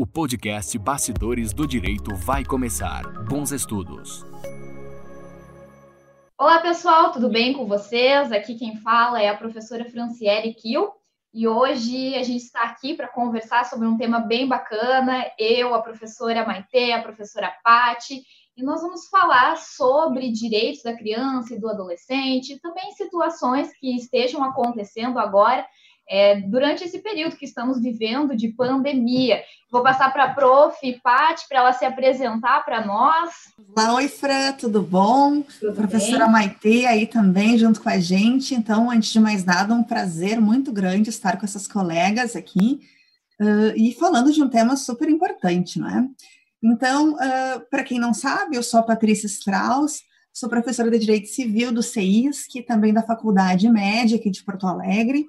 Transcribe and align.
O 0.00 0.06
podcast 0.06 0.78
Bastidores 0.78 1.52
do 1.52 1.66
Direito 1.66 2.14
vai 2.14 2.42
começar. 2.42 3.02
Bons 3.28 3.52
estudos. 3.52 4.24
Olá, 6.38 6.58
pessoal, 6.60 7.12
tudo 7.12 7.28
bem 7.28 7.52
com 7.52 7.66
vocês? 7.66 8.32
Aqui 8.32 8.54
quem 8.54 8.78
fala 8.78 9.20
é 9.20 9.28
a 9.28 9.36
professora 9.36 9.84
Franciele 9.84 10.54
Kiel. 10.54 10.90
E 11.34 11.46
hoje 11.46 12.14
a 12.14 12.22
gente 12.22 12.44
está 12.44 12.62
aqui 12.62 12.94
para 12.94 13.08
conversar 13.08 13.66
sobre 13.66 13.86
um 13.86 13.98
tema 13.98 14.20
bem 14.20 14.48
bacana. 14.48 15.22
Eu, 15.38 15.74
a 15.74 15.82
professora 15.82 16.46
Maite, 16.46 16.92
a 16.92 17.02
professora 17.02 17.54
Pati, 17.62 18.22
e 18.56 18.62
nós 18.62 18.80
vamos 18.80 19.06
falar 19.08 19.58
sobre 19.58 20.32
direitos 20.32 20.82
da 20.82 20.96
criança 20.96 21.54
e 21.54 21.60
do 21.60 21.68
adolescente, 21.68 22.58
também 22.60 22.90
situações 22.92 23.70
que 23.78 23.94
estejam 23.94 24.42
acontecendo 24.42 25.18
agora 25.18 25.66
é, 26.10 26.40
durante 26.40 26.82
esse 26.82 26.98
período 26.98 27.36
que 27.36 27.44
estamos 27.44 27.80
vivendo 27.80 28.34
de 28.34 28.48
pandemia. 28.48 29.40
Vou 29.70 29.80
passar 29.80 30.12
para 30.12 30.24
a 30.24 30.34
prof. 30.34 30.76
Pati 31.04 31.46
para 31.48 31.60
ela 31.60 31.72
se 31.72 31.84
apresentar 31.84 32.64
para 32.64 32.84
nós. 32.84 33.30
Olá, 33.76 33.94
oi, 33.94 34.08
Fran, 34.08 34.52
tudo 34.54 34.82
bom? 34.82 35.40
Tudo 35.60 35.72
Professora 35.72 36.24
bem? 36.24 36.32
Maite 36.32 36.84
aí 36.84 37.06
também 37.06 37.56
junto 37.56 37.80
com 37.80 37.88
a 37.88 38.00
gente. 38.00 38.56
Então, 38.56 38.90
antes 38.90 39.12
de 39.12 39.20
mais 39.20 39.44
nada, 39.44 39.72
um 39.72 39.84
prazer 39.84 40.40
muito 40.40 40.72
grande 40.72 41.10
estar 41.10 41.38
com 41.38 41.44
essas 41.44 41.68
colegas 41.68 42.34
aqui 42.34 42.80
uh, 43.40 43.72
e 43.76 43.94
falando 43.94 44.32
de 44.32 44.42
um 44.42 44.48
tema 44.48 44.76
super 44.76 45.08
importante, 45.08 45.78
não 45.78 45.88
é? 45.88 46.08
Então, 46.60 47.12
uh, 47.12 47.60
para 47.70 47.84
quem 47.84 48.00
não 48.00 48.12
sabe, 48.12 48.56
eu 48.56 48.64
sou 48.64 48.80
a 48.80 48.82
Patrícia 48.82 49.28
Strauss, 49.28 50.02
sou 50.32 50.48
professora 50.48 50.90
de 50.90 50.98
Direito 50.98 51.28
Civil 51.28 51.70
do 51.70 51.84
CEIS, 51.84 52.48
que 52.48 52.62
também 52.62 52.92
da 52.92 53.02
Faculdade 53.04 53.70
Média 53.70 54.18
aqui 54.18 54.28
de 54.28 54.42
Porto 54.42 54.66
Alegre, 54.66 55.26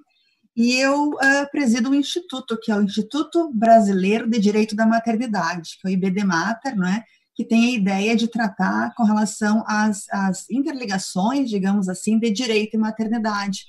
e 0.55 0.75
eu 0.75 1.11
uh, 1.11 1.49
presido 1.51 1.89
um 1.89 1.95
instituto, 1.95 2.59
que 2.61 2.71
é 2.71 2.75
o 2.75 2.81
Instituto 2.81 3.51
Brasileiro 3.53 4.29
de 4.29 4.39
Direito 4.39 4.75
da 4.75 4.85
Maternidade, 4.85 5.77
que 5.79 5.87
é 5.87 5.91
o 5.91 5.93
IBDMater, 5.93 6.75
não 6.75 6.87
é? 6.87 7.03
que 7.33 7.45
tem 7.45 7.65
a 7.65 7.71
ideia 7.71 8.15
de 8.15 8.27
tratar 8.27 8.93
com 8.95 9.03
relação 9.03 9.63
às, 9.65 10.05
às 10.11 10.49
interligações, 10.49 11.49
digamos 11.49 11.87
assim, 11.87 12.19
de 12.19 12.29
direito 12.29 12.75
e 12.75 12.79
maternidade, 12.79 13.65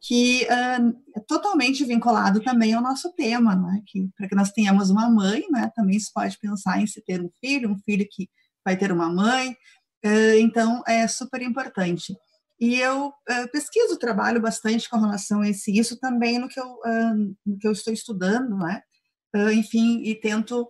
que 0.00 0.44
uh, 0.44 0.94
é 1.16 1.20
totalmente 1.20 1.84
vinculado 1.84 2.42
também 2.42 2.74
ao 2.74 2.82
nosso 2.82 3.12
tema, 3.12 3.54
não 3.54 3.72
é? 3.72 3.80
que 3.86 4.08
para 4.16 4.28
que 4.28 4.34
nós 4.34 4.50
tenhamos 4.50 4.90
uma 4.90 5.08
mãe, 5.08 5.44
né, 5.50 5.70
também 5.74 5.98
se 5.98 6.12
pode 6.12 6.36
pensar 6.38 6.82
em 6.82 6.86
se 6.86 7.00
ter 7.02 7.22
um 7.22 7.30
filho, 7.40 7.70
um 7.70 7.78
filho 7.78 8.06
que 8.10 8.28
vai 8.64 8.76
ter 8.76 8.90
uma 8.90 9.08
mãe, 9.08 9.52
uh, 10.04 10.38
então 10.40 10.82
é 10.86 11.06
super 11.06 11.40
importante. 11.40 12.14
E 12.60 12.78
eu 12.78 13.08
uh, 13.08 13.50
pesquiso, 13.52 13.98
trabalho 13.98 14.40
bastante 14.40 14.88
com 14.88 14.98
relação 14.98 15.40
a 15.40 15.48
esse, 15.48 15.76
isso 15.76 15.98
também 15.98 16.38
no 16.38 16.48
que 16.48 16.58
eu, 16.58 16.66
uh, 16.66 17.36
no 17.44 17.58
que 17.58 17.66
eu 17.66 17.72
estou 17.72 17.92
estudando, 17.92 18.56
né? 18.56 18.82
Uh, 19.34 19.50
enfim, 19.50 20.02
e 20.04 20.14
tento 20.14 20.68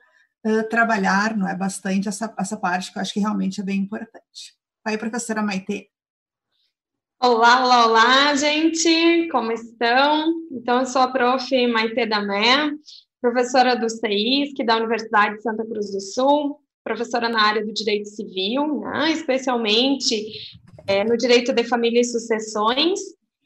trabalhar 0.68 1.34
não 1.34 1.48
é, 1.48 1.56
bastante 1.56 2.06
essa, 2.06 2.30
essa 2.38 2.54
parte 2.54 2.92
que 2.92 2.98
eu 2.98 3.00
acho 3.00 3.14
que 3.14 3.20
realmente 3.20 3.62
é 3.62 3.64
bem 3.64 3.80
importante. 3.80 4.54
Aí, 4.84 4.98
professora 4.98 5.42
Maite. 5.42 5.88
Olá, 7.18 7.64
olá, 7.64 7.86
olá, 7.86 8.36
gente, 8.36 9.26
como 9.32 9.50
estão? 9.52 10.30
Então, 10.52 10.80
eu 10.80 10.86
sou 10.86 11.00
a 11.00 11.10
prof. 11.10 11.66
Maite 11.68 12.04
Damé, 12.04 12.70
professora 13.22 13.74
do 13.74 13.88
CEISC, 13.88 14.62
da 14.66 14.76
Universidade 14.76 15.36
de 15.36 15.42
Santa 15.42 15.64
Cruz 15.64 15.90
do 15.90 16.00
Sul, 16.02 16.60
professora 16.84 17.30
na 17.30 17.40
área 17.40 17.64
do 17.64 17.72
direito 17.72 18.10
civil, 18.10 18.80
né, 18.80 19.12
especialmente 19.12 20.14
é, 20.86 21.04
no 21.04 21.16
direito 21.16 21.52
de 21.52 21.64
família 21.64 22.00
e 22.00 22.04
sucessões. 22.04 23.00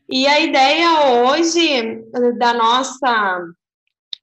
E 0.08 0.26
a 0.26 0.40
ideia 0.40 1.22
hoje 1.22 2.02
da 2.38 2.54
nossa 2.54 3.44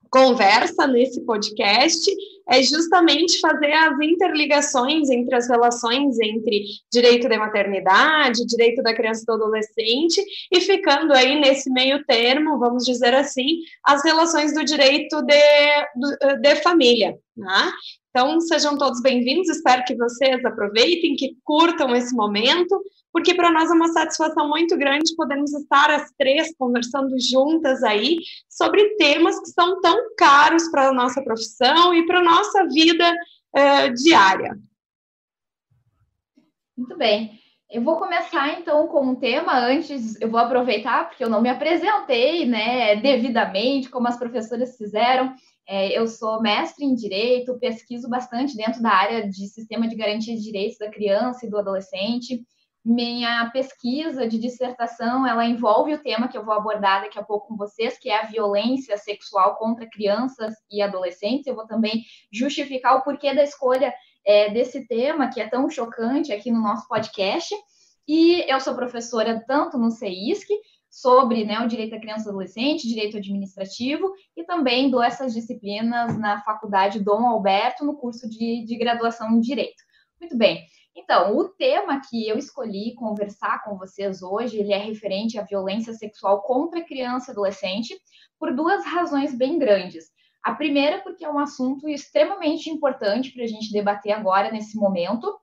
conversa 0.10 0.88
nesse 0.88 1.22
podcast 1.26 2.10
é 2.50 2.62
justamente 2.62 3.40
fazer 3.40 3.72
as 3.72 4.00
interligações 4.00 5.10
entre 5.10 5.36
as 5.36 5.50
relações 5.50 6.20
entre 6.20 6.64
direito 6.92 7.28
de 7.28 7.38
maternidade, 7.38 8.46
direito 8.46 8.82
da 8.84 8.94
criança 8.94 9.24
e 9.24 9.26
do 9.26 9.34
adolescente, 9.34 10.24
e 10.52 10.62
ficando 10.62 11.12
aí 11.14 11.40
nesse 11.40 11.70
meio 11.72 12.04
termo, 12.06 12.60
vamos 12.60 12.86
dizer 12.86 13.14
assim, 13.14 13.60
as 13.84 14.04
relações 14.04 14.54
do 14.54 14.64
direito 14.64 15.22
de, 15.24 16.38
de 16.42 16.56
família. 16.58 17.18
Né? 17.36 17.72
Então, 18.18 18.40
sejam 18.40 18.78
todos 18.78 19.02
bem-vindos, 19.02 19.50
espero 19.50 19.84
que 19.84 19.94
vocês 19.94 20.46
aproveitem, 20.46 21.18
que 21.18 21.36
curtam 21.44 21.94
esse 21.94 22.16
momento, 22.16 22.82
porque 23.12 23.36
para 23.36 23.52
nós 23.52 23.70
é 23.70 23.74
uma 23.74 23.90
satisfação 23.90 24.48
muito 24.48 24.78
grande 24.78 25.14
podermos 25.18 25.54
estar 25.54 25.92
as 25.92 26.14
três 26.18 26.56
conversando 26.58 27.14
juntas 27.20 27.84
aí 27.84 28.20
sobre 28.48 28.96
temas 28.96 29.38
que 29.42 29.48
são 29.48 29.82
tão 29.82 30.16
caros 30.18 30.70
para 30.70 30.88
a 30.88 30.94
nossa 30.94 31.22
profissão 31.22 31.94
e 31.94 32.06
para 32.06 32.20
a 32.20 32.24
nossa 32.24 32.66
vida 32.70 33.14
uh, 33.54 33.94
diária. 34.02 34.58
Muito 36.78 36.96
bem. 36.96 37.38
Eu 37.70 37.82
vou 37.82 37.98
começar 37.98 38.58
então 38.58 38.88
com 38.88 39.08
um 39.08 39.16
tema. 39.16 39.60
Antes, 39.60 40.22
eu 40.22 40.32
vou 40.32 40.40
aproveitar 40.40 41.10
porque 41.10 41.22
eu 41.22 41.30
não 41.30 41.42
me 41.42 41.50
apresentei, 41.50 42.46
né, 42.46 42.96
devidamente, 42.96 43.90
como 43.90 44.08
as 44.08 44.18
professoras 44.18 44.78
fizeram. 44.78 45.36
É, 45.68 45.98
eu 45.98 46.08
sou 46.08 46.42
mestre 46.42 46.86
em 46.86 46.94
direito, 46.94 47.58
pesquiso 47.60 48.08
bastante 48.08 48.56
dentro 48.56 48.82
da 48.82 48.92
área 48.92 49.28
de 49.28 49.48
sistema 49.48 49.88
de 49.88 49.96
garantia 49.96 50.36
de 50.36 50.44
direitos 50.44 50.78
da 50.78 50.90
criança 50.90 51.46
e 51.46 51.50
do 51.50 51.58
adolescente. 51.58 52.46
Minha 52.84 53.50
pesquisa 53.50 54.28
de 54.28 54.38
dissertação, 54.38 55.26
ela 55.26 55.44
envolve 55.44 55.92
o 55.96 56.04
tema 56.04 56.28
que 56.28 56.38
eu 56.38 56.46
vou 56.46 56.54
abordar 56.54 57.02
daqui 57.02 57.18
a 57.18 57.24
pouco 57.24 57.48
com 57.48 57.58
vocês, 57.58 57.98
que 57.98 58.12
é 58.12 58.22
a 58.22 58.28
violência 58.28 58.96
sexual 58.96 59.56
contra 59.56 59.90
crianças 59.90 60.54
e 60.70 60.84
adolescentes. 60.84 61.48
Eu 61.48 61.56
vou 61.56 61.66
também 61.66 62.04
justificar 62.32 62.96
o 62.96 63.02
porquê 63.02 63.34
da 63.34 63.44
escolha 63.44 63.92
é, 64.24 64.52
desse 64.52 64.88
tema, 64.88 65.30
que 65.30 65.42
é 65.42 65.48
tão 65.48 65.68
chocante 65.68 66.32
aqui 66.32 66.52
no 66.52 66.62
nosso 66.62 66.88
podcast. 66.88 67.56
E 68.08 68.46
eu 68.48 68.60
sou 68.60 68.76
professora 68.76 69.44
tanto 69.48 69.80
no 69.80 69.90
CEISC, 69.90 70.48
sobre 70.96 71.44
né, 71.44 71.60
o 71.60 71.68
direito 71.68 71.94
à 71.94 72.00
criança 72.00 72.28
e 72.28 72.30
adolescente, 72.30 72.88
direito 72.88 73.18
administrativo, 73.18 74.14
e 74.34 74.46
também 74.46 74.90
dou 74.90 75.04
essas 75.04 75.34
disciplinas 75.34 76.18
na 76.18 76.42
Faculdade 76.42 77.04
Dom 77.04 77.28
Alberto, 77.28 77.84
no 77.84 77.98
curso 77.98 78.30
de, 78.30 78.64
de 78.64 78.78
graduação 78.78 79.30
em 79.32 79.42
Direito. 79.42 79.84
Muito 80.22 80.38
bem. 80.38 80.66
Então, 80.96 81.36
o 81.36 81.50
tema 81.50 82.00
que 82.00 82.26
eu 82.26 82.38
escolhi 82.38 82.96
conversar 82.96 83.62
com 83.66 83.78
vocês 83.78 84.24
hoje, 84.24 84.58
ele 84.58 84.72
é 84.72 84.78
referente 84.78 85.38
à 85.38 85.44
violência 85.44 85.92
sexual 85.94 86.42
contra 86.44 86.86
criança 86.86 87.30
e 87.30 87.34
adolescente, 87.34 87.94
por 88.40 88.56
duas 88.56 88.86
razões 88.86 89.38
bem 89.38 89.60
grandes. 89.60 90.06
A 90.42 90.54
primeira, 90.54 91.02
porque 91.02 91.26
é 91.26 91.30
um 91.30 91.40
assunto 91.40 91.90
extremamente 91.90 92.70
importante 92.70 93.34
para 93.34 93.44
a 93.44 93.48
gente 93.48 93.70
debater 93.70 94.14
agora, 94.14 94.50
nesse 94.50 94.78
momento, 94.78 95.38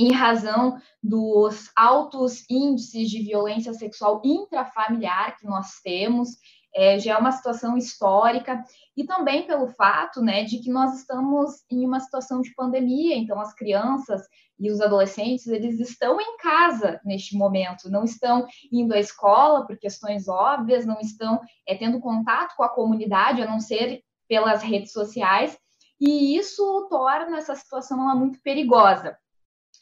em 0.00 0.12
razão 0.12 0.78
dos 1.02 1.70
altos 1.76 2.48
índices 2.48 3.10
de 3.10 3.22
violência 3.22 3.74
sexual 3.74 4.22
intrafamiliar 4.24 5.36
que 5.36 5.46
nós 5.46 5.80
temos, 5.84 6.30
é, 6.74 6.98
já 6.98 7.14
é 7.14 7.18
uma 7.18 7.32
situação 7.32 7.76
histórica, 7.76 8.64
e 8.96 9.04
também 9.04 9.46
pelo 9.46 9.68
fato 9.68 10.22
né, 10.22 10.44
de 10.44 10.58
que 10.60 10.70
nós 10.70 10.98
estamos 10.98 11.64
em 11.70 11.84
uma 11.84 12.00
situação 12.00 12.40
de 12.40 12.54
pandemia, 12.54 13.14
então 13.16 13.38
as 13.38 13.52
crianças 13.52 14.22
e 14.58 14.70
os 14.70 14.80
adolescentes, 14.80 15.46
eles 15.48 15.78
estão 15.80 16.18
em 16.18 16.36
casa 16.38 16.98
neste 17.04 17.36
momento, 17.36 17.90
não 17.90 18.04
estão 18.04 18.46
indo 18.72 18.94
à 18.94 18.98
escola 18.98 19.66
por 19.66 19.76
questões 19.76 20.28
óbvias, 20.28 20.86
não 20.86 20.98
estão 21.00 21.40
é, 21.66 21.74
tendo 21.74 22.00
contato 22.00 22.54
com 22.56 22.62
a 22.62 22.68
comunidade, 22.68 23.42
a 23.42 23.46
não 23.46 23.60
ser 23.60 24.00
pelas 24.26 24.62
redes 24.62 24.92
sociais, 24.92 25.58
e 26.00 26.38
isso 26.38 26.86
torna 26.88 27.36
essa 27.36 27.54
situação 27.54 27.98
muito 28.16 28.40
perigosa. 28.42 29.14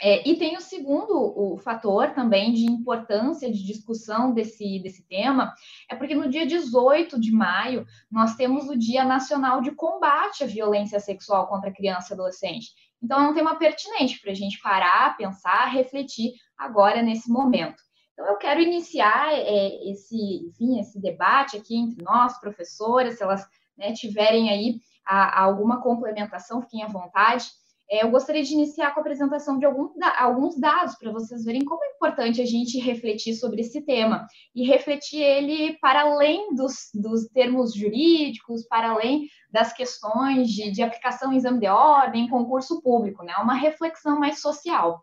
É, 0.00 0.28
e 0.28 0.36
tem 0.36 0.56
o 0.56 0.60
segundo 0.60 1.12
o 1.14 1.59
fator 1.59 2.10
também 2.14 2.53
de 2.53 2.64
importância 2.64 3.50
de 3.50 3.64
discussão 3.64 4.32
desse, 4.32 4.78
desse 4.81 5.03
tema, 5.09 5.53
é 5.91 5.97
porque 5.97 6.14
no 6.14 6.28
dia 6.28 6.47
18 6.47 7.20
de 7.20 7.32
maio 7.32 7.84
nós 8.10 8.37
temos 8.37 8.69
o 8.69 8.78
Dia 8.78 9.04
Nacional 9.04 9.60
de 9.60 9.72
Combate 9.72 10.44
à 10.44 10.47
Violência 10.47 11.00
Sexual 11.00 11.48
contra 11.48 11.72
Criança 11.72 12.12
e 12.12 12.14
Adolescente. 12.14 12.70
Então 13.02 13.20
é 13.20 13.28
um 13.28 13.34
tema 13.34 13.56
pertinente 13.56 14.20
para 14.20 14.31
a 14.31 14.34
gente 14.34 14.61
parar, 14.61 15.17
pensar, 15.17 15.67
refletir 15.67 16.32
agora 16.56 17.02
nesse 17.02 17.28
momento. 17.31 17.82
Então 18.12 18.26
eu 18.26 18.37
quero 18.37 18.61
iniciar 18.61 19.32
é, 19.32 19.90
esse, 19.90 20.17
enfim, 20.49 20.78
esse 20.81 21.00
debate 21.00 21.56
aqui 21.56 21.76
entre 21.76 22.05
nós, 22.05 22.38
professoras, 22.40 23.17
se 23.17 23.22
elas 23.22 23.44
né, 23.76 23.93
tiverem 23.93 24.50
aí 24.50 24.81
a, 25.06 25.40
a 25.40 25.43
alguma 25.43 25.81
complementação, 25.81 26.62
fiquem 26.62 26.82
à 26.82 26.88
vontade. 26.88 27.49
É, 27.90 28.05
eu 28.05 28.11
gostaria 28.11 28.43
de 28.43 28.52
iniciar 28.52 28.93
com 28.93 29.00
a 29.00 29.02
apresentação 29.02 29.58
de 29.58 29.64
algum, 29.64 29.88
alguns 30.19 30.58
dados 30.61 30.94
para 30.96 31.11
vocês 31.11 31.44
verem 31.44 31.64
como 31.64 31.82
é 31.82 31.88
importante 31.88 32.40
a 32.43 32.44
gente 32.44 32.79
refletir 32.79 33.35
sobre 33.35 33.62
esse 33.62 33.81
tema 33.81 34.26
e 34.55 34.67
refletir 34.67 35.23
ele 35.23 35.79
para 35.79 36.02
além 36.02 36.55
dos, 36.55 36.90
dos 36.94 37.26
termos 37.29 37.75
jurídicos, 37.75 38.67
para 38.67 38.90
além 38.90 39.26
das 39.50 39.73
questões 39.73 40.50
de, 40.50 40.70
de 40.70 40.82
aplicação 40.82 41.32
em 41.32 41.38
exame 41.38 41.61
de 41.61 41.69
ordem, 41.69 42.29
concurso 42.29 42.82
público, 42.82 43.25
né? 43.25 43.35
Uma 43.40 43.55
reflexão 43.55 44.19
mais 44.19 44.41
social. 44.41 45.00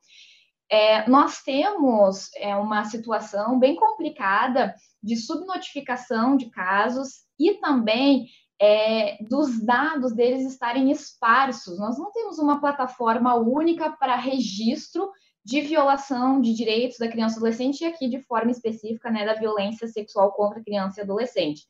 É, 0.69 1.07
nós 1.09 1.41
temos 1.41 2.29
é, 2.35 2.55
uma 2.55 2.85
situação 2.85 3.57
bem 3.57 3.75
complicada 3.75 4.75
de 5.01 5.15
subnotificação 5.15 6.35
de 6.37 6.49
casos 6.49 7.25
e 7.39 7.53
também 7.55 8.27
é, 8.61 9.17
dos 9.23 9.63
dados 9.63 10.13
deles 10.13 10.45
estarem 10.45 10.91
esparsos. 10.91 11.77
Nós 11.79 11.97
não 11.97 12.11
temos 12.11 12.39
uma 12.39 12.59
plataforma 12.59 13.35
única 13.35 13.91
para 13.91 14.15
registro 14.15 15.11
de 15.43 15.61
violação 15.61 16.41
de 16.41 16.53
direitos 16.53 16.97
da 16.97 17.07
criança 17.07 17.35
e 17.35 17.37
adolescente, 17.37 17.81
e 17.81 17.85
aqui 17.85 18.09
de 18.09 18.19
forma 18.23 18.49
específica, 18.49 19.11
né, 19.11 19.25
da 19.25 19.35
violência 19.35 19.87
sexual 19.87 20.31
contra 20.31 20.63
criança 20.63 20.99
e 20.99 21.03
adolescente. 21.03 21.63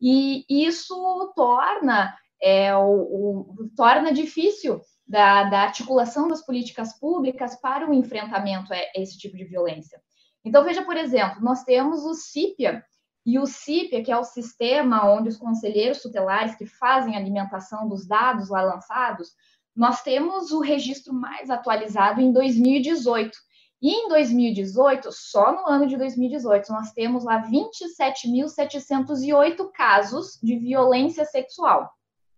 E 0.00 0.44
isso 0.48 1.32
torna, 1.34 2.14
é, 2.40 2.76
o, 2.76 2.84
o, 2.84 3.70
torna 3.74 4.12
difícil 4.12 4.80
da, 5.06 5.44
da, 5.44 5.60
articulação 5.60 6.28
das 6.28 6.44
políticas 6.44 6.98
públicas 6.98 7.60
para 7.60 7.88
o 7.88 7.94
enfrentamento 7.94 8.72
a 8.72 8.76
esse 8.94 9.18
tipo 9.18 9.36
de 9.36 9.44
violência. 9.44 10.00
Então, 10.44 10.64
veja, 10.64 10.84
por 10.84 10.96
exemplo, 10.96 11.42
nós 11.42 11.64
temos 11.64 12.04
o 12.04 12.14
CIPIA, 12.14 12.84
e 13.26 13.38
o 13.40 13.44
CIPIA, 13.44 14.04
que 14.04 14.12
é 14.12 14.16
o 14.16 14.22
sistema 14.22 15.10
onde 15.10 15.28
os 15.28 15.36
conselheiros 15.36 16.00
tutelares 16.00 16.54
que 16.54 16.64
fazem 16.64 17.16
alimentação 17.16 17.88
dos 17.88 18.06
dados 18.06 18.48
lá 18.48 18.62
lançados, 18.62 19.32
nós 19.74 20.00
temos 20.02 20.52
o 20.52 20.60
registro 20.60 21.12
mais 21.12 21.50
atualizado 21.50 22.20
em 22.20 22.32
2018. 22.32 23.36
E 23.82 23.90
em 23.90 24.08
2018, 24.08 25.10
só 25.10 25.52
no 25.52 25.66
ano 25.66 25.88
de 25.88 25.96
2018, 25.96 26.72
nós 26.72 26.92
temos 26.92 27.24
lá 27.24 27.42
27.708 27.42 29.72
casos 29.72 30.38
de 30.40 30.56
violência 30.56 31.24
sexual. 31.24 31.90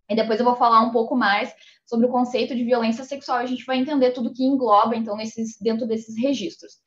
E 0.08 0.16
depois 0.16 0.40
eu 0.40 0.46
vou 0.46 0.56
falar 0.56 0.80
um 0.80 0.90
pouco 0.90 1.14
mais 1.14 1.54
sobre 1.84 2.06
o 2.06 2.10
conceito 2.10 2.56
de 2.56 2.64
violência 2.64 3.04
sexual. 3.04 3.36
A 3.36 3.46
gente 3.46 3.66
vai 3.66 3.76
entender 3.76 4.12
tudo 4.12 4.32
que 4.32 4.42
engloba, 4.42 4.96
então, 4.96 5.14
nesses, 5.16 5.58
dentro 5.60 5.86
desses 5.86 6.16
registros. 6.16 6.78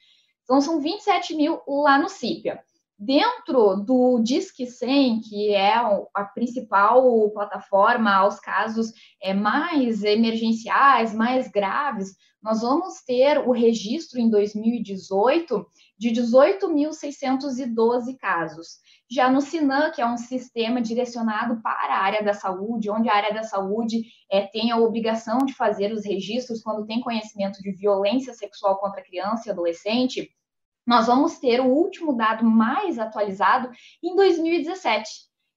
Então, 0.43 0.59
são 0.59 0.81
27 0.81 1.35
mil 1.35 1.61
lá 1.67 1.99
no 1.99 2.09
CIPIA. 2.09 2.63
Dentro 3.03 3.77
do 3.77 4.19
Disque 4.19 4.67
100, 4.67 5.21
que 5.21 5.55
é 5.55 5.73
a 5.73 6.23
principal 6.23 7.31
plataforma 7.31 8.13
aos 8.13 8.39
casos 8.39 8.93
é, 9.19 9.33
mais 9.33 10.03
emergenciais, 10.03 11.11
mais 11.11 11.49
graves, 11.49 12.15
nós 12.43 12.61
vamos 12.61 13.01
ter 13.01 13.39
o 13.39 13.51
registro 13.51 14.19
em 14.19 14.29
2018 14.29 15.65
de 15.97 16.11
18.612 16.11 18.15
casos. 18.19 18.77
Já 19.09 19.31
no 19.31 19.41
Sinan, 19.41 19.89
que 19.89 19.99
é 19.99 20.05
um 20.05 20.17
sistema 20.17 20.79
direcionado 20.79 21.59
para 21.59 21.95
a 21.95 22.03
área 22.03 22.23
da 22.23 22.35
saúde, 22.35 22.91
onde 22.91 23.09
a 23.09 23.15
área 23.15 23.33
da 23.33 23.41
saúde 23.41 24.03
é, 24.31 24.41
tem 24.41 24.69
a 24.69 24.77
obrigação 24.77 25.39
de 25.39 25.55
fazer 25.55 25.91
os 25.91 26.05
registros 26.05 26.61
quando 26.61 26.85
tem 26.85 27.01
conhecimento 27.01 27.63
de 27.63 27.71
violência 27.71 28.35
sexual 28.35 28.77
contra 28.77 29.01
criança 29.01 29.47
e 29.47 29.51
adolescente, 29.51 30.29
nós 30.85 31.07
vamos 31.07 31.39
ter 31.39 31.59
o 31.59 31.67
último 31.67 32.13
dado 32.13 32.43
mais 32.43 32.97
atualizado 32.97 33.69
em 34.03 34.15
2017. 34.15 35.09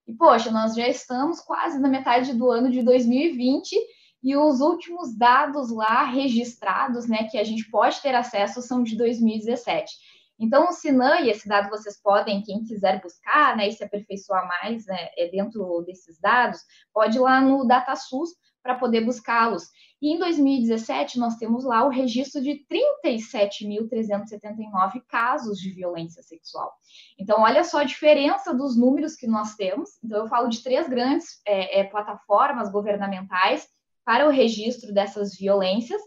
E, 0.07 0.13
poxa, 0.13 0.51
nós 0.51 0.75
já 0.75 0.87
estamos 0.87 1.41
quase 1.41 1.79
na 1.79 1.89
metade 1.89 2.35
do 2.35 2.51
ano 2.51 2.71
de 2.71 2.83
2020 2.83 3.75
e 4.23 4.37
os 4.37 4.61
últimos 4.61 5.17
dados 5.17 5.71
lá 5.71 6.05
registrados, 6.05 7.07
né, 7.07 7.29
que 7.31 7.39
a 7.39 7.45
gente 7.45 7.71
pode 7.71 8.01
ter 8.01 8.15
acesso, 8.15 8.63
são 8.63 8.83
de 8.83 8.97
2017. 8.97 9.93
Então, 10.39 10.69
o 10.69 10.73
Sinan, 10.73 11.21
e 11.21 11.31
esse 11.31 11.49
dado 11.49 11.69
vocês 11.69 12.01
podem, 12.03 12.43
quem 12.43 12.65
quiser 12.65 13.01
buscar, 13.01 13.57
né, 13.57 13.69
e 13.69 13.73
se 13.73 13.85
aperfeiçoar 13.85 14.47
mais 14.49 14.87
né, 14.87 15.11
é 15.17 15.29
dentro 15.29 15.83
desses 15.87 16.19
dados, 16.19 16.61
pode 16.93 17.19
ir 17.19 17.21
lá 17.21 17.41
no 17.41 17.65
DataSUS 17.67 18.31
para 18.65 18.75
poder 18.75 19.03
buscá-los. 19.03 19.69
E 20.01 20.09
em 20.15 20.19
2017, 20.19 21.19
nós 21.19 21.37
temos 21.37 21.65
lá 21.65 21.85
o 21.85 21.91
registro 21.91 22.43
de 22.43 22.65
37.379 23.05 25.03
casos 25.07 25.61
de 25.61 25.71
violência 25.71 26.23
sexual. 26.23 26.73
Então, 27.19 27.43
olha 27.43 27.63
só 27.63 27.81
a 27.81 27.85
diferença 27.85 28.55
dos 28.55 28.75
números 28.77 29.15
que 29.15 29.27
nós 29.27 29.55
temos. 29.55 29.91
Então, 30.03 30.21
eu 30.23 30.29
falo 30.29 30.49
de 30.49 30.63
três 30.63 30.89
grandes 30.89 31.43
é, 31.47 31.81
é, 31.81 31.85
plataformas 31.85 32.73
governamentais 32.73 33.69
para 34.03 34.27
o 34.27 34.31
registro 34.31 34.93
dessas 34.93 35.37
violências 35.37 36.01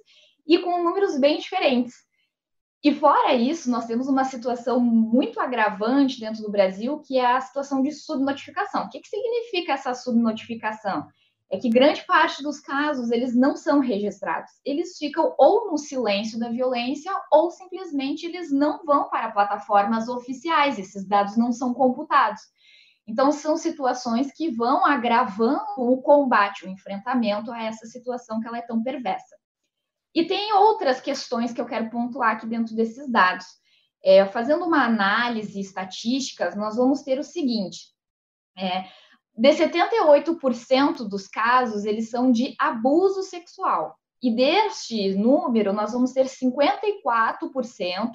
e 0.45 0.57
com 0.59 0.83
números 0.83 1.19
bem 1.19 1.37
diferentes. 1.37 1.93
E 2.83 2.93
fora 2.93 3.33
isso, 3.33 3.69
nós 3.69 3.85
temos 3.85 4.07
uma 4.07 4.23
situação 4.23 4.79
muito 4.79 5.39
agravante 5.39 6.19
dentro 6.19 6.41
do 6.41 6.51
Brasil, 6.51 6.99
que 6.99 7.17
é 7.17 7.25
a 7.25 7.41
situação 7.41 7.81
de 7.81 7.91
subnotificação. 7.91 8.85
O 8.85 8.89
que, 8.89 8.99
que 8.99 9.07
significa 9.07 9.73
essa 9.73 9.93
subnotificação? 9.93 11.07
É 11.49 11.57
que 11.57 11.69
grande 11.69 12.05
parte 12.05 12.43
dos 12.43 12.59
casos 12.59 13.09
eles 13.09 13.35
não 13.35 13.55
são 13.55 13.79
registrados. 13.79 14.51
Eles 14.65 14.97
ficam 14.97 15.33
ou 15.37 15.71
no 15.71 15.77
silêncio 15.77 16.37
da 16.37 16.49
violência 16.49 17.11
ou 17.31 17.49
simplesmente 17.51 18.25
eles 18.25 18.51
não 18.51 18.83
vão 18.83 19.09
para 19.09 19.31
plataformas 19.31 20.09
oficiais, 20.09 20.77
esses 20.77 21.07
dados 21.07 21.37
não 21.37 21.51
são 21.51 21.73
computados. 21.73 22.41
Então 23.07 23.31
são 23.31 23.55
situações 23.55 24.31
que 24.33 24.51
vão 24.51 24.85
agravando 24.85 25.63
o 25.77 26.01
combate, 26.01 26.65
o 26.65 26.69
enfrentamento 26.69 27.51
a 27.51 27.63
essa 27.63 27.85
situação 27.85 28.41
que 28.41 28.47
ela 28.47 28.57
é 28.57 28.61
tão 28.61 28.83
perversa. 28.83 29.37
E 30.13 30.25
tem 30.25 30.51
outras 30.53 30.99
questões 30.99 31.53
que 31.53 31.61
eu 31.61 31.65
quero 31.65 31.89
pontuar 31.89 32.31
aqui 32.35 32.45
dentro 32.45 32.75
desses 32.75 33.09
dados. 33.09 33.45
É, 34.03 34.25
fazendo 34.25 34.65
uma 34.65 34.83
análise 34.83 35.59
estatística, 35.59 36.53
nós 36.55 36.75
vamos 36.75 37.01
ter 37.03 37.17
o 37.19 37.23
seguinte: 37.23 37.93
é, 38.57 38.85
de 39.37 39.49
78% 39.49 41.07
dos 41.07 41.27
casos, 41.27 41.85
eles 41.85 42.09
são 42.09 42.31
de 42.31 42.55
abuso 42.59 43.21
sexual. 43.21 43.95
E 44.21 44.35
deste 44.35 45.13
número, 45.13 45.71
nós 45.71 45.91
vamos 45.93 46.11
ter 46.11 46.25
54% 46.25 48.11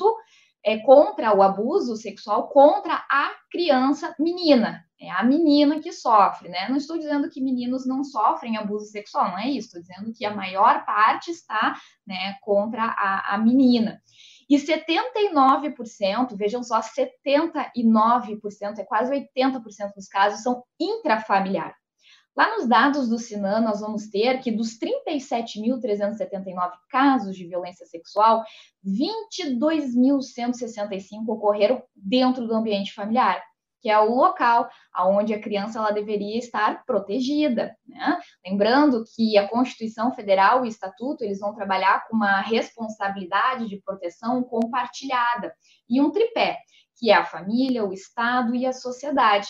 é, 0.65 0.79
contra 0.79 1.33
o 1.37 1.43
abuso 1.43 1.97
sexual 1.97 2.49
contra 2.49 2.95
a 3.09 3.31
criança 3.51 4.15
menina. 4.19 4.85
É 5.03 5.11
a 5.11 5.23
menina 5.25 5.81
que 5.81 5.91
sofre, 5.91 6.49
né? 6.49 6.69
Não 6.69 6.77
estou 6.77 6.97
dizendo 6.97 7.29
que 7.29 7.41
meninos 7.41 7.85
não 7.85 8.05
sofrem 8.05 8.57
abuso 8.57 8.85
sexual, 8.85 9.33
não 9.33 9.39
é 9.39 9.51
isso. 9.51 9.67
Estou 9.67 9.81
dizendo 9.81 10.13
que 10.17 10.25
a 10.25 10.33
maior 10.33 10.87
parte 10.87 11.33
está 11.33 11.75
né, 12.07 12.37
contra 12.41 12.85
a, 12.85 13.35
a 13.35 13.39
menina. 13.39 14.01
E 14.49 14.57
79%, 14.57 16.37
vejam 16.37 16.63
só, 16.63 16.81
79%, 16.81 18.79
é 18.79 18.85
quase 18.85 19.29
80% 19.35 19.93
dos 19.93 20.07
casos 20.07 20.41
são 20.41 20.63
intrafamiliar. 20.79 21.75
Lá 22.37 22.57
nos 22.57 22.69
dados 22.69 23.09
do 23.09 23.19
Sinan, 23.19 23.61
nós 23.61 23.81
vamos 23.81 24.09
ter 24.09 24.39
que 24.39 24.53
dos 24.53 24.79
37.379 24.79 26.75
casos 26.89 27.37
de 27.37 27.45
violência 27.45 27.85
sexual, 27.87 28.45
22.165 28.87 31.25
ocorreram 31.27 31.83
dentro 31.97 32.47
do 32.47 32.55
ambiente 32.55 32.95
familiar 32.95 33.43
que 33.83 33.91
é 33.91 33.99
o 33.99 34.15
local 34.15 34.71
onde 35.09 35.35
a 35.35 35.41
criança 35.41 35.81
ela 35.81 35.91
deveria 35.91 36.39
estar 36.39 36.85
protegida. 36.87 37.77
Né? 37.87 38.19
Lembrando 38.47 39.05
que 39.15 39.37
a 39.37 39.49
Constituição 39.49 40.15
Federal 40.15 40.61
e 40.61 40.69
o 40.69 40.71
Estatuto 40.71 41.25
eles 41.25 41.41
vão 41.41 41.55
trabalhar 41.55 42.07
com 42.07 42.17
uma 42.17 42.41
responsabilidade 42.41 43.69
de 43.69 43.83
proteção 43.83 44.43
compartilhada 44.45 45.53
e 45.91 46.01
um 46.01 46.13
tripé, 46.13 46.59
que 46.97 47.11
é 47.11 47.15
a 47.15 47.25
família, 47.25 47.85
o 47.85 47.93
Estado 47.93 48.55
e 48.55 48.65
a 48.65 48.73
sociedade. 48.73 49.49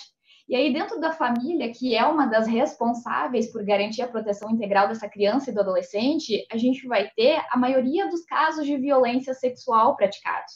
E 0.49 0.57
aí, 0.57 0.73
dentro 0.73 0.99
da 0.99 1.12
família, 1.12 1.73
que 1.73 1.95
é 1.95 2.05
uma 2.05 2.27
das 2.27 2.47
responsáveis 2.47 3.53
por 3.53 3.65
garantir 3.65 4.03
a 4.03 4.09
proteção 4.09 4.51
integral 4.51 4.89
dessa 4.89 5.09
criança 5.09 5.51
e 5.51 5.55
do 5.55 5.61
adolescente, 5.61 6.45
a 6.51 6.57
gente 6.57 6.87
vai 6.87 7.09
ter 7.11 7.41
a 7.51 7.57
maioria 7.57 8.09
dos 8.09 8.25
casos 8.25 8.67
de 8.67 8.77
violência 8.77 9.35
sexual 9.35 9.95
praticados. 9.97 10.55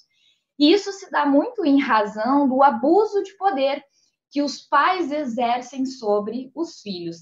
E 0.59 0.73
isso 0.73 0.93
se 0.93 1.11
dá 1.11 1.27
muito 1.27 1.65
em 1.65 1.81
razão 1.81 2.49
do 2.49 2.63
abuso 2.63 3.23
de 3.23 3.37
poder 3.37 3.83
que 4.31 4.43
os 4.43 4.61
pais 4.61 5.13
exercem 5.13 5.87
sobre 5.87 6.51
os 6.55 6.81
filhos. 6.81 7.19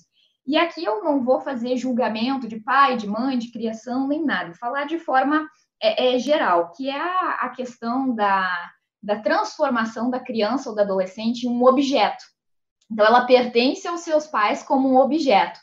E 0.47 0.57
aqui 0.57 0.85
eu 0.85 1.03
não 1.03 1.25
vou 1.25 1.41
fazer 1.41 1.77
julgamento 1.77 2.47
de 2.47 2.61
pai, 2.61 2.97
de 2.97 3.07
mãe, 3.07 3.39
de 3.39 3.51
criação, 3.51 4.07
nem 4.07 4.25
nada, 4.25 4.49
vou 4.49 4.57
falar 4.57 4.85
de 4.85 4.99
forma 4.99 5.49
é, 5.83 6.15
é, 6.15 6.19
geral, 6.19 6.73
que 6.73 6.89
é 6.89 6.99
a, 6.99 7.39
a 7.41 7.49
questão 7.51 8.15
da, 8.15 8.49
da 9.03 9.21
transformação 9.21 10.11
da 10.11 10.21
criança 10.21 10.69
ou 10.69 10.75
do 10.75 10.81
adolescente 10.81 11.45
em 11.45 11.51
um 11.51 11.65
objeto. 11.65 12.25
Então, 12.91 13.05
ela 13.05 13.27
pertence 13.27 13.89
aos 13.89 14.01
seus 14.01 14.27
pais 14.27 14.63
como 14.63 14.89
um 14.89 14.97
objeto. 14.99 15.59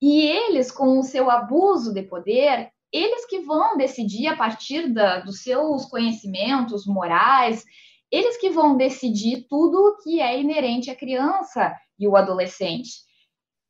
E 0.00 0.22
eles, 0.22 0.70
com 0.70 0.98
o 0.98 1.02
seu 1.02 1.30
abuso 1.30 1.92
de 1.92 2.02
poder, 2.02 2.70
eles 2.92 3.26
que 3.26 3.40
vão 3.40 3.76
decidir 3.76 4.28
a 4.28 4.36
partir 4.36 4.92
da, 4.92 5.20
dos 5.20 5.42
seus 5.42 5.86
conhecimentos 5.86 6.86
morais, 6.86 7.64
eles 8.10 8.36
que 8.38 8.50
vão 8.50 8.76
decidir 8.76 9.46
tudo 9.48 9.96
que 10.02 10.20
é 10.20 10.40
inerente 10.40 10.90
à 10.90 10.96
criança 10.96 11.74
e 11.98 12.08
o 12.08 12.16
adolescente. 12.16 12.90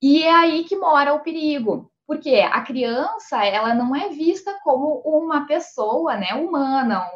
E 0.02 0.22
é 0.22 0.32
aí 0.32 0.64
que 0.64 0.76
mora 0.76 1.12
o 1.12 1.20
perigo, 1.20 1.92
porque 2.06 2.36
a 2.36 2.62
criança 2.62 3.44
ela 3.44 3.74
não 3.74 3.94
é 3.94 4.08
vista 4.08 4.58
como 4.64 5.02
uma 5.04 5.46
pessoa, 5.46 6.16
né, 6.16 6.34
humana, 6.34 7.06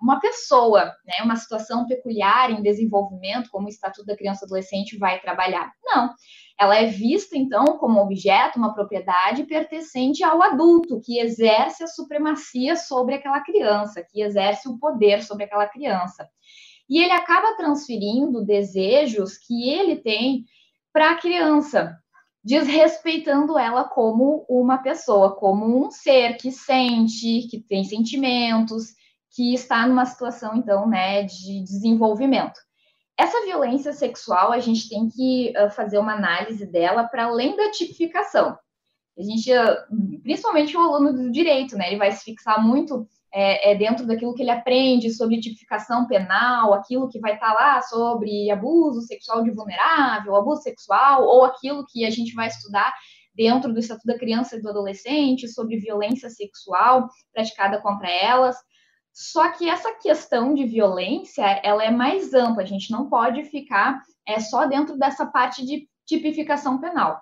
uma 0.00 0.18
pessoa, 0.18 0.86
né, 1.04 1.22
uma 1.22 1.36
situação 1.36 1.86
peculiar 1.86 2.50
em 2.50 2.62
desenvolvimento, 2.62 3.50
como 3.50 3.66
o 3.66 3.68
Estatuto 3.68 4.06
da 4.06 4.16
Criança 4.16 4.44
e 4.44 4.46
Adolescente 4.46 4.96
vai 4.96 5.20
trabalhar. 5.20 5.70
Não, 5.84 6.14
ela 6.60 6.76
é 6.76 6.84
vista, 6.86 7.38
então, 7.38 7.78
como 7.78 8.00
objeto, 8.00 8.58
uma 8.58 8.74
propriedade 8.74 9.44
pertencente 9.44 10.22
ao 10.22 10.42
adulto, 10.42 11.00
que 11.00 11.18
exerce 11.18 11.82
a 11.82 11.86
supremacia 11.86 12.76
sobre 12.76 13.14
aquela 13.14 13.40
criança, 13.40 14.04
que 14.06 14.20
exerce 14.20 14.68
o 14.68 14.78
poder 14.78 15.22
sobre 15.22 15.44
aquela 15.44 15.66
criança. 15.66 16.28
E 16.86 17.02
ele 17.02 17.12
acaba 17.12 17.56
transferindo 17.56 18.44
desejos 18.44 19.38
que 19.38 19.70
ele 19.70 19.96
tem 19.96 20.44
para 20.92 21.12
a 21.12 21.16
criança. 21.16 21.96
desrespeitando 22.42 23.58
ela 23.58 23.84
como 23.84 24.44
uma 24.48 24.78
pessoa, 24.78 25.36
como 25.36 25.86
um 25.86 25.90
ser 25.90 26.36
que 26.36 26.50
sente, 26.50 27.46
que 27.50 27.60
tem 27.60 27.84
sentimentos, 27.84 28.94
que 29.30 29.54
está 29.54 29.86
numa 29.86 30.06
situação, 30.06 30.56
então, 30.56 30.88
né, 30.88 31.22
de 31.22 31.62
desenvolvimento. 31.62 32.58
Essa 33.20 33.44
violência 33.44 33.92
sexual, 33.92 34.50
a 34.50 34.58
gente 34.60 34.88
tem 34.88 35.06
que 35.06 35.52
uh, 35.54 35.68
fazer 35.68 35.98
uma 35.98 36.14
análise 36.14 36.64
dela 36.64 37.04
para 37.04 37.24
além 37.24 37.54
da 37.54 37.70
tipificação. 37.70 38.56
A 39.18 39.22
gente, 39.22 39.52
uh, 39.52 40.22
principalmente 40.22 40.74
o 40.74 40.80
aluno 40.80 41.12
do 41.12 41.30
direito, 41.30 41.76
né, 41.76 41.88
ele 41.88 41.98
vai 41.98 42.10
se 42.12 42.24
fixar 42.24 42.64
muito 42.66 43.06
é, 43.30 43.72
é, 43.72 43.74
dentro 43.74 44.06
daquilo 44.06 44.32
que 44.34 44.40
ele 44.40 44.50
aprende 44.50 45.10
sobre 45.10 45.38
tipificação 45.38 46.06
penal, 46.06 46.72
aquilo 46.72 47.10
que 47.10 47.20
vai 47.20 47.34
estar 47.34 47.54
tá 47.54 47.62
lá 47.62 47.82
sobre 47.82 48.50
abuso 48.50 49.02
sexual 49.02 49.44
de 49.44 49.50
vulnerável, 49.50 50.34
abuso 50.34 50.62
sexual, 50.62 51.22
ou 51.22 51.44
aquilo 51.44 51.84
que 51.86 52.06
a 52.06 52.10
gente 52.10 52.32
vai 52.32 52.48
estudar 52.48 52.90
dentro 53.34 53.70
do 53.70 53.80
Estatuto 53.80 54.06
da 54.06 54.18
Criança 54.18 54.56
e 54.56 54.62
do 54.62 54.70
Adolescente 54.70 55.46
sobre 55.46 55.76
violência 55.76 56.30
sexual 56.30 57.06
praticada 57.34 57.82
contra 57.82 58.10
elas. 58.10 58.56
Só 59.12 59.50
que 59.50 59.68
essa 59.68 59.92
questão 59.94 60.54
de 60.54 60.64
violência, 60.64 61.42
ela 61.62 61.84
é 61.84 61.90
mais 61.90 62.32
ampla, 62.32 62.62
a 62.62 62.66
gente 62.66 62.90
não 62.90 63.08
pode 63.08 63.44
ficar 63.44 64.00
é, 64.26 64.40
só 64.40 64.66
dentro 64.66 64.96
dessa 64.96 65.26
parte 65.26 65.64
de 65.64 65.88
tipificação 66.06 66.80
penal. 66.80 67.20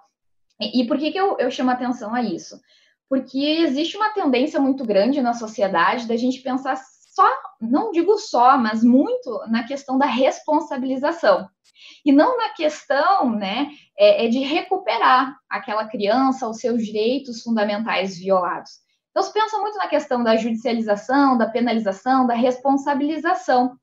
E, 0.61 0.83
e 0.83 0.87
por 0.87 0.99
que, 0.99 1.11
que 1.11 1.19
eu, 1.19 1.37
eu 1.39 1.51
chamo 1.51 1.71
atenção 1.71 2.15
a 2.15 2.23
isso? 2.23 2.61
Porque 3.09 3.39
existe 3.39 3.97
uma 3.97 4.11
tendência 4.11 4.61
muito 4.61 4.85
grande 4.85 5.23
na 5.23 5.33
sociedade 5.33 6.07
da 6.07 6.17
gente 6.17 6.43
pensar 6.43 6.77
só, 6.77 7.29
não 7.61 7.91
digo 7.91 8.17
só, 8.19 8.57
mas 8.57 8.85
muito 8.85 9.41
na 9.49 9.67
questão 9.67 9.99
da 9.99 10.07
responsabilização. 10.07 11.49
E 12.05 12.13
não 12.13 12.37
na 12.37 12.51
questão 12.51 13.31
né, 13.35 13.71
é, 13.99 14.27
é 14.27 14.29
de 14.29 14.39
recuperar 14.41 15.37
aquela 15.49 15.89
criança, 15.89 16.49
os 16.49 16.59
seus 16.59 16.85
direitos 16.85 17.43
fundamentais 17.43 18.19
violados. 18.19 18.71
Então, 19.11 19.23
se 19.23 19.33
pensa 19.33 19.59
muito 19.59 19.77
na 19.77 19.89
questão 19.89 20.23
da 20.23 20.37
judicialização, 20.37 21.37
da 21.37 21.49
penalização, 21.49 22.27
da 22.27 22.35
responsabilização, 22.35 23.77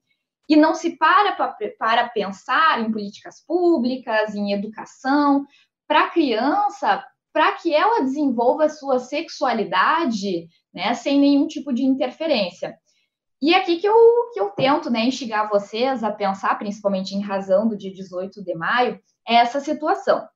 e 0.48 0.56
não 0.56 0.76
se 0.76 0.96
para 0.98 1.32
para 1.78 2.10
pensar 2.10 2.80
em 2.80 2.92
políticas 2.92 3.44
públicas, 3.46 4.36
em 4.36 4.54
educação, 4.54 5.46
para 5.88 6.06
a 6.06 6.10
criança, 6.10 7.04
para 7.34 7.54
que 7.54 7.74
ela 7.74 8.02
desenvolva 8.02 8.66
a 8.66 8.70
sua 8.70 9.00
sexualidade 9.00 10.48
né, 10.74 10.94
sem 10.94 11.20
nenhum 11.20 11.48
tipo 11.48 11.74
de 11.74 11.84
interferência. 11.84 12.78
E 13.42 13.54
é 13.54 13.58
aqui 13.58 13.78
que 13.78 13.88
eu, 13.88 13.96
que 14.34 14.40
eu 14.40 14.50
tento 14.52 14.90
né, 14.90 15.06
instigar 15.06 15.50
vocês 15.50 16.04
a 16.04 16.12
pensar, 16.12 16.58
principalmente 16.58 17.14
em 17.14 17.22
razão 17.22 17.68
do 17.68 17.78
dia 17.78 17.94
18 17.94 18.44
de 18.44 18.56
maio, 18.56 19.00
essa 19.28 19.60
situação. 19.60 20.28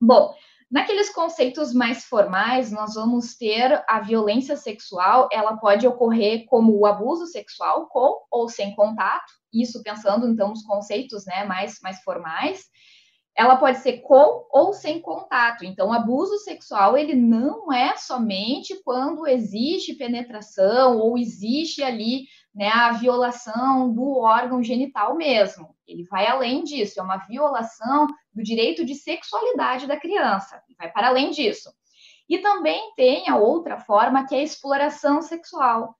Bom, 0.00 0.34
Naqueles 0.68 1.10
conceitos 1.10 1.72
mais 1.72 2.04
formais, 2.04 2.72
nós 2.72 2.94
vamos 2.94 3.36
ter 3.36 3.84
a 3.88 4.00
violência 4.00 4.56
sexual, 4.56 5.28
ela 5.32 5.56
pode 5.56 5.86
ocorrer 5.86 6.44
como 6.46 6.76
o 6.76 6.84
abuso 6.84 7.26
sexual 7.26 7.86
com 7.86 8.24
ou 8.30 8.48
sem 8.48 8.74
contato, 8.74 9.32
isso 9.52 9.80
pensando 9.82 10.28
então 10.28 10.48
nos 10.48 10.64
conceitos 10.64 11.24
né, 11.24 11.44
mais, 11.44 11.78
mais 11.80 12.00
formais. 12.02 12.64
Ela 13.36 13.56
pode 13.56 13.78
ser 13.78 13.98
com 13.98 14.44
ou 14.50 14.72
sem 14.72 15.00
contato. 15.00 15.64
Então, 15.64 15.92
abuso 15.92 16.38
sexual 16.38 16.96
ele 16.96 17.14
não 17.14 17.72
é 17.72 17.96
somente 17.96 18.74
quando 18.82 19.26
existe 19.26 19.94
penetração 19.94 20.98
ou 20.98 21.16
existe 21.16 21.82
ali 21.82 22.24
né, 22.56 22.70
a 22.70 22.92
violação 22.92 23.92
do 23.92 24.16
órgão 24.16 24.62
genital 24.62 25.14
mesmo. 25.14 25.76
Ele 25.86 26.04
vai 26.04 26.26
além 26.26 26.64
disso, 26.64 26.98
é 26.98 27.02
uma 27.02 27.18
violação 27.18 28.06
do 28.32 28.42
direito 28.42 28.82
de 28.82 28.94
sexualidade 28.94 29.86
da 29.86 30.00
criança, 30.00 30.62
vai 30.78 30.90
para 30.90 31.08
além 31.08 31.30
disso. 31.30 31.70
E 32.26 32.38
também 32.38 32.94
tem 32.96 33.28
a 33.28 33.36
outra 33.36 33.78
forma, 33.78 34.26
que 34.26 34.34
é 34.34 34.38
a 34.38 34.42
exploração 34.42 35.20
sexual, 35.20 35.94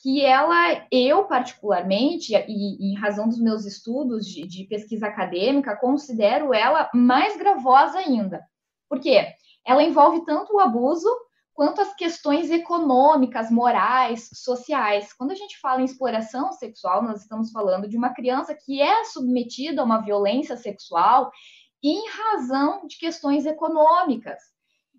que 0.00 0.22
ela, 0.22 0.86
eu 0.92 1.24
particularmente, 1.24 2.34
e 2.34 2.92
em 2.92 2.94
razão 2.94 3.26
dos 3.26 3.40
meus 3.40 3.64
estudos 3.64 4.26
de, 4.26 4.46
de 4.46 4.64
pesquisa 4.64 5.06
acadêmica, 5.06 5.76
considero 5.76 6.52
ela 6.52 6.90
mais 6.92 7.36
gravosa 7.38 7.98
ainda. 7.98 8.44
Por 8.88 9.00
quê? 9.00 9.28
Ela 9.66 9.82
envolve 9.82 10.24
tanto 10.26 10.54
o 10.54 10.60
abuso 10.60 11.08
quanto 11.54 11.80
às 11.80 11.94
questões 11.94 12.50
econômicas, 12.50 13.50
morais, 13.50 14.30
sociais. 14.32 15.12
Quando 15.12 15.32
a 15.32 15.34
gente 15.34 15.58
fala 15.60 15.80
em 15.80 15.84
exploração 15.84 16.52
sexual, 16.52 17.02
nós 17.02 17.22
estamos 17.22 17.50
falando 17.50 17.88
de 17.88 17.96
uma 17.96 18.14
criança 18.14 18.54
que 18.54 18.80
é 18.80 19.04
submetida 19.04 19.82
a 19.82 19.84
uma 19.84 20.00
violência 20.00 20.56
sexual 20.56 21.30
em 21.82 22.08
razão 22.08 22.86
de 22.86 22.96
questões 22.96 23.44
econômicas. 23.44 24.40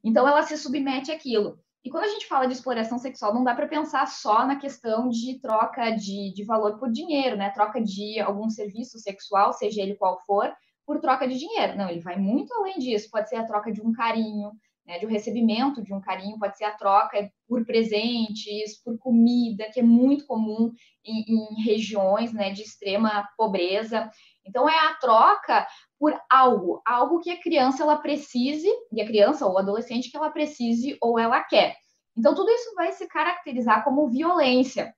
Então, 0.04 0.28
ela 0.28 0.44
se 0.44 0.58
submete 0.58 1.12
àquilo. 1.12 1.60
E 1.84 1.90
quando 1.90 2.06
a 2.06 2.10
gente 2.10 2.28
fala 2.28 2.46
de 2.46 2.54
exploração 2.54 2.98
sexual, 2.98 3.34
não 3.34 3.44
dá 3.44 3.54
para 3.54 3.68
pensar 3.68 4.08
só 4.08 4.46
na 4.46 4.56
questão 4.56 5.10
de 5.10 5.40
troca 5.40 5.92
de, 5.92 6.34
de 6.34 6.44
valor 6.46 6.78
por 6.78 6.90
dinheiro, 6.90 7.36
né? 7.36 7.50
Troca 7.50 7.82
de 7.82 8.20
algum 8.22 8.50
serviço 8.50 9.00
sexual, 9.00 9.52
seja 9.52 9.82
ele 9.82 9.96
qual 9.96 10.20
for, 10.26 10.54
por 10.86 11.00
troca 11.02 11.28
de 11.28 11.38
dinheiro. 11.38 11.78
Não, 11.78 11.90
ele 11.90 12.00
vai 12.00 12.18
muito 12.18 12.54
além 12.54 12.80
disso. 12.80 13.10
Pode 13.12 13.28
ser 13.28 13.36
a 13.36 13.46
troca 13.46 13.72
de 13.72 13.82
um 13.82 13.92
carinho, 13.92 14.52
né, 14.86 15.00
de 15.00 15.06
um 15.06 15.10
recebimento 15.10 15.82
de 15.82 15.94
um 15.94 16.02
carinho, 16.02 16.38
pode 16.38 16.58
ser 16.58 16.66
a 16.66 16.76
troca 16.76 17.32
por 17.48 17.66
presentes, 17.66 18.82
por 18.84 18.98
comida, 18.98 19.70
que 19.72 19.80
é 19.80 19.84
muito 19.84 20.26
comum 20.26 20.72
em, 21.06 21.24
em 21.28 21.64
regiões 21.64 22.34
né, 22.34 22.52
de 22.52 22.62
extrema 22.62 23.28
pobreza. 23.38 24.10
Então, 24.46 24.68
é 24.68 24.78
a 24.88 24.96
troca 24.96 25.66
por 25.98 26.14
algo, 26.30 26.82
algo 26.86 27.20
que 27.20 27.32
a 27.32 27.40
criança 27.40 27.84
ela 27.84 27.98
precise, 27.98 28.70
e 28.92 29.02
a 29.02 29.06
criança 29.06 29.46
ou 29.46 29.58
adolescente 29.58 30.12
que 30.12 30.18
ela 30.18 30.32
precise 30.32 30.98
ou 31.02 31.18
ela 31.18 31.42
quer. 31.42 31.78
Então, 32.18 32.36
tudo 32.36 32.52
isso 32.52 32.76
vai 32.76 32.92
se 32.92 33.08
caracterizar 33.08 33.84
como 33.84 34.10
violência. 34.10 34.94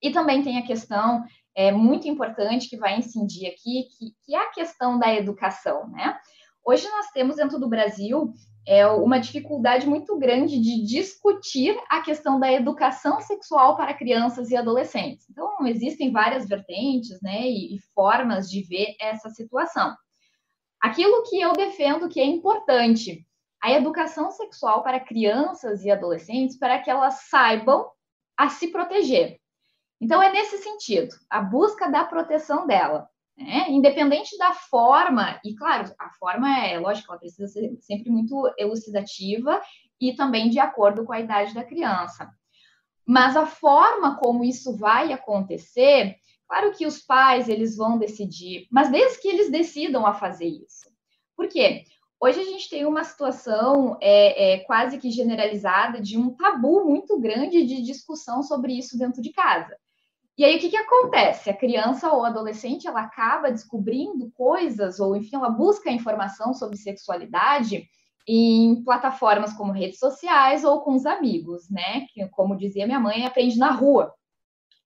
E 0.00 0.10
também 0.10 0.42
tem 0.42 0.58
a 0.58 0.66
questão 0.66 1.24
é, 1.54 1.72
muito 1.72 2.06
importante 2.06 2.68
que 2.68 2.76
vai 2.76 2.98
incidir 2.98 3.46
aqui, 3.46 3.88
que, 3.98 4.14
que 4.24 4.34
é 4.34 4.38
a 4.38 4.50
questão 4.50 4.98
da 4.98 5.12
educação, 5.12 5.88
né? 5.88 6.18
Hoje 6.64 6.88
nós 6.88 7.06
temos 7.12 7.36
dentro 7.36 7.58
do 7.58 7.68
Brasil 7.68 8.32
é 8.66 8.86
uma 8.86 9.20
dificuldade 9.20 9.86
muito 9.86 10.18
grande 10.18 10.60
de 10.60 10.84
discutir 10.84 11.78
a 11.88 12.00
questão 12.00 12.40
da 12.40 12.52
educação 12.52 13.20
sexual 13.20 13.76
para 13.76 13.94
crianças 13.94 14.50
e 14.50 14.56
adolescentes. 14.56 15.24
Então, 15.30 15.64
existem 15.66 16.10
várias 16.10 16.48
vertentes 16.48 17.20
né, 17.22 17.42
e, 17.42 17.76
e 17.76 17.80
formas 17.94 18.50
de 18.50 18.62
ver 18.62 18.96
essa 19.00 19.30
situação. 19.30 19.94
Aquilo 20.80 21.22
que 21.22 21.40
eu 21.40 21.52
defendo 21.52 22.08
que 22.08 22.20
é 22.20 22.24
importante, 22.24 23.24
a 23.62 23.72
educação 23.72 24.30
sexual 24.32 24.82
para 24.82 25.00
crianças 25.00 25.84
e 25.84 25.90
adolescentes, 25.90 26.58
para 26.58 26.80
que 26.80 26.90
elas 26.90 27.28
saibam 27.28 27.88
a 28.36 28.48
se 28.48 28.68
proteger. 28.68 29.38
Então, 30.00 30.22
é 30.22 30.30
nesse 30.30 30.58
sentido, 30.58 31.14
a 31.30 31.40
busca 31.40 31.88
da 31.88 32.04
proteção 32.04 32.66
dela. 32.66 33.08
Né? 33.36 33.66
Independente 33.70 34.36
da 34.38 34.52
forma, 34.54 35.38
e 35.44 35.54
claro, 35.54 35.92
a 35.98 36.10
forma 36.10 36.58
é, 36.58 36.78
lógico, 36.78 37.12
ela 37.12 37.20
precisa 37.20 37.46
ser 37.46 37.76
sempre 37.80 38.10
muito 38.10 38.50
elucidativa 38.58 39.60
e 40.00 40.14
também 40.14 40.48
de 40.48 40.58
acordo 40.58 41.04
com 41.04 41.12
a 41.12 41.20
idade 41.20 41.52
da 41.52 41.64
criança. 41.64 42.30
Mas 43.06 43.36
a 43.36 43.46
forma 43.46 44.16
como 44.16 44.42
isso 44.42 44.76
vai 44.76 45.12
acontecer, 45.12 46.16
claro 46.48 46.72
que 46.72 46.86
os 46.86 46.98
pais 46.98 47.48
eles 47.48 47.76
vão 47.76 47.98
decidir, 47.98 48.66
mas 48.70 48.90
desde 48.90 49.20
que 49.20 49.28
eles 49.28 49.50
decidam 49.50 50.06
a 50.06 50.14
fazer 50.14 50.46
isso. 50.46 50.90
Por 51.36 51.48
quê? 51.48 51.84
Hoje 52.18 52.40
a 52.40 52.44
gente 52.44 52.70
tem 52.70 52.86
uma 52.86 53.04
situação 53.04 53.98
é, 54.00 54.54
é, 54.54 54.58
quase 54.60 54.96
que 54.96 55.10
generalizada 55.10 56.00
de 56.00 56.16
um 56.18 56.30
tabu 56.34 56.86
muito 56.86 57.20
grande 57.20 57.64
de 57.66 57.82
discussão 57.82 58.42
sobre 58.42 58.72
isso 58.72 58.98
dentro 58.98 59.20
de 59.20 59.30
casa. 59.30 59.76
E 60.38 60.44
aí, 60.44 60.56
o 60.56 60.60
que, 60.60 60.68
que 60.68 60.76
acontece? 60.76 61.48
A 61.48 61.56
criança 61.56 62.12
ou 62.12 62.22
adolescente, 62.22 62.86
ela 62.86 63.00
acaba 63.00 63.50
descobrindo 63.50 64.30
coisas, 64.32 65.00
ou 65.00 65.16
enfim, 65.16 65.36
ela 65.36 65.48
busca 65.48 65.90
informação 65.90 66.52
sobre 66.52 66.76
sexualidade 66.76 67.88
em 68.28 68.82
plataformas 68.84 69.54
como 69.54 69.72
redes 69.72 69.98
sociais 69.98 70.62
ou 70.62 70.82
com 70.82 70.94
os 70.94 71.06
amigos, 71.06 71.70
né? 71.70 72.06
Que, 72.12 72.26
como 72.28 72.56
dizia 72.56 72.86
minha 72.86 73.00
mãe, 73.00 73.24
aprende 73.24 73.56
na 73.56 73.70
rua. 73.70 74.12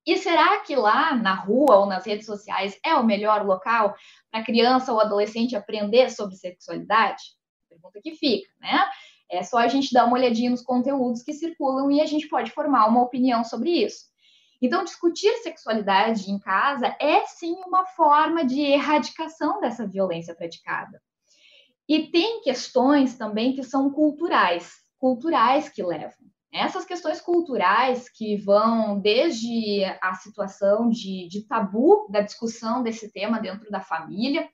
E 0.06 0.16
será 0.16 0.60
que 0.60 0.76
lá 0.76 1.14
na 1.16 1.34
rua 1.34 1.78
ou 1.78 1.86
nas 1.86 2.06
redes 2.06 2.26
sociais 2.26 2.78
é 2.84 2.94
o 2.94 3.04
melhor 3.04 3.44
local 3.44 3.94
para 4.30 4.40
a 4.40 4.44
criança 4.44 4.92
ou 4.92 5.00
adolescente 5.00 5.56
aprender 5.56 6.10
sobre 6.10 6.36
sexualidade? 6.36 7.22
Pergunta 7.68 8.00
que 8.00 8.14
fica, 8.14 8.48
né? 8.60 8.84
É 9.28 9.42
só 9.42 9.58
a 9.58 9.68
gente 9.68 9.92
dar 9.92 10.06
uma 10.06 10.16
olhadinha 10.16 10.50
nos 10.50 10.62
conteúdos 10.62 11.22
que 11.22 11.32
circulam 11.32 11.90
e 11.90 12.00
a 12.00 12.06
gente 12.06 12.28
pode 12.28 12.50
formar 12.50 12.86
uma 12.86 13.02
opinião 13.02 13.44
sobre 13.44 13.70
isso. 13.70 14.09
Então, 14.60 14.84
discutir 14.84 15.32
sexualidade 15.38 16.30
em 16.30 16.38
casa 16.38 16.94
é 17.00 17.24
sim 17.26 17.56
uma 17.66 17.86
forma 17.86 18.44
de 18.44 18.60
erradicação 18.60 19.60
dessa 19.60 19.86
violência 19.86 20.34
praticada. 20.34 21.00
E 21.88 22.08
tem 22.08 22.42
questões 22.42 23.16
também 23.16 23.54
que 23.54 23.62
são 23.62 23.90
culturais, 23.90 24.74
culturais 24.98 25.68
que 25.68 25.82
levam. 25.82 26.30
Essas 26.52 26.84
questões 26.84 27.20
culturais 27.20 28.08
que 28.08 28.36
vão 28.36 29.00
desde 29.00 29.84
a 30.02 30.14
situação 30.14 30.88
de, 30.90 31.28
de 31.28 31.46
tabu 31.46 32.08
da 32.10 32.20
discussão 32.20 32.82
desse 32.82 33.10
tema 33.12 33.40
dentro 33.40 33.70
da 33.70 33.80
família, 33.80 34.48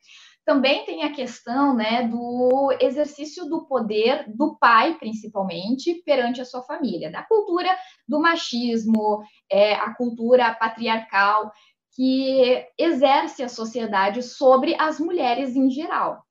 também 0.47 0.85
tem 0.85 1.03
a 1.03 1.13
questão 1.13 1.75
né, 1.75 2.05
do 2.05 2.73
exercício 2.81 3.47
do 3.47 3.67
poder 3.67 4.25
do 4.29 4.57
pai, 4.57 4.95
principalmente, 4.95 6.01
perante 6.07 6.41
a 6.41 6.45
sua 6.45 6.63
família, 6.63 7.11
da 7.11 7.25
cultura 7.25 7.69
do 8.07 8.21
machismo, 8.21 9.25
é, 9.51 9.75
a 9.75 9.93
cultura 9.93 10.55
patriarcal 10.55 11.51
que 11.97 12.65
exerce 12.79 13.43
a 13.43 13.49
sociedade 13.49 14.23
sobre 14.23 14.77
as 14.79 15.01
mulheres 15.01 15.57
em 15.57 15.69
geral. 15.69 16.23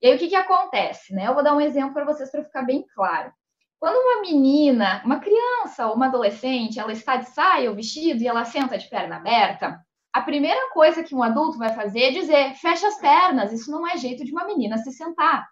E 0.00 0.06
aí 0.06 0.16
o 0.16 0.18
que, 0.18 0.28
que 0.28 0.36
acontece? 0.36 1.12
Né? 1.12 1.26
Eu 1.26 1.34
vou 1.34 1.44
dar 1.44 1.54
um 1.54 1.60
exemplo 1.60 1.92
para 1.92 2.06
vocês 2.06 2.30
para 2.30 2.44
ficar 2.44 2.62
bem 2.62 2.86
claro. 2.94 3.30
Quando 3.78 3.96
uma 3.96 4.22
menina, 4.22 5.02
uma 5.04 5.20
criança 5.20 5.88
ou 5.88 5.94
uma 5.94 6.06
adolescente, 6.06 6.80
ela 6.80 6.92
está 6.92 7.16
de 7.16 7.28
saia 7.28 7.68
ou 7.68 7.76
vestido 7.76 8.22
e 8.22 8.26
ela 8.26 8.46
senta 8.46 8.78
de 8.78 8.88
perna 8.88 9.16
aberta, 9.16 9.78
a 10.18 10.22
primeira 10.22 10.70
coisa 10.70 11.04
que 11.04 11.14
um 11.14 11.22
adulto 11.22 11.56
vai 11.58 11.72
fazer 11.72 12.00
é 12.00 12.10
dizer: 12.10 12.54
fecha 12.56 12.88
as 12.88 13.00
pernas, 13.00 13.52
isso 13.52 13.70
não 13.70 13.86
é 13.86 13.96
jeito 13.96 14.24
de 14.24 14.32
uma 14.32 14.44
menina 14.44 14.76
se 14.78 14.90
sentar. 14.92 15.48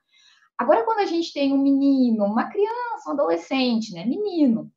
Agora, 0.59 0.85
quando 0.85 1.01
a 1.01 1.05
gente 1.05 1.33
tem 1.33 1.53
um 1.53 1.63
menino, 1.63 2.25
uma 2.25 2.51
criança, 2.51 3.09
um 3.09 3.13
adolescente, 3.13 3.93
né, 3.93 4.05
menino, 4.05 4.71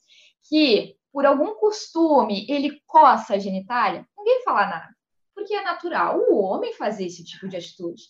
que 0.48 0.96
por 1.12 1.26
algum 1.26 1.56
costume 1.56 2.46
ele 2.48 2.80
coça 2.86 3.34
a 3.34 3.40
genitália, 3.40 4.06
ninguém 4.16 4.44
fala 4.44 4.68
nada, 4.68 4.96
porque 5.34 5.56
é 5.56 5.64
natural 5.64 6.20
o 6.20 6.38
homem 6.38 6.74
fazer 6.74 7.08
esse 7.08 7.24
tipo 7.24 7.48
de 7.48 7.58
atitude. 7.58 8.04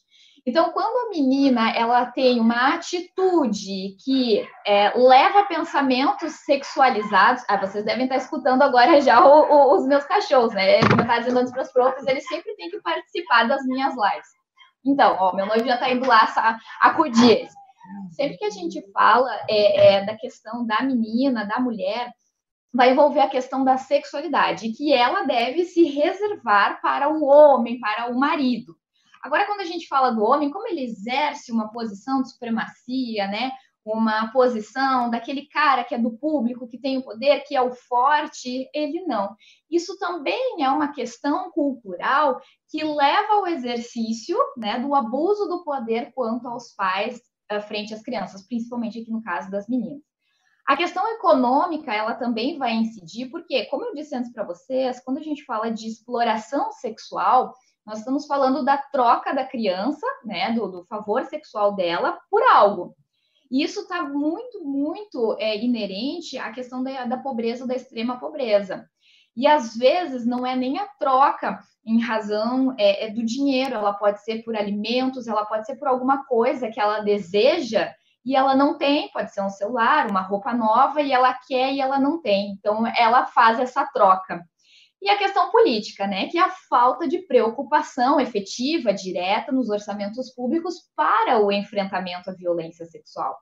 Então, 0.49 0.71
quando 0.71 1.05
a 1.05 1.09
menina 1.11 1.69
ela 1.75 2.07
tem 2.07 2.39
uma 2.39 2.73
atitude 2.73 3.95
que 4.03 4.43
é, 4.65 4.91
leva 4.97 5.45
pensamentos 5.45 6.33
sexualizados, 6.43 7.43
ah, 7.47 7.57
vocês 7.57 7.85
devem 7.85 8.05
estar 8.05 8.15
escutando 8.15 8.63
agora 8.63 8.99
já 8.99 9.23
o, 9.23 9.43
o, 9.43 9.75
os 9.75 9.85
meus 9.85 10.05
cachorros, 10.05 10.51
né? 10.51 10.79
Como 10.79 11.01
eu 11.01 11.01
estava 11.01 11.19
dizendo 11.19 11.37
antes 11.37 11.51
para 11.51 11.61
os 11.61 11.71
profs, 11.71 12.07
eles 12.07 12.27
sempre 12.27 12.55
têm 12.55 12.71
que 12.71 12.81
participar 12.81 13.47
das 13.47 13.63
minhas 13.65 13.93
lives. 13.93 14.27
Então, 14.83 15.15
ó, 15.19 15.35
meu 15.35 15.45
noivo 15.45 15.67
já 15.67 15.75
está 15.75 15.91
indo 15.91 16.07
lá 16.07 16.27
acudir. 16.81 17.47
Sempre 18.09 18.37
que 18.37 18.45
a 18.45 18.49
gente 18.49 18.83
fala 18.91 19.29
é, 19.47 19.97
é, 19.97 20.05
da 20.05 20.17
questão 20.17 20.65
da 20.65 20.81
menina, 20.81 21.45
da 21.45 21.59
mulher, 21.59 22.11
vai 22.73 22.89
envolver 22.89 23.21
a 23.21 23.29
questão 23.29 23.63
da 23.63 23.77
sexualidade, 23.77 24.71
que 24.71 24.91
ela 24.91 25.25
deve 25.25 25.65
se 25.65 25.83
reservar 25.83 26.81
para 26.81 27.07
o 27.07 27.23
homem, 27.23 27.79
para 27.79 28.09
o 28.09 28.19
marido. 28.19 28.78
Agora, 29.21 29.45
quando 29.45 29.61
a 29.61 29.65
gente 29.65 29.87
fala 29.87 30.11
do 30.11 30.23
homem, 30.23 30.49
como 30.49 30.67
ele 30.67 30.83
exerce 30.83 31.51
uma 31.51 31.71
posição 31.71 32.21
de 32.21 32.31
supremacia, 32.31 33.27
né? 33.27 33.51
Uma 33.83 34.31
posição 34.31 35.09
daquele 35.09 35.47
cara 35.47 35.83
que 35.83 35.95
é 35.95 35.97
do 35.97 36.17
público, 36.17 36.67
que 36.67 36.77
tem 36.77 36.97
o 36.97 37.03
poder, 37.03 37.43
que 37.45 37.55
é 37.55 37.61
o 37.61 37.73
forte, 37.73 38.69
ele 38.73 39.01
não. 39.05 39.35
Isso 39.69 39.97
também 39.97 40.63
é 40.63 40.69
uma 40.69 40.93
questão 40.93 41.49
cultural 41.51 42.39
que 42.69 42.83
leva 42.83 43.33
ao 43.33 43.47
exercício 43.47 44.37
né, 44.57 44.79
do 44.79 44.93
abuso 44.93 45.47
do 45.47 45.63
poder 45.63 46.11
quanto 46.13 46.47
aos 46.47 46.73
pais 46.75 47.21
frente 47.67 47.93
às 47.93 48.03
crianças, 48.03 48.45
principalmente 48.45 49.01
aqui 49.01 49.09
no 49.09 49.23
caso 49.23 49.49
das 49.49 49.67
meninas. 49.67 50.03
A 50.67 50.77
questão 50.77 51.07
econômica, 51.15 51.91
ela 51.91 52.13
também 52.13 52.59
vai 52.59 52.73
incidir, 52.73 53.31
porque, 53.31 53.65
como 53.65 53.85
eu 53.85 53.95
disse 53.95 54.15
antes 54.15 54.31
para 54.31 54.43
vocês, 54.43 54.99
quando 55.03 55.17
a 55.17 55.23
gente 55.23 55.43
fala 55.43 55.71
de 55.71 55.87
exploração 55.87 56.71
sexual, 56.73 57.55
nós 57.89 57.99
estamos 57.99 58.27
falando 58.27 58.63
da 58.63 58.77
troca 58.77 59.33
da 59.33 59.43
criança, 59.43 60.05
né, 60.23 60.51
do, 60.51 60.67
do 60.67 60.85
favor 60.85 61.25
sexual 61.25 61.75
dela 61.75 62.19
por 62.29 62.43
algo. 62.43 62.95
E 63.49 63.63
isso 63.63 63.81
está 63.81 64.03
muito, 64.03 64.63
muito 64.63 65.35
é, 65.39 65.57
inerente 65.57 66.37
à 66.37 66.51
questão 66.51 66.83
da, 66.83 67.05
da 67.05 67.17
pobreza, 67.17 67.65
da 67.65 67.73
extrema 67.73 68.19
pobreza. 68.19 68.87
E 69.35 69.47
às 69.47 69.75
vezes 69.75 70.23
não 70.23 70.45
é 70.45 70.55
nem 70.55 70.77
a 70.77 70.85
troca 70.99 71.59
em 71.83 71.99
razão 71.99 72.75
é, 72.77 73.07
é, 73.07 73.09
do 73.09 73.25
dinheiro, 73.25 73.73
ela 73.73 73.93
pode 73.93 74.23
ser 74.23 74.43
por 74.43 74.55
alimentos, 74.55 75.27
ela 75.27 75.43
pode 75.43 75.65
ser 75.65 75.75
por 75.77 75.87
alguma 75.87 76.23
coisa 76.25 76.69
que 76.69 76.79
ela 76.79 76.99
deseja 76.99 77.91
e 78.23 78.35
ela 78.35 78.55
não 78.55 78.77
tem, 78.77 79.09
pode 79.11 79.33
ser 79.33 79.41
um 79.41 79.49
celular, 79.49 80.11
uma 80.11 80.21
roupa 80.21 80.53
nova 80.53 81.01
e 81.01 81.11
ela 81.11 81.33
quer 81.47 81.73
e 81.73 81.81
ela 81.81 81.99
não 81.99 82.21
tem. 82.21 82.51
Então 82.51 82.85
ela 82.95 83.25
faz 83.25 83.59
essa 83.59 83.83
troca. 83.87 84.45
E 85.01 85.09
a 85.09 85.17
questão 85.17 85.49
política, 85.49 86.05
né, 86.05 86.27
que 86.27 86.37
é 86.37 86.41
a 86.41 86.49
falta 86.69 87.07
de 87.07 87.19
preocupação 87.19 88.19
efetiva, 88.19 88.93
direta 88.93 89.51
nos 89.51 89.69
orçamentos 89.69 90.33
públicos 90.33 90.75
para 90.95 91.41
o 91.41 91.51
enfrentamento 91.51 92.29
à 92.29 92.33
violência 92.33 92.85
sexual. 92.85 93.37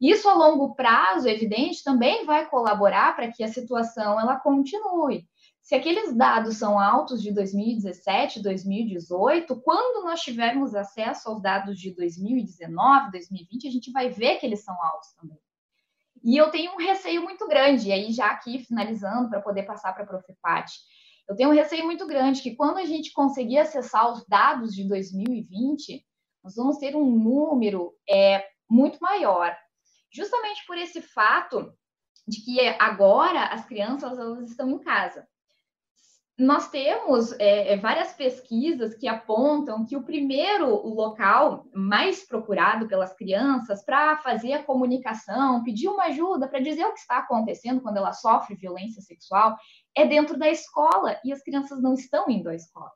Isso 0.00 0.28
a 0.28 0.34
longo 0.34 0.74
prazo, 0.74 1.28
evidente, 1.28 1.84
também 1.84 2.24
vai 2.24 2.48
colaborar 2.48 3.14
para 3.14 3.30
que 3.30 3.44
a 3.44 3.48
situação 3.48 4.18
ela 4.18 4.36
continue. 4.36 5.28
Se 5.60 5.76
aqueles 5.76 6.16
dados 6.16 6.56
são 6.56 6.80
altos 6.80 7.22
de 7.22 7.32
2017, 7.32 8.42
2018, 8.42 9.60
quando 9.60 10.04
nós 10.04 10.20
tivermos 10.20 10.74
acesso 10.74 11.28
aos 11.28 11.40
dados 11.40 11.78
de 11.78 11.94
2019, 11.94 13.12
2020, 13.12 13.68
a 13.68 13.70
gente 13.70 13.92
vai 13.92 14.08
ver 14.08 14.38
que 14.38 14.46
eles 14.46 14.64
são 14.64 14.74
altos 14.82 15.12
também. 15.12 15.38
E 16.24 16.36
eu 16.36 16.50
tenho 16.50 16.72
um 16.72 16.78
receio 16.78 17.22
muito 17.22 17.46
grande, 17.46 17.88
e 17.88 17.92
aí 17.92 18.12
já 18.12 18.26
aqui 18.26 18.64
finalizando 18.64 19.28
para 19.28 19.40
poder 19.40 19.62
passar 19.62 19.92
para 19.92 20.02
a 20.02 20.06
Prof. 20.06 20.24
Eu 21.28 21.36
tenho 21.36 21.50
um 21.50 21.54
receio 21.54 21.84
muito 21.84 22.06
grande 22.06 22.42
que 22.42 22.56
quando 22.56 22.78
a 22.78 22.84
gente 22.84 23.12
conseguir 23.12 23.58
acessar 23.58 24.12
os 24.12 24.24
dados 24.26 24.74
de 24.74 24.86
2020, 24.86 26.04
nós 26.42 26.56
vamos 26.56 26.78
ter 26.78 26.96
um 26.96 27.10
número 27.10 27.94
é, 28.08 28.46
muito 28.68 28.98
maior. 29.00 29.56
Justamente 30.12 30.66
por 30.66 30.76
esse 30.76 31.00
fato 31.00 31.72
de 32.26 32.42
que 32.44 32.60
agora 32.78 33.46
as 33.46 33.64
crianças 33.64 34.18
elas 34.18 34.50
estão 34.50 34.70
em 34.70 34.78
casa 34.78 35.26
nós 36.38 36.68
temos 36.70 37.32
é, 37.38 37.72
é, 37.72 37.76
várias 37.76 38.12
pesquisas 38.14 38.94
que 38.94 39.06
apontam 39.06 39.84
que 39.84 39.96
o 39.96 40.02
primeiro 40.02 40.66
local 40.88 41.66
mais 41.74 42.26
procurado 42.26 42.88
pelas 42.88 43.14
crianças 43.14 43.84
para 43.84 44.16
fazer 44.18 44.54
a 44.54 44.62
comunicação, 44.62 45.62
pedir 45.62 45.88
uma 45.88 46.04
ajuda 46.04 46.48
para 46.48 46.60
dizer 46.60 46.84
o 46.84 46.92
que 46.92 47.00
está 47.00 47.18
acontecendo 47.18 47.82
quando 47.82 47.98
ela 47.98 48.12
sofre 48.12 48.56
violência 48.56 49.02
sexual, 49.02 49.56
é 49.96 50.06
dentro 50.06 50.38
da 50.38 50.48
escola 50.48 51.18
e 51.24 51.32
as 51.32 51.42
crianças 51.42 51.82
não 51.82 51.94
estão 51.94 52.28
indo 52.28 52.48
à 52.48 52.54
escola, 52.54 52.92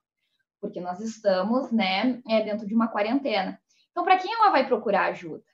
porque 0.60 0.80
nós 0.80 1.00
estamos, 1.00 1.70
né, 1.70 2.20
é, 2.28 2.42
dentro 2.42 2.66
de 2.66 2.74
uma 2.74 2.88
quarentena. 2.88 3.60
Então, 3.90 4.04
para 4.04 4.18
quem 4.18 4.32
ela 4.32 4.50
vai 4.50 4.66
procurar 4.66 5.06
ajuda? 5.06 5.44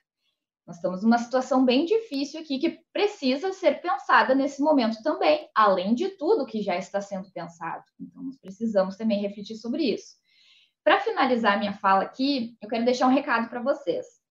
Nós 0.65 0.77
estamos 0.77 1.03
numa 1.03 1.17
situação 1.17 1.65
bem 1.65 1.85
difícil 1.85 2.39
aqui 2.39 2.57
que 2.57 2.79
precisa 2.93 3.51
ser 3.51 3.81
pensada 3.81 4.33
nesse 4.33 4.61
momento 4.61 5.03
também, 5.03 5.49
além 5.53 5.93
de 5.93 6.09
tudo 6.09 6.45
que 6.45 6.61
já 6.61 6.77
está 6.77 7.01
sendo 7.01 7.29
pensado. 7.31 7.83
Então, 7.99 8.23
nós 8.23 8.37
precisamos 8.37 8.95
também 8.95 9.21
refletir 9.21 9.57
sobre 9.57 9.83
isso. 9.83 10.15
Para 10.83 11.01
finalizar 11.01 11.59
minha 11.59 11.73
fala 11.73 12.03
aqui, 12.03 12.57
eu 12.61 12.69
quero 12.69 12.85
deixar 12.85 13.07
um 13.07 13.13
recado 13.13 13.49
para 13.49 13.61
vocês. 13.61 14.22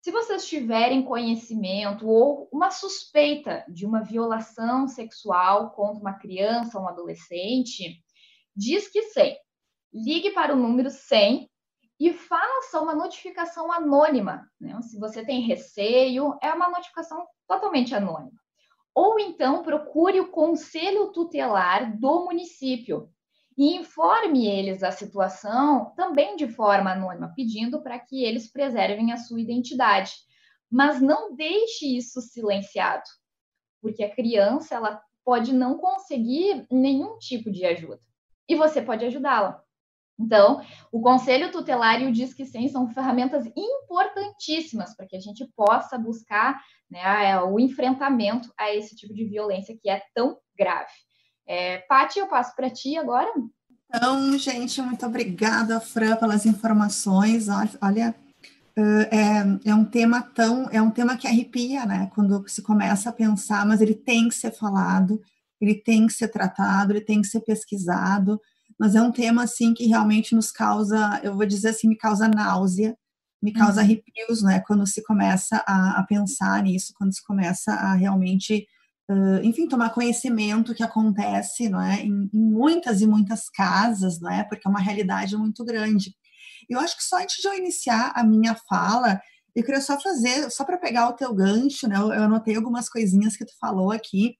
Se 0.00 0.10
vocês 0.10 0.46
tiverem 0.46 1.04
conhecimento 1.04 2.08
ou 2.08 2.48
uma 2.50 2.70
suspeita 2.70 3.64
de 3.68 3.84
uma 3.84 4.02
violação 4.02 4.88
sexual 4.88 5.72
contra 5.72 6.00
uma 6.00 6.14
criança 6.14 6.78
ou 6.78 6.84
um 6.84 6.88
adolescente, 6.88 8.02
diz 8.56 8.88
que 8.88 9.02
100. 9.02 9.36
Ligue 9.92 10.30
para 10.30 10.54
o 10.54 10.56
número 10.56 10.88
100 10.88 11.50
e 11.98 12.14
faça 12.14 12.80
uma 12.80 12.94
notificação 12.94 13.70
anônima. 13.70 14.50
Né? 14.58 14.80
Se 14.80 14.98
você 14.98 15.22
tem 15.22 15.42
receio, 15.42 16.34
é 16.42 16.50
uma 16.54 16.70
notificação 16.70 17.26
totalmente 17.46 17.94
anônima. 17.94 18.40
Ou 18.94 19.20
então 19.20 19.62
procure 19.62 20.18
o 20.18 20.30
conselho 20.30 21.12
tutelar 21.12 21.98
do 21.98 22.24
município 22.24 23.10
e 23.60 23.76
informe 23.76 24.46
eles 24.46 24.82
a 24.82 24.90
situação 24.90 25.92
também 25.94 26.34
de 26.34 26.48
forma 26.48 26.92
anônima, 26.92 27.34
pedindo 27.36 27.82
para 27.82 27.98
que 27.98 28.24
eles 28.24 28.50
preservem 28.50 29.12
a 29.12 29.18
sua 29.18 29.38
identidade. 29.38 30.12
Mas 30.70 30.98
não 30.98 31.36
deixe 31.36 31.94
isso 31.94 32.22
silenciado, 32.22 33.02
porque 33.82 34.02
a 34.02 34.14
criança 34.14 34.76
ela 34.76 35.02
pode 35.22 35.52
não 35.52 35.76
conseguir 35.76 36.66
nenhum 36.70 37.18
tipo 37.18 37.50
de 37.50 37.66
ajuda 37.66 38.00
e 38.48 38.54
você 38.54 38.80
pode 38.80 39.04
ajudá-la. 39.04 39.62
Então, 40.18 40.64
o 40.90 41.02
Conselho 41.02 41.52
Tutelar 41.52 42.00
e 42.00 42.06
o 42.06 42.12
Disque 42.12 42.46
100 42.46 42.68
são 42.68 42.88
ferramentas 42.88 43.44
importantíssimas 43.54 44.96
para 44.96 45.06
que 45.06 45.16
a 45.16 45.20
gente 45.20 45.46
possa 45.54 45.98
buscar 45.98 46.58
né, 46.90 47.38
o 47.42 47.60
enfrentamento 47.60 48.50
a 48.56 48.74
esse 48.74 48.96
tipo 48.96 49.12
de 49.12 49.26
violência 49.26 49.76
que 49.78 49.90
é 49.90 50.02
tão 50.14 50.38
grave. 50.56 51.09
É, 51.50 51.78
Paty, 51.78 52.20
eu 52.20 52.28
passo 52.28 52.54
para 52.54 52.70
ti 52.70 52.96
agora. 52.96 53.28
Então, 53.88 54.38
gente, 54.38 54.80
muito 54.80 55.04
obrigada, 55.04 55.80
Fran, 55.80 56.16
pelas 56.16 56.46
informações. 56.46 57.48
Olha, 57.82 58.14
é, 58.76 59.70
é, 59.70 59.74
um 59.74 59.84
tema 59.84 60.22
tão, 60.22 60.68
é 60.70 60.80
um 60.80 60.90
tema 60.90 61.16
que 61.16 61.26
arrepia, 61.26 61.84
né? 61.84 62.10
Quando 62.14 62.46
se 62.48 62.62
começa 62.62 63.10
a 63.10 63.12
pensar, 63.12 63.66
mas 63.66 63.80
ele 63.80 63.94
tem 63.94 64.28
que 64.28 64.34
ser 64.34 64.52
falado, 64.52 65.20
ele 65.60 65.74
tem 65.74 66.06
que 66.06 66.12
ser 66.12 66.28
tratado, 66.28 66.92
ele 66.92 67.00
tem 67.00 67.20
que 67.20 67.26
ser 67.26 67.40
pesquisado 67.40 68.40
mas 68.80 68.94
é 68.94 69.02
um 69.02 69.12
tema 69.12 69.42
assim 69.42 69.74
que 69.74 69.84
realmente 69.84 70.34
nos 70.34 70.50
causa, 70.50 71.20
eu 71.22 71.36
vou 71.36 71.44
dizer 71.44 71.68
assim, 71.68 71.86
me 71.86 71.98
causa 71.98 72.26
náusea, 72.26 72.96
me 73.42 73.52
causa 73.52 73.82
uhum. 73.82 73.86
arrepios, 73.86 74.42
né? 74.42 74.60
Quando 74.66 74.86
se 74.86 75.04
começa 75.04 75.62
a, 75.66 76.00
a, 76.00 76.02
pensar 76.04 76.62
nisso, 76.62 76.94
quando 76.96 77.14
se 77.14 77.22
começa 77.22 77.74
a 77.74 77.92
realmente, 77.92 78.66
uh, 79.10 79.42
enfim, 79.42 79.66
tomar 79.66 79.90
conhecimento 79.90 80.74
que 80.74 80.82
acontece, 80.82 81.68
não 81.68 81.80
é? 81.80 82.00
Em, 82.02 82.30
em, 82.32 82.40
muitas 82.40 83.00
e 83.00 83.06
muitas 83.06 83.48
casas, 83.50 84.20
não 84.20 84.30
é? 84.30 84.44
Porque 84.44 84.66
é 84.66 84.70
uma 84.70 84.80
realidade 84.80 85.36
muito 85.36 85.64
grande. 85.64 86.14
Eu 86.68 86.78
acho 86.78 86.96
que 86.96 87.02
só 87.02 87.18
antes 87.18 87.36
de 87.42 87.48
eu 87.48 87.54
iniciar 87.54 88.12
a 88.14 88.22
minha 88.22 88.54
fala, 88.68 89.20
eu 89.54 89.64
queria 89.64 89.80
só 89.80 90.00
fazer, 90.00 90.48
só 90.50 90.64
para 90.64 90.78
pegar 90.78 91.08
o 91.08 91.14
teu 91.14 91.34
gancho, 91.34 91.88
né? 91.88 91.96
Eu, 91.96 92.12
eu 92.12 92.22
anotei 92.24 92.54
algumas 92.54 92.88
coisinhas 92.88 93.36
que 93.36 93.44
tu 93.44 93.52
falou 93.60 93.90
aqui, 93.90 94.36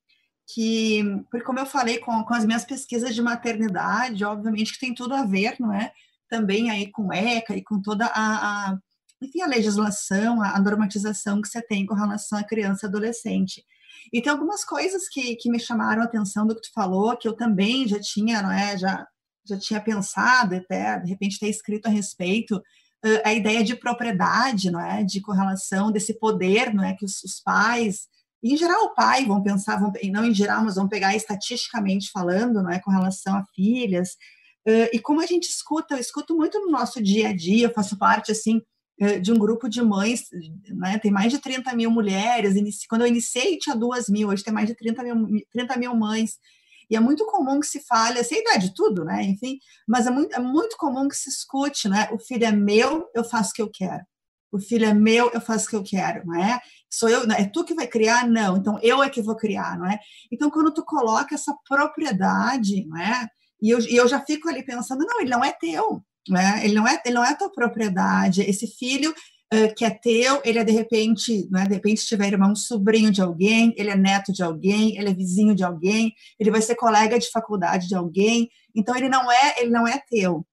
que, 0.55 1.03
porque 1.31 1.45
como 1.45 1.59
eu 1.59 1.67
falei 1.67 1.99
com, 1.99 2.23
com 2.25 2.35
as 2.35 2.45
minhas 2.45 2.65
pesquisas 2.65 3.15
de 3.15 3.23
maternidade, 3.23 4.25
obviamente 4.25 4.73
que 4.73 4.81
tem 4.81 4.95
tudo 4.95 5.15
a 5.15 5.25
ver, 5.25 5.57
não 5.59 5.73
é? 5.75 5.93
Também 6.29 6.71
aí 6.71 6.91
com 6.93 7.13
ECA 7.13 7.57
e 7.57 7.63
com 7.63 7.83
toda 7.83 8.07
a, 8.07 8.71
a 8.71 8.79
enfim, 9.23 9.43
a 9.43 9.47
legislação, 9.47 10.41
a, 10.41 10.57
a 10.57 10.61
normatização 10.61 11.43
que 11.43 11.49
você 11.49 11.61
tem 11.61 11.85
com 11.85 11.95
relação 11.95 12.39
à 12.39 12.45
criança 12.45 12.87
e 12.87 12.89
adolescente. 12.89 13.65
E 14.13 14.21
tem 14.21 14.31
algumas 14.31 14.65
coisas 14.65 15.09
que, 15.09 15.37
que 15.37 15.51
me 15.51 15.59
chamaram 15.59 16.03
a 16.03 16.05
atenção 16.05 16.47
do 16.47 16.55
que 16.55 16.63
tu 16.63 16.73
falou, 16.73 17.17
que 17.17 17.29
eu 17.29 17.35
também 17.35 17.87
já 17.87 18.01
tinha, 18.01 18.43
não 18.43 18.51
é? 18.51 18.77
Já, 18.77 19.07
já 19.47 19.59
tinha 19.59 19.81
pensado, 19.81 20.55
até 20.55 20.99
de 20.99 21.11
repente 21.11 21.39
ter 21.39 21.49
escrito 21.49 21.87
a 21.87 21.91
respeito, 21.91 22.63
a 23.25 23.33
ideia 23.33 23.65
de 23.65 23.75
propriedade, 23.75 24.71
não 24.71 24.81
é? 24.81 25.03
De 25.03 25.21
correlação 25.21 25.91
desse 25.91 26.19
poder, 26.19 26.75
não 26.75 26.85
é? 26.85 26.95
Que 26.95 27.05
os, 27.05 27.23
os 27.23 27.41
pais, 27.41 28.07
em 28.43 28.57
geral 28.57 28.85
o 28.85 28.95
pai, 28.95 29.25
vão 29.25 29.43
pensar, 29.43 29.79
vão, 29.79 29.93
não 30.11 30.25
em 30.25 30.35
geral, 30.35 30.65
mas 30.65 30.75
vão 30.75 30.89
pegar 30.89 31.15
estatisticamente 31.15 32.11
falando, 32.11 32.63
não 32.63 32.71
é? 32.71 32.79
Com 32.79 32.91
relação 32.91 33.37
a 33.37 33.45
filhas. 33.55 34.11
Uh, 34.67 34.89
e 34.93 34.99
como 34.99 35.23
a 35.23 35.27
gente 35.27 35.45
escuta, 35.45 35.95
eu 35.95 35.99
escuto 35.99 36.37
muito 36.37 36.61
no 36.61 36.71
nosso 36.71 37.03
dia 37.03 37.31
a 37.31 37.37
dia, 37.37 37.67
eu 37.67 37.73
faço 37.73 37.97
parte, 37.97 38.31
assim, 38.33 38.61
de 39.23 39.33
um 39.33 39.39
grupo 39.39 39.69
de 39.69 39.81
mães, 39.83 40.29
né, 40.69 40.99
tem 40.99 41.11
mais 41.11 41.33
de 41.33 41.39
30 41.39 41.75
mil 41.75 41.91
mulheres, 41.91 42.55
quando 42.89 43.03
eu 43.03 43.09
iniciei 43.09 43.57
tinha 43.59 43.75
duas 43.75 44.09
mil, 44.09 44.29
hoje 44.29 44.45
tem 44.45 44.53
mais 44.53 44.67
de 44.67 44.75
30 44.75 45.03
mil, 45.03 45.45
30 45.51 45.79
mil 45.79 45.95
mães, 45.95 46.37
e 46.91 46.97
é 46.97 47.01
muito 47.01 47.25
comum 47.25 47.61
que 47.61 47.67
se 47.67 47.81
fale, 47.81 48.19
assim, 48.19 48.35
a 48.37 48.41
idade 48.41 48.75
tudo, 48.75 49.05
né, 49.05 49.23
enfim, 49.23 49.59
mas 49.89 50.07
é 50.07 50.11
muito, 50.11 50.35
é 50.35 50.39
muito 50.39 50.77
comum 50.77 51.09
que 51.09 51.17
se 51.17 51.31
escute, 51.31 51.89
né, 51.89 52.09
o 52.13 52.19
filho 52.19 52.45
é 52.45 52.53
meu, 52.53 53.09
eu 53.15 53.25
faço 53.25 53.51
o 53.51 53.55
que 53.55 53.63
eu 53.63 53.71
quero, 53.73 54.05
o 54.53 54.59
filho 54.59 54.85
é 54.85 54.93
meu, 54.93 55.31
eu 55.33 55.41
faço 55.41 55.67
o 55.67 55.71
que 55.71 55.77
eu 55.77 55.83
quero, 55.83 56.27
não 56.27 56.35
é? 56.35 56.61
Sou 56.91 57.09
eu, 57.09 57.23
é 57.31 57.45
tu 57.45 57.65
que 57.65 57.73
vai 57.73 57.87
criar? 57.87 58.27
Não, 58.29 58.57
então 58.57 58.79
eu 58.83 59.01
é 59.01 59.09
que 59.09 59.23
vou 59.23 59.37
criar, 59.37 59.79
não 59.79 59.87
é? 59.87 60.01
Então, 60.31 60.51
quando 60.51 60.75
tu 60.75 60.85
coloca 60.85 61.35
essa 61.37 61.55
propriedade, 61.69 62.85
não 62.87 62.99
é? 62.99 63.29
E 63.63 63.71
eu, 63.71 63.79
e 63.79 63.95
eu 63.95 64.09
já 64.09 64.21
fico 64.21 64.49
ali 64.49 64.65
pensando, 64.65 65.05
não, 65.07 65.21
ele 65.21 65.31
não 65.31 65.45
é 65.45 65.53
teu, 65.53 66.03
né? 66.29 66.61
Ele 66.65 66.75
não 66.75 66.87
é, 66.87 67.01
ele 67.05 67.15
não 67.15 67.25
é 67.25 67.35
tua 67.35 67.51
propriedade. 67.51 68.43
Esse 68.43 68.67
filho 68.67 69.11
uh, 69.11 69.75
que 69.75 69.85
é 69.85 69.91
teu, 69.91 70.41
ele 70.45 70.59
é 70.59 70.65
de 70.65 70.73
repente, 70.73 71.49
né? 71.51 71.65
De 71.65 71.75
repente, 71.75 72.01
se 72.01 72.07
tiver 72.07 72.33
irmão, 72.33 72.55
sobrinho 72.55 73.11
de 73.11 73.23
alguém, 73.23 73.75
ele 73.77 73.91
é 73.91 73.97
neto 73.97 74.33
de 74.33 74.43
alguém, 74.43 74.97
ele 74.97 75.09
é 75.09 75.15
vizinho 75.15 75.55
de 75.55 75.65
alguém, 75.65 76.13
ele 76.39 76.51
vai 76.51 76.63
ser 76.63 76.75
colega 76.75 77.19
de 77.19 77.31
faculdade 77.31 77.89
de 77.89 77.95
alguém. 77.95 78.49
Então, 78.75 78.97
ele 78.97 79.09
não 79.09 79.31
é, 79.31 79.61
ele 79.61 79.71
não 79.71 79.87
é 79.87 80.03
teu. 80.09 80.47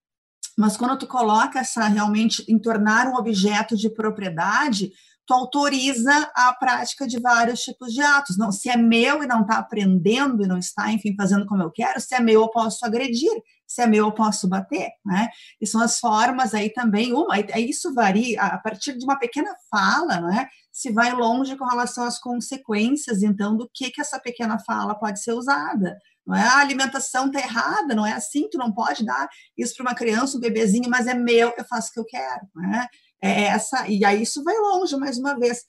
Mas 0.58 0.76
quando 0.76 0.98
tu 0.98 1.06
coloca 1.06 1.60
essa 1.60 1.88
realmente 1.88 2.44
em 2.48 2.58
tornar 2.58 3.08
um 3.08 3.16
objeto 3.16 3.78
de 3.78 3.90
propriedade, 3.90 4.92
tu 5.28 5.34
autoriza 5.34 6.32
a 6.34 6.54
prática 6.54 7.06
de 7.06 7.20
vários 7.20 7.62
tipos 7.62 7.94
de 7.94 8.02
atos. 8.02 8.38
Não, 8.38 8.52
se 8.52 8.70
é 8.70 8.78
meu 8.78 9.22
e 9.22 9.28
não 9.28 9.42
está 9.42 9.58
aprendendo 9.58 10.44
e 10.44 10.48
não 10.48 10.58
está, 10.58 10.92
enfim, 10.92 11.14
fazendo 11.16 11.46
como 11.46 11.62
eu 11.62 11.70
quero, 11.70 12.00
se 12.00 12.16
é 12.16 12.20
meu 12.20 12.42
eu 12.42 12.50
posso 12.50 12.84
agredir, 12.86 13.32
se 13.68 13.82
é 13.82 13.88
meu 13.88 14.06
eu 14.06 14.12
posso 14.12 14.48
bater, 14.48 14.90
né? 15.06 15.28
E 15.60 15.68
são 15.68 15.82
as 15.82 16.00
formas 16.00 16.54
aí 16.54 16.72
também, 16.72 17.14
uma, 17.14 17.38
isso 17.58 17.94
varia 17.94 18.42
a 18.42 18.58
partir 18.58 18.98
de 18.98 19.04
uma 19.04 19.20
pequena 19.20 19.54
fala, 19.70 20.22
né? 20.22 20.48
Se 20.72 20.92
vai 20.92 21.12
longe 21.12 21.58
com 21.58 21.66
relação 21.66 22.06
às 22.06 22.18
consequências, 22.18 23.22
então, 23.22 23.58
do 23.58 23.70
que 23.74 23.92
que 23.92 24.00
essa 24.00 24.20
pequena 24.20 24.58
fala 24.60 24.96
pode 24.96 25.22
ser 25.22 25.34
usada. 25.34 25.98
Não 26.26 26.36
é 26.36 26.42
a 26.42 26.60
alimentação 26.60 27.32
tá 27.32 27.40
errada, 27.40 27.96
não 27.96 28.06
é 28.06 28.14
assim, 28.14 28.50
tu 28.50 28.58
não 28.58 28.72
pode 28.74 29.06
dar 29.06 29.28
isso 29.58 29.76
para 29.76 29.84
uma 29.84 29.96
criança, 29.96 30.38
um 30.38 30.42
bebezinho, 30.42 30.90
mas 30.90 31.08
é 31.08 31.14
meu, 31.14 31.54
eu 31.58 31.66
faço 31.66 31.90
o 31.90 31.94
que 31.94 32.00
eu 32.00 32.06
quero, 32.06 32.48
né? 32.56 32.88
É 33.22 33.44
essa, 33.46 33.88
e 33.88 34.06
aí 34.06 34.22
isso 34.22 34.44
vai 34.44 34.56
longe, 34.56 34.96
mais 34.98 35.18
uma 35.18 35.38
vez. 35.38 35.64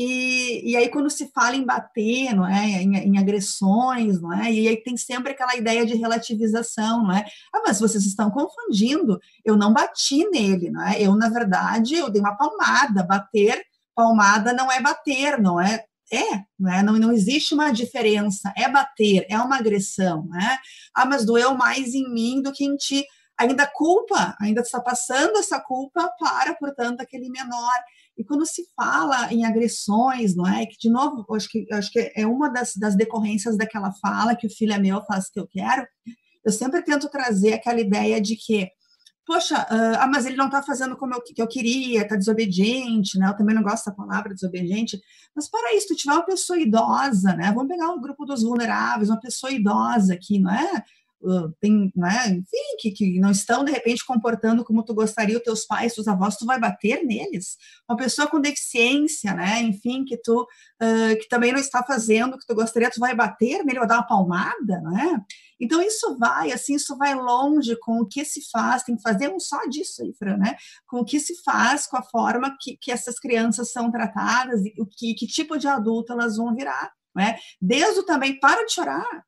E, 0.00 0.70
e 0.70 0.76
aí, 0.76 0.88
quando 0.88 1.10
se 1.10 1.28
fala 1.34 1.56
em 1.56 1.64
bater, 1.64 2.32
não 2.32 2.46
é? 2.46 2.80
Em, 2.80 2.94
em, 2.96 3.18
agressões, 3.18 4.20
não 4.20 4.32
é? 4.32 4.52
E 4.52 4.68
aí 4.68 4.76
tem 4.76 4.96
sempre 4.96 5.32
aquela 5.32 5.56
ideia 5.56 5.84
de 5.84 5.96
relativização, 5.96 7.02
não 7.02 7.12
é? 7.16 7.24
Ah, 7.52 7.62
mas 7.66 7.80
vocês 7.80 8.06
estão 8.06 8.30
confundindo. 8.30 9.18
Eu 9.44 9.56
não 9.56 9.72
bati 9.72 10.24
nele, 10.30 10.70
não 10.70 10.86
é? 10.86 11.02
Eu, 11.02 11.16
na 11.16 11.28
verdade, 11.28 11.96
eu 11.96 12.08
dei 12.08 12.20
uma 12.20 12.36
palmada. 12.36 13.02
Bater, 13.02 13.60
palmada 13.92 14.52
não 14.52 14.70
é 14.70 14.80
bater, 14.80 15.42
não 15.42 15.60
é? 15.60 15.84
É, 16.12 16.44
não, 16.56 16.72
é? 16.72 16.80
não, 16.80 16.92
não 16.94 17.12
existe 17.12 17.52
uma 17.52 17.72
diferença. 17.72 18.52
É 18.56 18.68
bater, 18.68 19.26
é 19.28 19.36
uma 19.36 19.56
agressão, 19.56 20.26
né? 20.26 20.58
Ah, 20.94 21.06
mas 21.06 21.24
doeu 21.24 21.56
mais 21.56 21.92
em 21.92 22.08
mim 22.08 22.40
do 22.40 22.52
que 22.52 22.64
em 22.64 22.76
ti 22.76 23.04
ainda 23.36 23.66
culpa, 23.66 24.36
ainda 24.40 24.60
está 24.60 24.80
passando 24.80 25.38
essa 25.38 25.60
culpa 25.60 26.08
para, 26.18 26.54
portanto, 26.54 27.00
aquele 27.00 27.28
menor. 27.30 27.72
E 28.18 28.24
quando 28.24 28.44
se 28.44 28.64
fala 28.74 29.32
em 29.32 29.44
agressões, 29.44 30.34
não 30.34 30.44
é? 30.44 30.66
Que, 30.66 30.76
de 30.76 30.90
novo, 30.90 31.24
acho 31.36 31.48
que, 31.48 31.64
acho 31.72 31.92
que 31.92 32.12
é 32.16 32.26
uma 32.26 32.50
das, 32.50 32.74
das 32.74 32.96
decorrências 32.96 33.56
daquela 33.56 33.92
fala 33.92 34.34
que 34.34 34.48
o 34.48 34.50
filho 34.50 34.72
é 34.72 34.78
meu, 34.78 35.00
faz 35.04 35.26
o 35.26 35.32
que 35.32 35.38
eu 35.38 35.46
quero. 35.46 35.86
Eu 36.44 36.50
sempre 36.50 36.82
tento 36.82 37.08
trazer 37.08 37.52
aquela 37.52 37.80
ideia 37.80 38.20
de 38.20 38.34
que, 38.34 38.68
poxa, 39.24 39.64
ah, 39.70 40.06
mas 40.08 40.26
ele 40.26 40.34
não 40.34 40.46
está 40.46 40.60
fazendo 40.60 40.96
como 40.96 41.14
eu, 41.14 41.22
que 41.22 41.40
eu 41.40 41.46
queria, 41.46 42.02
está 42.02 42.16
desobediente, 42.16 43.16
né? 43.20 43.28
Eu 43.28 43.36
também 43.36 43.54
não 43.54 43.62
gosto 43.62 43.84
da 43.84 43.92
palavra 43.92 44.34
desobediente. 44.34 45.00
Mas 45.36 45.48
para 45.48 45.76
isso, 45.76 45.86
tu 45.86 45.94
tiver 45.94 46.14
uma 46.14 46.26
pessoa 46.26 46.58
idosa, 46.58 47.34
né? 47.34 47.52
Vamos 47.54 47.68
pegar 47.68 47.90
o 47.92 48.00
grupo 48.00 48.24
dos 48.24 48.42
vulneráveis, 48.42 49.10
uma 49.10 49.20
pessoa 49.20 49.52
idosa 49.52 50.14
aqui, 50.14 50.40
não 50.40 50.50
é? 50.52 50.82
Tem, 51.60 51.92
né, 51.96 52.28
enfim, 52.28 52.76
que, 52.78 52.90
que 52.92 53.20
não 53.20 53.30
estão 53.30 53.64
de 53.64 53.72
repente 53.72 54.04
comportando 54.06 54.64
como 54.64 54.84
tu 54.84 54.94
gostaria, 54.94 55.36
os 55.36 55.42
teus 55.42 55.66
pais, 55.66 55.96
os 55.98 56.06
avós, 56.06 56.36
tu 56.36 56.46
vai 56.46 56.58
bater 56.58 57.04
neles. 57.04 57.56
Uma 57.88 57.96
pessoa 57.96 58.28
com 58.28 58.40
deficiência, 58.40 59.34
né, 59.34 59.60
enfim, 59.62 60.04
que 60.04 60.16
tu 60.16 60.42
uh, 60.42 61.18
que 61.20 61.28
também 61.28 61.52
não 61.52 61.60
está 61.60 61.82
fazendo 61.82 62.34
o 62.34 62.38
que 62.38 62.46
tu 62.46 62.54
gostaria, 62.54 62.90
tu 62.90 63.00
vai 63.00 63.14
bater 63.14 63.64
nele, 63.64 63.80
vai 63.80 63.88
dar 63.88 63.96
uma 63.96 64.06
palmada, 64.06 64.80
né? 64.80 65.20
Então 65.60 65.82
isso 65.82 66.16
vai, 66.16 66.52
assim, 66.52 66.76
isso 66.76 66.96
vai 66.96 67.14
longe 67.14 67.76
com 67.80 68.00
o 68.00 68.06
que 68.06 68.24
se 68.24 68.40
faz, 68.50 68.84
tem 68.84 68.94
que 68.94 69.02
fazer 69.02 69.28
um 69.28 69.40
só 69.40 69.66
disso 69.66 70.02
aí, 70.02 70.14
Fran, 70.16 70.36
né? 70.36 70.56
Com 70.86 71.00
o 71.00 71.04
que 71.04 71.18
se 71.18 71.42
faz, 71.42 71.86
com 71.86 71.96
a 71.96 72.02
forma 72.02 72.56
que, 72.60 72.76
que 72.80 72.92
essas 72.92 73.18
crianças 73.18 73.72
são 73.72 73.90
tratadas 73.90 74.60
o 74.78 74.86
que, 74.86 75.14
que 75.14 75.26
tipo 75.26 75.58
de 75.58 75.66
adulto 75.66 76.12
elas 76.12 76.36
vão 76.36 76.54
virar. 76.54 76.92
Né? 77.14 77.36
Desde 77.60 78.00
o 78.00 78.04
também, 78.04 78.38
para 78.38 78.64
de 78.64 78.72
chorar, 78.72 79.24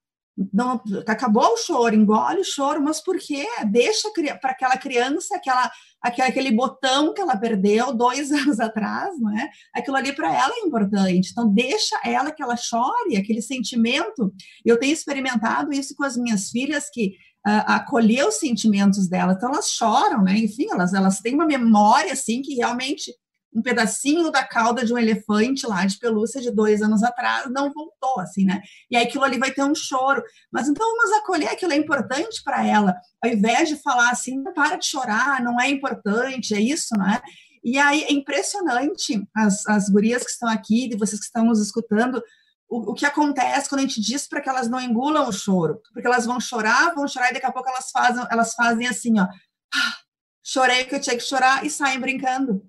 não, 0.52 0.80
acabou 1.06 1.52
o 1.52 1.56
choro, 1.56 1.94
engole 1.94 2.40
o 2.40 2.44
choro, 2.44 2.82
mas 2.82 3.00
por 3.00 3.18
quê? 3.18 3.46
Deixa 3.70 4.08
para 4.40 4.52
aquela 4.52 4.76
criança 4.76 5.36
aquela, 5.36 5.70
aquele 6.02 6.50
botão 6.52 7.12
que 7.12 7.20
ela 7.20 7.36
perdeu 7.36 7.94
dois 7.94 8.30
anos 8.32 8.58
atrás, 8.60 9.18
não 9.20 9.36
é? 9.38 9.50
Aquilo 9.74 9.96
ali 9.96 10.12
para 10.12 10.34
ela 10.34 10.52
é 10.54 10.66
importante. 10.66 11.30
Então, 11.30 11.52
deixa 11.52 11.98
ela 12.04 12.30
que 12.30 12.42
ela 12.42 12.56
chore, 12.56 13.16
aquele 13.16 13.42
sentimento. 13.42 14.32
Eu 14.64 14.78
tenho 14.78 14.92
experimentado 14.92 15.72
isso 15.72 15.94
com 15.94 16.04
as 16.04 16.16
minhas 16.16 16.50
filhas 16.50 16.88
que 16.90 17.14
uh, 17.46 18.26
os 18.28 18.34
sentimentos 18.36 19.08
delas, 19.08 19.36
então 19.36 19.50
elas 19.50 19.70
choram, 19.70 20.22
né? 20.22 20.36
Enfim, 20.36 20.66
elas, 20.70 20.94
elas 20.94 21.20
têm 21.20 21.34
uma 21.34 21.46
memória 21.46 22.12
assim 22.12 22.42
que 22.42 22.54
realmente 22.54 23.12
um 23.52 23.62
pedacinho 23.62 24.30
da 24.30 24.44
cauda 24.44 24.84
de 24.84 24.92
um 24.92 24.98
elefante 24.98 25.66
lá 25.66 25.84
de 25.84 25.98
pelúcia 25.98 26.40
de 26.40 26.50
dois 26.50 26.82
anos 26.82 27.02
atrás 27.02 27.50
não 27.50 27.72
voltou, 27.72 28.20
assim, 28.20 28.44
né? 28.44 28.62
E 28.90 28.96
aí 28.96 29.04
aquilo 29.04 29.24
ali 29.24 29.38
vai 29.38 29.50
ter 29.50 29.64
um 29.64 29.74
choro. 29.74 30.22
Mas 30.52 30.68
então 30.68 30.86
vamos 30.86 31.18
acolher 31.18 31.48
aquilo 31.48 31.72
é 31.72 31.76
importante 31.76 32.42
para 32.44 32.64
ela, 32.64 32.94
ao 33.22 33.30
invés 33.30 33.68
de 33.68 33.76
falar 33.76 34.10
assim, 34.10 34.42
para 34.54 34.76
de 34.76 34.86
chorar, 34.86 35.42
não 35.42 35.60
é 35.60 35.68
importante, 35.68 36.54
é 36.54 36.60
isso, 36.60 36.96
né? 36.96 37.20
E 37.62 37.78
aí 37.78 38.04
é 38.04 38.12
impressionante 38.12 39.22
as, 39.36 39.66
as 39.66 39.88
gurias 39.88 40.24
que 40.24 40.30
estão 40.30 40.48
aqui, 40.48 40.88
de 40.88 40.96
vocês 40.96 41.20
que 41.20 41.26
estão 41.26 41.44
nos 41.44 41.60
escutando, 41.60 42.22
o, 42.68 42.92
o 42.92 42.94
que 42.94 43.04
acontece 43.04 43.68
quando 43.68 43.80
a 43.80 43.82
gente 43.82 44.00
diz 44.00 44.26
para 44.28 44.40
que 44.40 44.48
elas 44.48 44.68
não 44.68 44.80
engulam 44.80 45.28
o 45.28 45.32
choro, 45.32 45.80
porque 45.92 46.06
elas 46.06 46.24
vão 46.24 46.40
chorar, 46.40 46.94
vão 46.94 47.06
chorar 47.08 47.30
e 47.30 47.34
daqui 47.34 47.46
a 47.46 47.52
pouco 47.52 47.68
elas 47.68 47.90
fazem, 47.90 48.24
elas 48.30 48.54
fazem 48.54 48.86
assim, 48.86 49.18
ó, 49.18 49.24
ah, 49.24 49.96
chorei 50.42 50.84
que 50.84 50.94
eu 50.94 51.00
tinha 51.00 51.16
que 51.16 51.22
chorar 51.22 51.66
e 51.66 51.70
saem 51.70 52.00
brincando. 52.00 52.64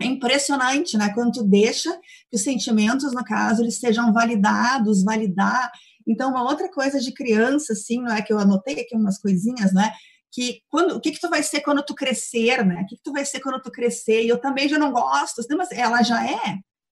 É 0.00 0.04
impressionante, 0.04 0.96
né? 0.96 1.12
Quando 1.14 1.32
tu 1.32 1.42
deixa 1.42 1.90
que 2.30 2.36
os 2.36 2.42
sentimentos, 2.42 3.12
no 3.14 3.24
caso, 3.24 3.62
eles 3.62 3.78
sejam 3.78 4.12
validados, 4.12 5.02
validar. 5.02 5.70
Então, 6.06 6.30
uma 6.30 6.42
outra 6.42 6.70
coisa 6.70 7.00
de 7.00 7.12
criança, 7.12 7.72
assim, 7.72 8.00
não 8.02 8.12
é 8.12 8.22
que 8.22 8.32
eu 8.32 8.38
anotei 8.38 8.80
aqui 8.80 8.94
umas 8.94 9.18
coisinhas, 9.18 9.72
né? 9.72 9.92
Que 10.30 10.60
quando, 10.68 10.96
o 10.96 11.00
que 11.00 11.12
que 11.12 11.20
tu 11.20 11.30
vai 11.30 11.42
ser 11.42 11.60
quando 11.62 11.82
tu 11.82 11.94
crescer, 11.94 12.64
né? 12.64 12.82
O 12.82 12.86
que 12.86 12.96
que 12.96 13.02
tu 13.02 13.12
vai 13.12 13.24
ser 13.24 13.40
quando 13.40 13.60
tu 13.62 13.70
crescer? 13.70 14.22
E 14.24 14.28
eu 14.28 14.38
também 14.38 14.68
já 14.68 14.78
não 14.78 14.92
gosto, 14.92 15.40
assim, 15.40 15.54
mas 15.56 15.70
ela 15.72 16.02
já 16.02 16.26
é, 16.26 16.58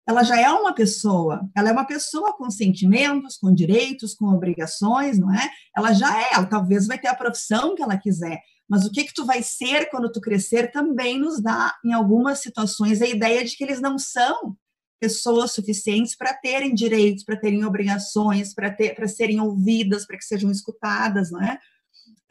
ela 0.08 0.22
já 0.22 0.40
é 0.40 0.48
uma 0.50 0.72
pessoa, 0.72 1.48
ela 1.54 1.68
é 1.68 1.72
uma 1.72 1.84
pessoa 1.84 2.32
com 2.36 2.48
sentimentos, 2.48 3.36
com 3.36 3.52
direitos, 3.52 4.14
com 4.14 4.26
obrigações, 4.26 5.18
não 5.18 5.34
é? 5.34 5.50
Ela 5.76 5.92
já 5.92 6.18
é, 6.18 6.34
ela 6.34 6.46
talvez 6.46 6.86
vai 6.86 6.98
ter 6.98 7.08
a 7.08 7.14
profissão 7.14 7.74
que 7.74 7.82
ela 7.82 7.98
quiser, 7.98 8.40
mas 8.68 8.84
o 8.84 8.90
que 8.90 9.04
que 9.04 9.14
tu 9.14 9.24
vai 9.24 9.42
ser 9.42 9.88
quando 9.90 10.10
tu 10.10 10.20
crescer 10.20 10.70
também 10.70 11.18
nos 11.18 11.40
dá, 11.40 11.74
em 11.84 11.92
algumas 11.92 12.40
situações, 12.40 13.00
a 13.00 13.06
ideia 13.06 13.44
de 13.44 13.56
que 13.56 13.64
eles 13.64 13.80
não 13.80 13.98
são 13.98 14.56
pessoas 15.00 15.52
suficientes 15.52 16.16
para 16.16 16.34
terem 16.34 16.74
direitos, 16.74 17.24
para 17.24 17.38
terem 17.38 17.64
obrigações, 17.64 18.54
para 18.54 18.70
ter, 18.70 18.94
para 18.94 19.06
serem 19.06 19.40
ouvidas, 19.40 20.06
para 20.06 20.16
que 20.16 20.24
sejam 20.24 20.50
escutadas, 20.50 21.30
não 21.30 21.42
é? 21.42 21.58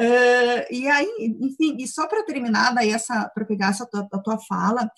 Uh, 0.01 0.73
e 0.73 0.87
aí, 0.89 1.37
enfim, 1.39 1.77
e 1.79 1.87
só 1.87 2.05
para 2.07 2.25
terminar 2.25 2.73
daí 2.73 2.89
essa, 2.89 3.29
para 3.29 3.45
pegar 3.45 3.69
essa 3.69 3.85
tua, 3.85 4.07
a 4.11 4.19
tua 4.19 4.37
fala, 4.39 4.89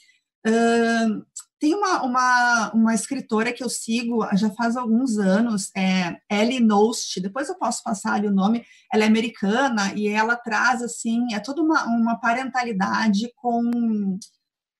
tem 1.59 1.73
uma, 1.73 2.03
uma, 2.03 2.71
uma 2.73 2.93
escritora 2.93 3.51
que 3.51 3.63
eu 3.63 3.69
sigo 3.69 4.25
já 4.35 4.49
faz 4.51 4.77
alguns 4.77 5.17
anos, 5.17 5.71
é 5.75 6.15
Ellie 6.29 6.59
Nost, 6.59 7.19
depois 7.19 7.49
eu 7.49 7.55
posso 7.55 7.83
passar 7.83 8.13
ali 8.13 8.27
o 8.27 8.33
nome, 8.33 8.63
ela 8.93 9.03
é 9.03 9.07
americana 9.07 9.93
e 9.95 10.07
ela 10.07 10.35
traz, 10.35 10.83
assim, 10.83 11.33
é 11.33 11.39
toda 11.39 11.61
uma, 11.61 11.85
uma 11.85 12.15
parentalidade 12.19 13.31
com 13.35 14.19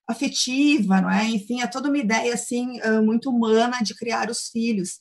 afetiva, 0.08 1.02
não 1.02 1.10
é? 1.10 1.26
Enfim, 1.26 1.62
é 1.62 1.68
toda 1.68 1.90
uma 1.90 1.98
ideia, 1.98 2.34
assim, 2.34 2.80
muito 3.04 3.30
humana 3.30 3.82
de 3.82 3.96
criar 3.96 4.30
os 4.30 4.48
filhos. 4.48 5.00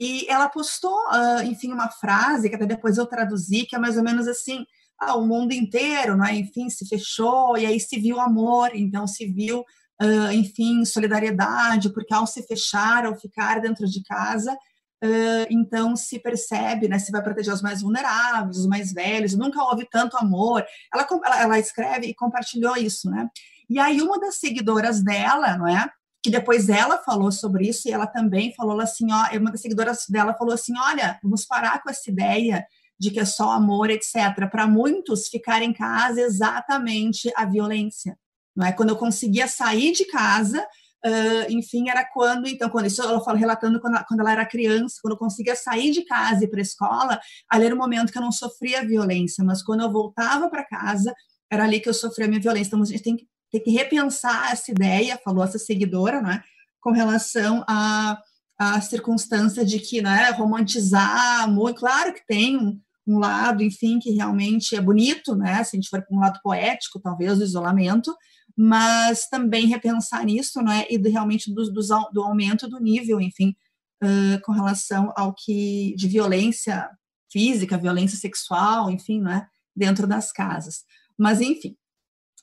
E 0.00 0.26
ela 0.28 0.48
postou, 0.48 0.98
enfim, 1.44 1.72
uma 1.72 1.90
frase 1.90 2.48
que 2.48 2.56
até 2.56 2.66
depois 2.66 2.96
eu 2.96 3.06
traduzi, 3.06 3.66
que 3.66 3.76
é 3.76 3.78
mais 3.78 3.96
ou 3.96 4.02
menos 4.02 4.26
assim, 4.26 4.64
ah, 4.98 5.16
o 5.16 5.26
mundo 5.26 5.52
inteiro, 5.52 6.16
não 6.16 6.24
é? 6.24 6.34
Enfim, 6.34 6.70
se 6.70 6.86
fechou, 6.88 7.56
e 7.56 7.66
aí 7.66 7.78
se 7.78 8.00
viu 8.00 8.18
amor, 8.18 8.70
então 8.74 9.06
se 9.06 9.26
viu 9.26 9.64
uh, 10.02 10.32
enfim, 10.32 10.84
solidariedade, 10.84 11.92
porque 11.92 12.14
ao 12.14 12.26
se 12.26 12.42
fechar, 12.42 13.04
ao 13.04 13.16
ficar 13.16 13.60
dentro 13.60 13.86
de 13.86 14.02
casa, 14.02 14.52
uh, 14.52 15.46
então 15.50 15.96
se 15.96 16.18
percebe, 16.18 16.88
né, 16.88 16.98
se 16.98 17.12
vai 17.12 17.22
proteger 17.22 17.52
os 17.52 17.62
mais 17.62 17.82
vulneráveis, 17.82 18.58
os 18.58 18.66
mais 18.66 18.92
velhos, 18.92 19.34
nunca 19.34 19.62
houve 19.62 19.86
tanto 19.90 20.16
amor. 20.16 20.64
Ela, 20.92 21.06
ela, 21.24 21.42
ela 21.42 21.58
escreve 21.58 22.06
e 22.06 22.14
compartilhou 22.14 22.76
isso, 22.76 23.10
né? 23.10 23.28
E 23.68 23.78
aí 23.78 24.00
uma 24.00 24.18
das 24.18 24.36
seguidoras 24.36 25.02
dela, 25.02 25.56
não 25.56 25.66
é? 25.66 25.90
que 26.20 26.30
depois 26.30 26.68
ela 26.68 26.98
falou 26.98 27.30
sobre 27.30 27.68
isso 27.68 27.86
e 27.86 27.92
ela 27.92 28.06
também 28.06 28.52
falou 28.52 28.80
assim, 28.80 29.06
ó, 29.12 29.38
uma 29.38 29.52
das 29.52 29.60
seguidoras 29.60 30.04
dela 30.08 30.34
falou 30.34 30.52
assim, 30.52 30.72
olha, 30.76 31.16
vamos 31.22 31.46
parar 31.46 31.80
com 31.80 31.88
essa 31.88 32.10
ideia 32.10 32.66
de 32.98 33.12
que 33.12 33.20
é 33.20 33.24
só 33.24 33.52
amor, 33.52 33.88
etc. 33.88 34.14
Para 34.50 34.66
muitos, 34.66 35.28
ficar 35.28 35.62
em 35.62 35.72
casa 35.72 36.20
é 36.20 36.24
exatamente 36.24 37.32
a 37.36 37.44
violência 37.44 38.18
não 38.58 38.66
é? 38.66 38.72
Quando 38.72 38.88
eu 38.88 38.96
conseguia 38.96 39.46
sair 39.46 39.92
de 39.92 40.04
casa, 40.06 40.60
uh, 41.06 41.50
enfim, 41.52 41.88
era 41.88 42.04
quando, 42.04 42.48
então, 42.48 42.68
quando 42.68 42.86
isso 42.86 43.00
ela 43.00 43.22
fala 43.22 43.38
relatando 43.38 43.80
quando, 43.80 44.04
quando 44.08 44.20
ela 44.20 44.32
era 44.32 44.44
criança, 44.44 44.96
quando 45.00 45.12
eu 45.12 45.18
conseguia 45.18 45.54
sair 45.54 45.92
de 45.92 46.04
casa 46.04 46.44
e 46.44 46.48
para 46.48 46.58
a 46.58 46.62
escola, 46.62 47.20
ali 47.48 47.66
era 47.66 47.74
o 47.74 47.78
momento 47.78 48.10
que 48.10 48.18
eu 48.18 48.22
não 48.22 48.32
sofria 48.32 48.84
violência, 48.84 49.44
mas 49.44 49.62
quando 49.62 49.82
eu 49.82 49.92
voltava 49.92 50.50
para 50.50 50.64
casa, 50.64 51.14
era 51.48 51.62
ali 51.62 51.78
que 51.78 51.88
eu 51.88 51.94
sofria 51.94 52.26
a 52.26 52.28
minha 52.28 52.40
violência. 52.40 52.70
Então, 52.70 52.82
a 52.82 52.84
gente 52.84 53.02
tem 53.02 53.16
que, 53.16 53.26
tem 53.52 53.62
que 53.62 53.70
repensar 53.70 54.50
essa 54.50 54.72
ideia, 54.72 55.20
falou 55.24 55.44
essa 55.44 55.58
seguidora, 55.58 56.20
não 56.20 56.32
é? 56.32 56.42
Com 56.80 56.90
relação 56.90 57.64
a 57.68 58.18
a 58.58 58.80
circunstância 58.80 59.64
de 59.64 59.78
que, 59.78 60.02
né, 60.02 60.30
romantizar 60.30 61.48
muito, 61.48 61.78
claro 61.78 62.12
que 62.12 62.26
tem 62.26 62.56
um, 62.56 62.80
um 63.06 63.18
lado, 63.18 63.62
enfim, 63.62 63.98
que 64.00 64.10
realmente 64.10 64.74
é 64.74 64.80
bonito, 64.80 65.34
né, 65.36 65.62
se 65.64 65.76
a 65.76 65.78
gente 65.78 65.88
for 65.88 66.02
para 66.02 66.16
um 66.16 66.20
lado 66.20 66.40
poético, 66.42 67.00
talvez, 67.00 67.38
do 67.38 67.44
isolamento, 67.44 68.14
mas 68.60 69.28
também 69.28 69.66
repensar 69.66 70.24
nisso, 70.24 70.60
não 70.60 70.72
é? 70.72 70.84
E 70.90 70.98
realmente 71.08 71.54
do, 71.54 71.72
do, 71.72 71.80
do, 72.12 72.22
aumento 72.24 72.66
do 72.66 72.80
nível, 72.80 73.20
enfim, 73.20 73.54
uh, 74.02 74.40
com 74.42 74.50
relação 74.50 75.12
ao 75.16 75.32
que 75.32 75.94
de 75.96 76.08
violência 76.08 76.90
física, 77.30 77.78
violência 77.78 78.18
sexual, 78.18 78.90
enfim, 78.90 79.20
não 79.20 79.30
é? 79.30 79.46
Dentro 79.76 80.08
das 80.08 80.32
casas. 80.32 80.82
Mas, 81.16 81.40
enfim, 81.40 81.76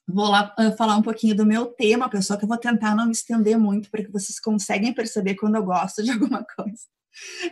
vou 0.08 0.30
lá 0.30 0.56
uh, 0.58 0.78
falar 0.78 0.96
um 0.96 1.02
pouquinho 1.02 1.36
do 1.36 1.46
meu 1.46 1.66
tema, 1.66 2.10
pessoal, 2.10 2.40
que 2.40 2.46
eu 2.46 2.50
vou 2.50 2.58
tentar 2.58 2.96
não 2.96 3.08
me 3.08 3.12
estender 3.12 3.58
muito, 3.58 3.92
para 3.92 4.02
que 4.02 4.12
vocês 4.12 4.40
conseguem 4.40 4.94
perceber 4.94 5.36
quando 5.36 5.56
eu 5.56 5.66
gosto 5.66 6.02
de 6.02 6.12
alguma 6.16 6.46
coisa. 6.46 6.84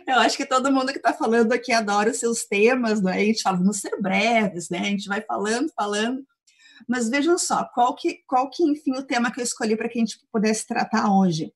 Eu 0.08 0.20
acho 0.20 0.38
que 0.38 0.46
todo 0.46 0.72
mundo 0.72 0.90
que 0.90 0.98
está 0.98 1.12
falando 1.12 1.52
aqui 1.52 1.70
adora 1.70 2.10
os 2.10 2.16
seus 2.16 2.46
temas, 2.46 3.02
né? 3.02 3.12
A 3.12 3.24
gente 3.24 3.42
fala, 3.42 3.58
vamos 3.58 3.76
ser 3.76 4.00
breves, 4.00 4.70
né? 4.70 4.78
A 4.78 4.84
gente 4.84 5.06
vai 5.06 5.20
falando, 5.20 5.70
falando, 5.76 6.24
mas 6.88 7.08
vejam 7.08 7.38
só, 7.38 7.64
qual 7.64 7.94
que, 7.94 8.22
qual 8.26 8.50
que 8.50 8.62
enfim, 8.62 8.92
o 8.96 9.02
tema 9.02 9.30
que 9.30 9.40
eu 9.40 9.44
escolhi 9.44 9.76
para 9.76 9.88
que 9.88 9.98
a 9.98 10.00
gente 10.00 10.18
pudesse 10.32 10.66
tratar 10.66 11.10
hoje? 11.10 11.52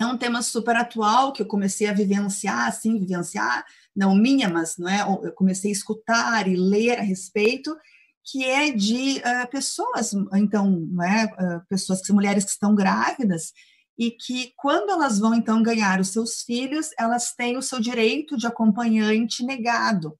É 0.00 0.06
um 0.06 0.16
tema 0.16 0.42
super 0.42 0.76
atual 0.76 1.32
que 1.32 1.42
eu 1.42 1.46
comecei 1.46 1.88
a 1.88 1.92
vivenciar, 1.92 2.68
assim, 2.68 2.98
vivenciar, 2.98 3.64
não 3.94 4.14
minha, 4.14 4.48
mas 4.48 4.76
não 4.78 4.88
é, 4.88 5.00
eu 5.00 5.32
comecei 5.32 5.70
a 5.70 5.72
escutar 5.72 6.46
e 6.46 6.54
ler 6.54 7.00
a 7.00 7.02
respeito, 7.02 7.76
que 8.24 8.44
é 8.44 8.70
de 8.70 9.18
uh, 9.18 9.50
pessoas, 9.50 10.12
então, 10.34 10.70
não 10.70 11.02
é, 11.02 11.24
uh, 11.24 11.66
pessoas 11.68 12.00
que 12.00 12.12
mulheres 12.12 12.44
que 12.44 12.50
estão 12.50 12.74
grávidas 12.74 13.52
e 13.98 14.12
que 14.12 14.52
quando 14.56 14.90
elas 14.90 15.18
vão 15.18 15.34
então 15.34 15.62
ganhar 15.62 15.98
os 15.98 16.12
seus 16.12 16.42
filhos, 16.42 16.90
elas 16.96 17.34
têm 17.34 17.56
o 17.56 17.62
seu 17.62 17.80
direito 17.80 18.36
de 18.36 18.46
acompanhante 18.46 19.44
negado. 19.44 20.16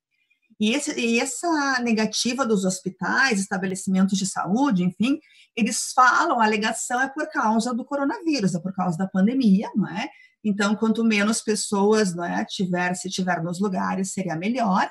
E, 0.61 0.75
esse, 0.75 0.99
e 0.99 1.21
essa 1.21 1.81
negativa 1.83 2.45
dos 2.45 2.65
hospitais, 2.65 3.41
estabelecimentos 3.41 4.19
de 4.19 4.27
saúde, 4.27 4.83
enfim, 4.83 5.21
eles 5.57 5.93
falam, 5.93 6.41
a 6.41 6.45
alegação 6.45 7.01
é 7.01 7.09
por 7.09 7.29
causa 7.31 7.73
do 7.73 7.85
coronavírus, 7.85 8.55
é 8.55 8.61
por 8.61 8.75
causa 8.75 8.99
da 8.99 9.07
pandemia, 9.07 9.71
não 9.75 9.89
é? 9.89 10.09
Então, 10.43 10.75
quanto 10.75 11.05
menos 11.05 11.41
pessoas 11.41 12.15
não 12.15 12.25
é, 12.25 12.45
tiver, 12.45 12.95
se 12.95 13.09
tiver 13.09 13.43
nos 13.43 13.61
lugares, 13.61 14.13
seria 14.13 14.37
melhor. 14.37 14.91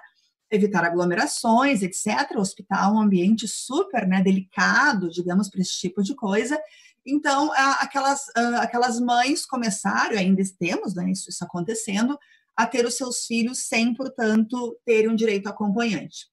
Evitar 0.50 0.86
aglomerações, 0.86 1.82
etc. 1.82 2.32
O 2.36 2.42
hospital 2.42 2.92
é 2.92 2.94
um 2.96 3.02
ambiente 3.02 3.48
super 3.48 4.08
né, 4.08 4.22
delicado, 4.22 5.10
digamos, 5.10 5.50
para 5.50 5.62
esse 5.62 5.78
tipo 5.78 6.02
de 6.02 6.16
coisa. 6.16 6.58
Então, 7.06 7.52
aquelas, 7.80 8.26
aquelas 8.60 9.00
mães 9.00 9.46
começaram, 9.46 10.18
ainda 10.18 10.44
temos 10.60 10.94
né, 10.94 11.10
isso, 11.12 11.30
isso 11.30 11.44
acontecendo, 11.44 12.18
a 12.58 12.66
ter 12.66 12.86
os 12.86 12.98
seus 12.98 13.26
filhos 13.28 13.60
sem, 13.60 13.94
portanto, 13.94 14.76
terem 14.84 15.10
um 15.10 15.16
direito 15.16 15.48
acompanhante. 15.48 16.26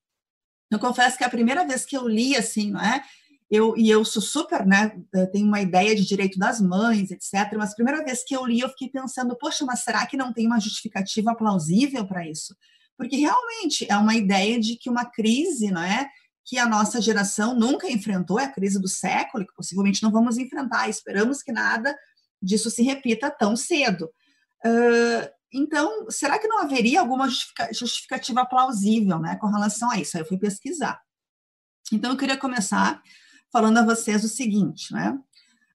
Eu 0.71 0.79
confesso 0.79 1.17
que 1.17 1.23
a 1.23 1.29
primeira 1.29 1.65
vez 1.65 1.85
que 1.85 1.95
eu 1.95 2.07
li, 2.07 2.35
assim, 2.35 2.71
não 2.71 2.81
é? 2.81 3.03
Eu, 3.49 3.77
e 3.77 3.87
eu 3.87 4.03
sou 4.03 4.21
super, 4.21 4.65
né? 4.65 4.99
Tenho 5.31 5.45
uma 5.45 5.61
ideia 5.61 5.95
de 5.95 6.03
direito 6.03 6.39
das 6.39 6.59
mães, 6.59 7.11
etc. 7.11 7.53
Mas 7.55 7.71
a 7.71 7.75
primeira 7.75 8.03
vez 8.03 8.23
que 8.23 8.35
eu 8.35 8.43
li, 8.43 8.59
eu 8.59 8.69
fiquei 8.69 8.89
pensando, 8.89 9.37
poxa, 9.37 9.63
mas 9.63 9.81
será 9.81 10.03
que 10.07 10.17
não 10.17 10.33
tem 10.33 10.47
uma 10.47 10.59
justificativa 10.59 11.35
plausível 11.35 12.07
para 12.07 12.27
isso? 12.27 12.55
Porque 12.97 13.17
realmente 13.17 13.85
é 13.87 13.95
uma 13.95 14.15
ideia 14.15 14.59
de 14.59 14.75
que 14.75 14.89
uma 14.89 15.05
crise, 15.05 15.69
não 15.69 15.83
é? 15.83 16.09
Que 16.43 16.57
a 16.57 16.67
nossa 16.67 16.99
geração 16.99 17.53
nunca 17.53 17.89
enfrentou, 17.89 18.39
é 18.39 18.45
a 18.45 18.51
crise 18.51 18.81
do 18.81 18.87
século, 18.87 19.45
que 19.45 19.53
possivelmente 19.53 20.01
não 20.01 20.11
vamos 20.11 20.39
enfrentar. 20.39 20.89
Esperamos 20.89 21.43
que 21.43 21.51
nada 21.51 21.95
disso 22.41 22.71
se 22.71 22.81
repita 22.81 23.29
tão 23.29 23.55
cedo. 23.55 24.09
Uh, 24.65 25.34
então, 25.55 26.09
será 26.09 26.37
que 26.37 26.47
não 26.47 26.59
haveria 26.59 26.99
alguma 26.99 27.29
justificativa 27.71 28.45
plausível 28.45 29.19
né, 29.19 29.37
com 29.37 29.47
relação 29.47 29.89
a 29.89 29.97
isso? 29.97 30.17
Aí 30.17 30.23
eu 30.23 30.27
fui 30.27 30.37
pesquisar. 30.37 31.01
Então, 31.91 32.11
eu 32.11 32.17
queria 32.17 32.37
começar 32.37 33.01
falando 33.51 33.77
a 33.77 33.85
vocês 33.85 34.23
o 34.23 34.27
seguinte, 34.27 34.93
né? 34.93 35.17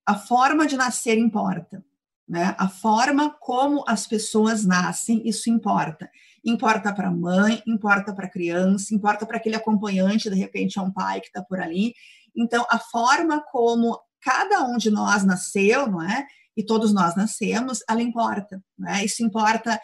A 0.04 0.14
forma 0.14 0.66
de 0.66 0.76
nascer 0.76 1.16
importa, 1.16 1.82
né? 2.28 2.54
A 2.58 2.68
forma 2.68 3.30
como 3.30 3.84
as 3.86 4.06
pessoas 4.06 4.66
nascem, 4.66 5.26
isso 5.26 5.48
importa. 5.48 6.10
Importa 6.44 6.92
para 6.92 7.08
a 7.08 7.12
mãe, 7.12 7.62
importa 7.66 8.12
para 8.12 8.26
a 8.26 8.30
criança, 8.30 8.94
importa 8.94 9.24
para 9.24 9.38
aquele 9.38 9.56
acompanhante, 9.56 10.28
de 10.28 10.36
repente 10.36 10.78
é 10.78 10.82
um 10.82 10.92
pai 10.92 11.20
que 11.20 11.28
está 11.28 11.42
por 11.42 11.58
ali. 11.58 11.94
Então, 12.36 12.66
a 12.68 12.78
forma 12.78 13.40
como 13.50 13.98
cada 14.20 14.64
um 14.64 14.76
de 14.76 14.90
nós 14.90 15.24
nasceu, 15.24 15.86
não 15.86 16.02
é? 16.02 16.26
E 16.60 16.66
todos 16.66 16.92
nós 16.92 17.16
nascemos, 17.16 17.80
ela 17.88 18.02
importa. 18.02 18.62
Né? 18.78 19.04
Isso 19.04 19.24
importa 19.24 19.80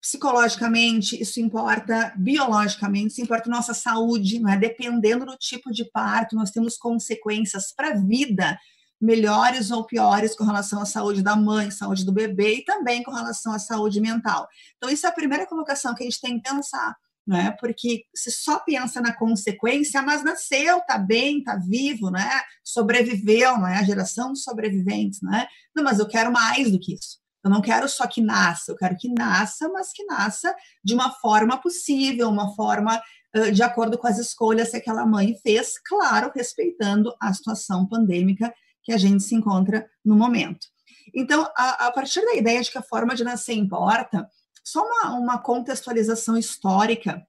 psicologicamente, 0.00 1.20
isso 1.20 1.40
importa 1.40 2.12
biologicamente, 2.16 3.08
isso 3.08 3.20
importa 3.20 3.50
nossa 3.50 3.74
saúde, 3.74 4.38
né? 4.38 4.56
dependendo 4.56 5.26
do 5.26 5.36
tipo 5.36 5.70
de 5.70 5.84
parto, 5.90 6.36
nós 6.36 6.50
temos 6.50 6.76
consequências 6.76 7.72
para 7.74 7.88
a 7.88 7.96
vida 7.96 8.58
melhores 9.00 9.70
ou 9.70 9.84
piores 9.84 10.36
com 10.36 10.44
relação 10.44 10.80
à 10.80 10.84
saúde 10.84 11.22
da 11.22 11.34
mãe, 11.34 11.70
saúde 11.70 12.04
do 12.04 12.12
bebê 12.12 12.56
e 12.56 12.64
também 12.64 13.02
com 13.02 13.10
relação 13.10 13.52
à 13.52 13.58
saúde 13.58 14.00
mental. 14.00 14.46
Então, 14.76 14.90
isso 14.90 15.06
é 15.06 15.08
a 15.08 15.12
primeira 15.12 15.46
colocação 15.46 15.94
que 15.94 16.02
a 16.02 16.06
gente 16.06 16.20
tem 16.20 16.38
que 16.38 16.48
pensar 16.48 16.94
né? 17.30 17.56
Porque 17.60 18.04
se 18.12 18.30
só 18.30 18.58
pensa 18.58 19.00
na 19.00 19.12
consequência, 19.12 20.02
mas 20.02 20.24
nasceu, 20.24 20.80
tá 20.80 20.98
bem, 20.98 21.42
tá 21.42 21.56
vivo, 21.56 22.10
né? 22.10 22.28
Sobreviveu, 22.64 23.56
não 23.56 23.68
é? 23.68 23.78
A 23.78 23.84
geração 23.84 24.32
dos 24.32 24.42
sobreviventes, 24.42 25.20
né? 25.22 25.46
Não, 25.80 25.84
mas 25.84 25.98
eu 25.98 26.06
quero 26.06 26.30
mais 26.30 26.70
do 26.70 26.78
que 26.78 26.92
isso. 26.92 27.18
Eu 27.42 27.50
não 27.50 27.62
quero 27.62 27.88
só 27.88 28.06
que 28.06 28.20
nasça, 28.20 28.70
eu 28.70 28.76
quero 28.76 28.94
que 28.98 29.08
nasça, 29.08 29.66
mas 29.70 29.90
que 29.92 30.04
nasça 30.04 30.54
de 30.84 30.92
uma 30.92 31.10
forma 31.10 31.56
possível, 31.56 32.28
uma 32.28 32.54
forma 32.54 33.02
uh, 33.34 33.50
de 33.50 33.62
acordo 33.62 33.96
com 33.96 34.06
as 34.06 34.18
escolhas 34.18 34.70
que 34.70 34.76
aquela 34.76 35.06
mãe 35.06 35.34
fez, 35.42 35.78
claro, 35.82 36.30
respeitando 36.34 37.14
a 37.18 37.32
situação 37.32 37.86
pandêmica 37.86 38.52
que 38.82 38.92
a 38.92 38.98
gente 38.98 39.22
se 39.22 39.34
encontra 39.34 39.88
no 40.04 40.14
momento. 40.14 40.66
Então, 41.14 41.50
a, 41.56 41.86
a 41.86 41.92
partir 41.92 42.20
da 42.26 42.34
ideia 42.34 42.60
de 42.60 42.70
que 42.70 42.76
a 42.76 42.82
forma 42.82 43.14
de 43.14 43.24
nascer 43.24 43.54
importa, 43.54 44.28
só 44.62 44.84
uma, 44.84 45.18
uma 45.18 45.38
contextualização 45.38 46.36
histórica, 46.36 47.26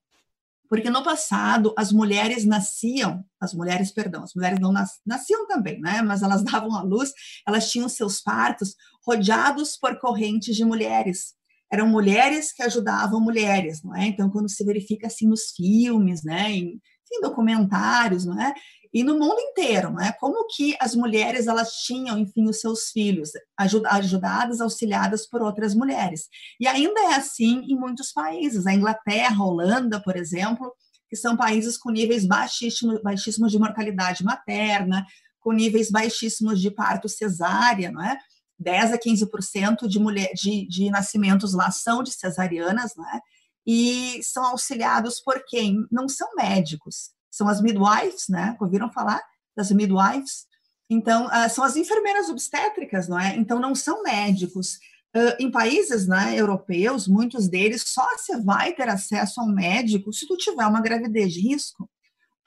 porque 0.72 0.90
no 0.90 1.04
passado 1.04 1.74
as 1.78 1.92
mulheres 1.92 2.46
nasciam, 2.46 3.26
as 3.42 3.54
mulheres, 3.54 3.92
perdão, 3.92 4.24
as 4.24 4.34
mulheres 4.34 4.58
não 4.58 4.72
nas, 4.72 5.02
nasciam 5.06 5.46
também, 5.46 5.82
né? 5.82 6.02
Mas 6.02 6.22
elas 6.22 6.42
davam 6.50 6.74
à 6.74 6.82
luz, 6.82 7.12
elas 7.46 7.70
tinham 7.70 7.90
seus 7.90 8.22
partos 8.22 8.74
rodeados 9.06 9.76
por 9.76 10.00
correntes 10.00 10.56
de 10.56 10.64
mulheres. 10.64 11.34
Eram 11.70 11.90
mulheres 11.90 12.54
que 12.54 12.64
ajudavam 12.64 13.20
mulheres, 13.20 13.84
não 13.84 13.94
é? 13.94 14.08
Então, 14.08 14.30
quando 14.30 14.50
se 14.50 14.64
verifica 14.64 15.08
assim 15.08 15.28
nos 15.28 15.52
filmes, 15.54 16.24
né? 16.24 16.50
Em 16.50 16.80
enfim, 17.12 17.22
documentários, 17.22 18.26
não 18.26 18.42
é? 18.42 18.54
E 18.94 19.04
no 19.04 19.18
mundo 19.18 19.40
inteiro, 19.40 19.90
não 19.92 20.02
é? 20.02 20.12
Como 20.12 20.48
que 20.48 20.76
as 20.80 20.94
mulheres 20.96 21.48
elas 21.48 21.72
tinham, 21.86 22.18
enfim, 22.18 22.50
os 22.50 22.60
seus 22.60 22.90
filhos 22.90 23.32
ajudadas, 23.58 24.60
auxiliadas 24.60 25.26
por 25.28 25.42
outras 25.42 25.74
mulheres. 25.74 26.28
E 26.60 26.68
ainda 26.68 27.00
é 27.00 27.16
assim 27.16 27.62
em 27.70 27.76
muitos 27.76 28.12
países. 28.12 28.68
A 28.68 28.74
Inglaterra, 28.74 29.38
a 29.40 29.46
Holanda, 29.46 30.02
por 30.02 30.18
exemplo, 30.18 30.74
que 31.10 31.16
são 31.16 31.38
países 31.38 31.78
com 31.78 31.90
níveis 31.90 32.26
baixíssimos, 32.26 33.02
baixíssimos 33.02 33.52
de 33.52 33.60
mortalidade 33.60 34.24
materna, 34.26 35.06
com 35.40 35.54
níveis 35.54 35.90
baixíssimos 35.90 36.60
de 36.60 36.70
parto 36.70 37.08
cesárea, 37.08 37.92
não 37.92 38.04
é? 38.04 38.18
10 38.60 38.94
a 38.94 38.98
15% 38.98 39.88
de, 39.88 40.00
mulher, 40.00 40.32
de, 40.36 40.68
de 40.68 40.90
nascimentos 40.90 41.54
lá 41.54 41.72
são 41.72 42.04
de 42.04 42.12
cesarianas, 42.12 42.96
né? 42.96 43.20
E 43.66 44.22
são 44.24 44.46
auxiliados 44.46 45.20
por 45.20 45.44
quem? 45.48 45.86
Não 45.92 46.08
são 46.08 46.28
médicos, 46.36 47.12
são 47.32 47.48
as 47.48 47.62
midwives, 47.62 48.28
né? 48.30 48.56
Ouviram 48.60 48.92
falar 48.92 49.22
das 49.56 49.72
midwives? 49.72 50.46
Então, 50.90 51.28
uh, 51.28 51.50
são 51.50 51.64
as 51.64 51.76
enfermeiras 51.76 52.30
obstétricas, 52.30 53.08
não 53.08 53.18
é? 53.20 53.36
Então, 53.38 53.60
não 53.60 53.74
são 53.74 54.04
médicos. 54.04 54.76
Uh, 55.16 55.36
em 55.40 55.50
países 55.50 56.08
né, 56.08 56.36
europeus, 56.38 57.08
muitos 57.08 57.48
deles, 57.48 57.84
só 57.86 58.06
se 58.18 58.38
vai 58.44 58.74
ter 58.74 58.88
acesso 58.88 59.42
a 59.42 59.44
um 59.44 59.52
médico 59.52 60.14
se 60.14 60.28
tu 60.28 60.38
tiver 60.38 60.66
uma 60.66 60.82
gravidez 60.82 61.34
de 61.34 61.42
risco 61.42 61.90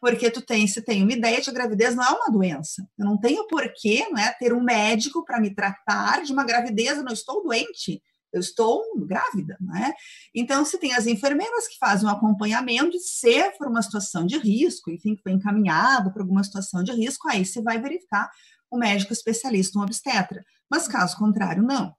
porque 0.04 0.30
tu 0.30 0.42
tem, 0.42 0.66
se 0.66 0.82
tem 0.82 1.02
uma 1.02 1.14
ideia 1.14 1.40
de 1.40 1.50
gravidez 1.50 1.94
não 1.94 2.04
é 2.04 2.10
uma 2.10 2.30
doença. 2.30 2.86
Eu 2.98 3.06
não 3.06 3.18
tenho 3.18 3.48
porquê, 3.48 4.06
não 4.10 4.18
é, 4.18 4.30
ter 4.38 4.52
um 4.52 4.62
médico 4.62 5.24
para 5.24 5.40
me 5.40 5.54
tratar 5.54 6.22
de 6.22 6.30
uma 6.30 6.44
gravidez, 6.44 6.98
eu 6.98 7.02
não 7.02 7.14
estou 7.14 7.42
doente, 7.42 8.02
eu 8.34 8.40
estou 8.40 8.82
grávida, 9.06 9.56
não 9.60 9.76
é? 9.76 9.94
Então, 10.34 10.64
se 10.64 10.76
tem 10.76 10.92
as 10.92 11.06
enfermeiras 11.06 11.68
que 11.68 11.78
fazem 11.78 12.06
um 12.06 12.10
acompanhamento, 12.10 12.98
se 12.98 13.52
for 13.52 13.68
uma 13.68 13.80
situação 13.80 14.26
de 14.26 14.36
risco, 14.36 14.90
enfim, 14.90 15.14
que 15.14 15.22
foi 15.22 15.32
encaminhado 15.32 16.12
para 16.12 16.22
alguma 16.22 16.42
situação 16.42 16.82
de 16.82 16.92
risco, 16.92 17.28
aí 17.28 17.46
você 17.46 17.62
vai 17.62 17.80
verificar 17.80 18.28
o 18.70 18.76
médico 18.76 19.12
especialista, 19.12 19.78
um 19.78 19.82
obstetra. 19.82 20.44
Mas 20.68 20.88
caso 20.88 21.16
contrário, 21.16 21.62
não. 21.62 21.94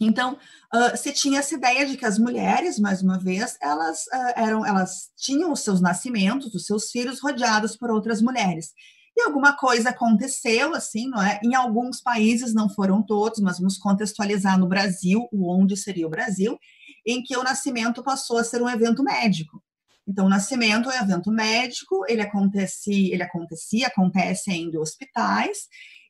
Então, 0.00 0.38
uh, 0.72 0.96
se 0.96 1.12
tinha 1.12 1.40
essa 1.40 1.54
ideia 1.54 1.84
de 1.84 1.96
que 1.96 2.06
as 2.06 2.18
mulheres, 2.18 2.78
mais 2.78 3.02
uma 3.02 3.18
vez, 3.18 3.58
elas 3.60 4.02
uh, 4.06 4.32
eram, 4.36 4.64
elas 4.64 5.10
tinham 5.16 5.50
os 5.50 5.60
seus 5.60 5.80
nascimentos, 5.80 6.54
os 6.54 6.66
seus 6.66 6.90
filhos 6.90 7.20
rodeados 7.20 7.76
por 7.76 7.90
outras 7.90 8.22
mulheres. 8.22 8.72
E 9.18 9.22
alguma 9.22 9.52
coisa 9.52 9.90
aconteceu, 9.90 10.76
assim, 10.76 11.08
não 11.08 11.20
é? 11.20 11.40
Em 11.42 11.52
alguns 11.52 12.00
países, 12.00 12.54
não 12.54 12.70
foram 12.70 13.02
todos, 13.02 13.40
mas 13.40 13.58
vamos 13.58 13.76
contextualizar 13.76 14.56
no 14.56 14.68
Brasil, 14.68 15.28
o 15.32 15.52
onde 15.52 15.76
seria 15.76 16.06
o 16.06 16.10
Brasil, 16.10 16.56
em 17.04 17.20
que 17.20 17.36
o 17.36 17.42
nascimento 17.42 18.00
passou 18.00 18.38
a 18.38 18.44
ser 18.44 18.62
um 18.62 18.70
evento 18.70 19.02
médico. 19.02 19.60
Então, 20.06 20.26
o 20.26 20.28
nascimento 20.28 20.88
é 20.88 21.00
um 21.00 21.02
evento 21.02 21.32
médico, 21.32 22.04
ele 22.06 22.22
acontece, 22.22 23.10
ele 23.10 23.24
acontecia, 23.24 23.88
acontece 23.88 24.52
em 24.52 24.76
hospitais, 24.76 25.66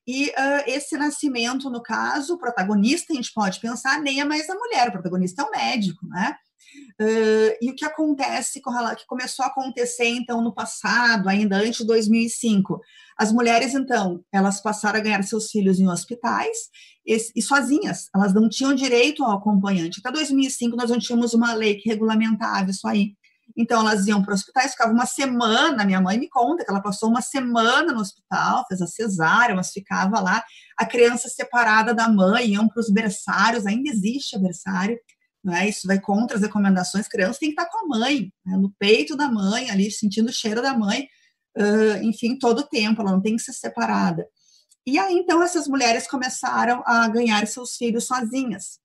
e 0.06 0.26
uh, 0.26 0.64
esse 0.66 0.94
nascimento, 0.98 1.70
no 1.70 1.82
caso, 1.82 2.34
o 2.34 2.38
protagonista, 2.38 3.14
a 3.14 3.16
gente 3.16 3.32
pode 3.32 3.58
pensar, 3.58 4.02
nem 4.02 4.20
é 4.20 4.24
mais 4.24 4.50
a 4.50 4.54
mulher, 4.54 4.88
o 4.88 4.92
protagonista 4.92 5.40
é 5.40 5.44
o 5.46 5.50
médico, 5.50 6.06
né? 6.06 6.36
Uh, 7.00 7.56
e 7.60 7.70
o 7.70 7.74
que 7.74 7.84
acontece, 7.84 8.60
que 8.60 9.06
começou 9.06 9.44
a 9.44 9.48
acontecer, 9.48 10.08
então, 10.08 10.42
no 10.42 10.52
passado, 10.52 11.28
ainda 11.28 11.56
antes 11.56 11.78
de 11.78 11.86
2005, 11.86 12.80
as 13.16 13.32
mulheres, 13.32 13.74
então, 13.74 14.24
elas 14.32 14.60
passaram 14.60 14.98
a 14.98 15.02
ganhar 15.02 15.22
seus 15.22 15.50
filhos 15.50 15.78
em 15.80 15.88
hospitais 15.88 16.56
e, 17.06 17.16
e 17.36 17.42
sozinhas, 17.42 18.08
elas 18.14 18.34
não 18.34 18.48
tinham 18.48 18.74
direito 18.74 19.24
ao 19.24 19.36
acompanhante. 19.36 20.00
Até 20.00 20.12
2005, 20.12 20.76
nós 20.76 20.90
não 20.90 20.98
tínhamos 20.98 21.34
uma 21.34 21.52
lei 21.54 21.76
que 21.76 21.88
regulamentava 21.88 22.70
isso 22.70 22.86
aí. 22.86 23.16
Então, 23.56 23.80
elas 23.80 24.06
iam 24.06 24.22
para 24.22 24.34
hospitais, 24.34 24.72
ficavam 24.72 24.94
uma 24.94 25.06
semana. 25.06 25.84
Minha 25.84 26.00
mãe 26.00 26.18
me 26.18 26.28
conta 26.28 26.64
que 26.64 26.70
ela 26.70 26.80
passou 26.80 27.08
uma 27.08 27.22
semana 27.22 27.92
no 27.92 28.00
hospital, 28.00 28.64
fez 28.68 28.80
a 28.80 28.86
cesárea, 28.86 29.54
mas 29.54 29.72
ficava 29.72 30.20
lá. 30.20 30.44
A 30.76 30.86
criança 30.86 31.28
separada 31.28 31.94
da 31.94 32.08
mãe, 32.08 32.50
iam 32.50 32.68
para 32.68 32.80
os 32.80 32.90
berçários, 32.90 33.66
ainda 33.66 33.90
existe 33.90 34.38
berçário, 34.38 34.98
né? 35.44 35.68
Isso 35.68 35.86
vai 35.86 36.00
contra 36.00 36.36
as 36.36 36.42
recomendações. 36.42 37.08
Criança 37.08 37.38
tem 37.40 37.54
que 37.54 37.60
estar 37.60 37.70
com 37.70 37.84
a 37.84 37.98
mãe, 37.98 38.32
né? 38.44 38.56
no 38.56 38.72
peito 38.78 39.16
da 39.16 39.30
mãe, 39.30 39.70
ali, 39.70 39.90
sentindo 39.90 40.28
o 40.28 40.32
cheiro 40.32 40.60
da 40.60 40.76
mãe, 40.76 41.08
uh, 41.56 42.02
enfim, 42.02 42.38
todo 42.38 42.60
o 42.60 42.66
tempo, 42.66 43.00
ela 43.00 43.12
não 43.12 43.20
tem 43.20 43.36
que 43.36 43.42
ser 43.42 43.52
separada. 43.52 44.26
E 44.86 44.98
aí, 44.98 45.14
então, 45.14 45.42
essas 45.42 45.68
mulheres 45.68 46.08
começaram 46.08 46.82
a 46.86 47.06
ganhar 47.08 47.46
seus 47.46 47.76
filhos 47.76 48.04
sozinhas. 48.04 48.78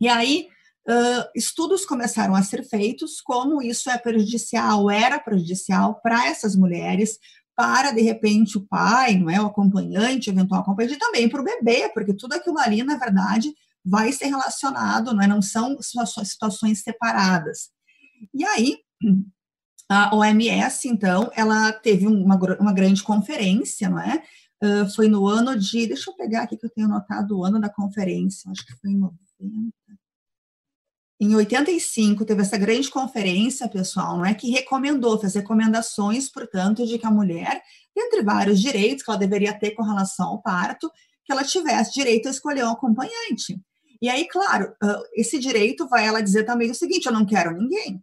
E 0.00 0.08
aí, 0.08 0.46
uh, 0.88 1.30
estudos 1.34 1.86
começaram 1.86 2.34
a 2.34 2.42
ser 2.42 2.68
feitos, 2.68 3.20
como 3.20 3.62
isso 3.62 3.88
é 3.88 3.96
prejudicial, 3.96 4.90
era 4.90 5.18
prejudicial 5.18 6.00
para 6.02 6.26
essas 6.26 6.54
mulheres, 6.54 7.18
para, 7.56 7.92
de 7.92 8.02
repente, 8.02 8.58
o 8.58 8.66
pai, 8.66 9.16
não 9.16 9.30
é, 9.30 9.40
o 9.40 9.46
acompanhante, 9.46 10.30
eventual 10.30 10.62
acompanhante, 10.62 10.94
e 10.94 10.98
também 10.98 11.28
para 11.28 11.40
o 11.40 11.44
bebê, 11.44 11.90
porque 11.94 12.14
tudo 12.14 12.34
aquilo 12.34 12.58
ali, 12.58 12.82
na 12.82 12.96
verdade, 12.96 13.54
vai 13.84 14.12
ser 14.12 14.26
relacionado, 14.26 15.12
não, 15.12 15.22
é? 15.22 15.26
não 15.26 15.42
são 15.42 15.76
situações, 15.80 16.82
separadas. 16.82 17.70
E 18.32 18.44
aí, 18.44 18.78
a 19.88 20.14
OMS, 20.14 20.88
então, 20.88 21.30
ela 21.34 21.72
teve 21.72 22.06
uma, 22.06 22.36
uma 22.60 22.72
grande 22.72 23.02
conferência, 23.02 23.88
não 23.88 24.00
é? 24.00 24.22
Uh, 24.62 24.88
foi 24.94 25.08
no 25.08 25.26
ano 25.26 25.58
de, 25.58 25.88
deixa 25.88 26.10
eu 26.10 26.14
pegar 26.14 26.42
aqui 26.42 26.56
que 26.56 26.64
eu 26.64 26.70
tenho 26.70 26.86
anotado 26.86 27.36
o 27.36 27.44
ano 27.44 27.60
da 27.60 27.68
conferência, 27.68 28.48
acho 28.50 28.64
que 28.64 28.76
foi 28.76 28.92
em 28.92 28.98
90, 28.98 29.72
em 31.22 31.36
85, 31.36 32.24
teve 32.24 32.42
essa 32.42 32.58
grande 32.58 32.90
conferência, 32.90 33.68
pessoal, 33.68 34.16
não 34.16 34.24
é 34.24 34.34
que 34.34 34.50
recomendou, 34.50 35.16
fez 35.20 35.34
recomendações, 35.34 36.28
portanto, 36.28 36.84
de 36.84 36.98
que 36.98 37.06
a 37.06 37.12
mulher, 37.12 37.62
dentre 37.94 38.24
vários 38.24 38.60
direitos 38.60 39.04
que 39.04 39.10
ela 39.10 39.20
deveria 39.20 39.56
ter 39.56 39.70
com 39.70 39.84
relação 39.84 40.30
ao 40.30 40.42
parto, 40.42 40.90
que 41.24 41.30
ela 41.30 41.44
tivesse 41.44 41.92
direito 41.94 42.26
a 42.26 42.30
escolher 42.32 42.64
um 42.64 42.72
acompanhante. 42.72 43.60
E 44.02 44.08
aí, 44.08 44.26
claro, 44.26 44.74
esse 45.14 45.38
direito 45.38 45.88
vai 45.88 46.04
ela 46.04 46.20
dizer 46.20 46.42
também 46.44 46.70
o 46.70 46.74
seguinte: 46.74 47.06
eu 47.06 47.12
não 47.12 47.24
quero 47.24 47.56
ninguém. 47.56 48.02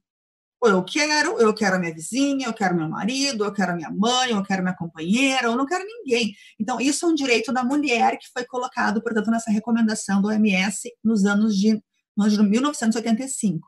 Eu 0.64 0.84
quero, 0.84 1.40
eu 1.40 1.54
quero 1.54 1.76
a 1.76 1.80
minha 1.80 1.94
vizinha, 1.94 2.48
eu 2.48 2.54
quero 2.54 2.76
meu 2.76 2.90
marido, 2.90 3.46
eu 3.46 3.54
quero 3.54 3.72
a 3.72 3.76
minha 3.76 3.90
mãe, 3.90 4.32
eu 4.32 4.44
quero 4.44 4.62
minha 4.62 4.76
companheira, 4.76 5.48
eu 5.48 5.56
não 5.56 5.66
quero 5.66 5.86
ninguém. 5.86 6.34
Então, 6.60 6.82
isso 6.82 7.06
é 7.06 7.10
um 7.10 7.16
direito 7.16 7.54
da 7.54 7.64
mulher 7.64 8.18
que 8.18 8.28
foi 8.34 8.44
colocado, 8.46 9.02
portanto, 9.02 9.32
nessa 9.32 9.52
recomendação 9.52 10.22
do 10.22 10.28
OMS 10.28 10.90
nos 11.04 11.26
anos 11.26 11.56
de 11.56 11.82
no 12.16 12.26
ano 12.26 12.32
de 12.32 12.44
1985. 12.44 13.68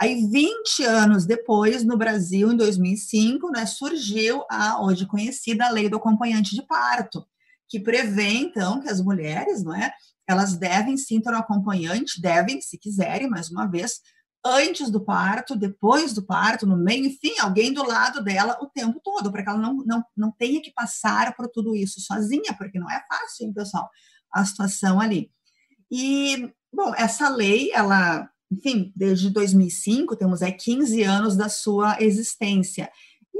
Aí, 0.00 0.26
20 0.26 0.84
anos 0.84 1.26
depois, 1.26 1.84
no 1.84 1.98
Brasil, 1.98 2.50
em 2.50 2.56
2005, 2.56 3.50
né, 3.50 3.66
surgiu 3.66 4.42
a 4.50 4.82
hoje 4.82 5.04
conhecida 5.04 5.68
Lei 5.68 5.90
do 5.90 5.96
Acompanhante 5.96 6.54
de 6.54 6.66
Parto, 6.66 7.26
que 7.68 7.78
prevê, 7.78 8.28
então, 8.28 8.80
que 8.80 8.88
as 8.88 9.02
mulheres, 9.02 9.62
não 9.62 9.74
é, 9.74 9.92
elas 10.32 10.56
devem 10.56 10.96
sim 10.96 11.20
ter 11.20 11.32
um 11.32 11.38
acompanhante, 11.38 12.20
devem, 12.20 12.60
se 12.60 12.78
quiserem, 12.78 13.28
mais 13.28 13.50
uma 13.50 13.66
vez, 13.66 14.00
antes 14.44 14.90
do 14.90 15.00
parto, 15.00 15.54
depois 15.54 16.12
do 16.12 16.24
parto, 16.24 16.66
no 16.66 16.76
meio, 16.76 17.06
enfim, 17.06 17.38
alguém 17.38 17.72
do 17.72 17.86
lado 17.86 18.22
dela 18.24 18.58
o 18.60 18.66
tempo 18.66 19.00
todo, 19.04 19.30
para 19.30 19.44
que 19.44 19.48
ela 19.48 19.58
não, 19.58 19.76
não, 19.86 20.04
não 20.16 20.32
tenha 20.32 20.60
que 20.60 20.72
passar 20.72 21.36
por 21.36 21.48
tudo 21.48 21.76
isso 21.76 22.00
sozinha, 22.00 22.54
porque 22.58 22.78
não 22.78 22.90
é 22.90 23.00
fácil, 23.08 23.46
hein, 23.46 23.52
pessoal, 23.52 23.88
a 24.32 24.44
situação 24.44 25.00
ali. 25.00 25.30
E 25.90 26.50
Bom, 26.74 26.94
essa 26.96 27.28
lei, 27.28 27.70
ela, 27.74 28.26
enfim, 28.50 28.90
desde 28.96 29.28
2005, 29.28 30.16
temos 30.16 30.40
aí 30.40 30.52
15 30.52 31.02
anos 31.02 31.36
da 31.36 31.50
sua 31.50 31.98
existência. 32.00 32.90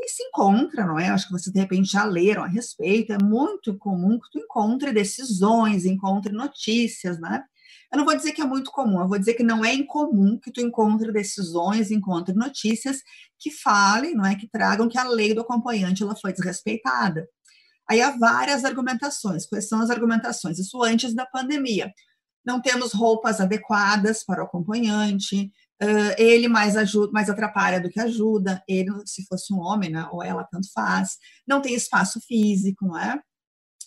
E 0.02 0.08
se 0.08 0.24
encontra, 0.24 0.84
não 0.84 0.98
é? 0.98 1.08
Acho 1.08 1.26
que 1.26 1.32
vocês 1.32 1.52
de 1.52 1.60
repente 1.60 1.92
já 1.92 2.04
leram 2.04 2.42
a 2.42 2.48
respeito, 2.48 3.12
é 3.12 3.18
muito 3.22 3.78
comum 3.78 4.18
que 4.18 4.30
tu 4.32 4.38
encontre 4.40 4.92
decisões, 4.92 5.84
encontre 5.84 6.32
notícias, 6.32 7.20
né? 7.20 7.44
Eu 7.92 7.98
não 7.98 8.04
vou 8.04 8.16
dizer 8.16 8.32
que 8.32 8.42
é 8.42 8.44
muito 8.44 8.72
comum, 8.72 9.00
eu 9.00 9.08
vou 9.08 9.18
dizer 9.18 9.34
que 9.34 9.44
não 9.44 9.64
é 9.64 9.72
incomum 9.72 10.38
que 10.38 10.50
tu 10.50 10.60
encontre 10.60 11.12
decisões, 11.12 11.92
encontre 11.92 12.34
notícias 12.34 12.98
que 13.38 13.50
falem, 13.50 14.14
não 14.14 14.26
é, 14.26 14.34
que 14.34 14.48
tragam 14.48 14.88
que 14.88 14.98
a 14.98 15.04
lei 15.04 15.34
do 15.34 15.42
acompanhante 15.42 16.02
ela 16.02 16.16
foi 16.16 16.32
desrespeitada. 16.32 17.28
Aí 17.88 18.00
há 18.00 18.10
várias 18.10 18.64
argumentações. 18.64 19.46
Quais 19.46 19.68
são 19.68 19.80
as 19.80 19.90
argumentações? 19.90 20.58
Isso 20.58 20.82
antes 20.82 21.14
da 21.14 21.26
pandemia 21.26 21.92
não 22.44 22.60
temos 22.60 22.92
roupas 22.92 23.40
adequadas 23.40 24.24
para 24.24 24.42
o 24.42 24.46
acompanhante, 24.46 25.52
uh, 25.82 26.14
ele 26.16 26.48
mais 26.48 26.76
ajuda, 26.76 27.12
mais 27.12 27.28
atrapalha 27.28 27.80
do 27.80 27.90
que 27.90 28.00
ajuda, 28.00 28.62
ele, 28.68 28.90
se 29.04 29.26
fosse 29.26 29.52
um 29.52 29.58
homem, 29.58 29.90
né, 29.90 30.08
ou 30.12 30.22
ela, 30.22 30.44
tanto 30.44 30.70
faz, 30.72 31.18
não 31.46 31.60
tem 31.60 31.74
espaço 31.74 32.20
físico, 32.20 32.86
não 32.86 32.98
é? 32.98 33.20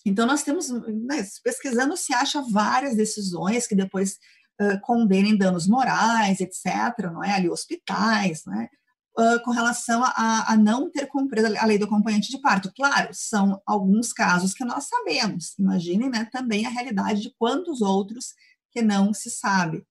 Então, 0.05 0.27
nós 0.27 0.43
temos, 0.43 0.69
né, 0.69 1.25
pesquisando, 1.43 1.97
se 1.97 2.13
acha 2.13 2.41
várias 2.51 2.95
decisões 2.95 3.65
que 3.65 3.75
depois 3.75 4.17
uh, 4.61 4.79
condenem 4.81 5.37
danos 5.37 5.67
morais, 5.67 6.39
etc., 6.39 7.11
não 7.11 7.23
é? 7.23 7.33
Ali, 7.33 7.49
hospitais, 7.49 8.43
não 8.45 8.61
é? 8.61 8.69
Uh, 9.17 9.41
com 9.43 9.51
relação 9.51 10.03
a, 10.03 10.51
a, 10.51 10.57
não 10.57 10.91
ter 10.91 11.07
cumprido 11.07 11.47
a 11.57 11.65
lei 11.65 11.77
do 11.77 11.85
acompanhante 11.85 12.29
de 12.29 12.39
parto. 12.41 12.69
Claro, 12.75 13.09
são 13.13 13.61
alguns 13.65 14.11
casos 14.11 14.53
que 14.53 14.65
nós 14.65 14.87
sabemos. 14.89 15.57
Imaginem 15.57 16.09
né, 16.09 16.27
também 16.33 16.65
a 16.65 16.69
realidade 16.69 17.21
de 17.21 17.33
quantos 17.39 17.81
outros 17.81 18.33
que 18.71 18.81
não 18.81 19.13
se 19.13 19.31
sabe. 19.31 19.85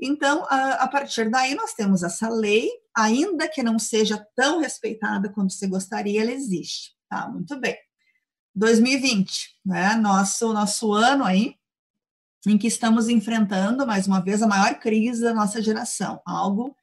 Então, 0.00 0.44
a, 0.48 0.84
a 0.84 0.88
partir 0.88 1.30
daí, 1.30 1.54
nós 1.54 1.74
temos 1.74 2.02
essa 2.02 2.28
lei, 2.28 2.68
ainda 2.96 3.48
que 3.48 3.62
não 3.62 3.78
seja 3.78 4.24
tão 4.34 4.60
respeitada 4.60 5.28
quanto 5.28 5.52
você 5.52 5.66
gostaria, 5.66 6.22
ela 6.22 6.30
existe. 6.30 6.92
Tá, 7.08 7.28
muito 7.28 7.58
bem. 7.58 7.76
2020, 8.54 9.58
né? 9.64 9.94
Nosso, 9.96 10.52
nosso 10.52 10.92
ano 10.92 11.24
aí, 11.24 11.56
em 12.46 12.58
que 12.58 12.66
estamos 12.66 13.08
enfrentando, 13.08 13.86
mais 13.86 14.06
uma 14.06 14.20
vez, 14.20 14.42
a 14.42 14.46
maior 14.46 14.78
crise 14.78 15.22
da 15.22 15.32
nossa 15.32 15.62
geração, 15.62 16.20
algo 16.26 16.76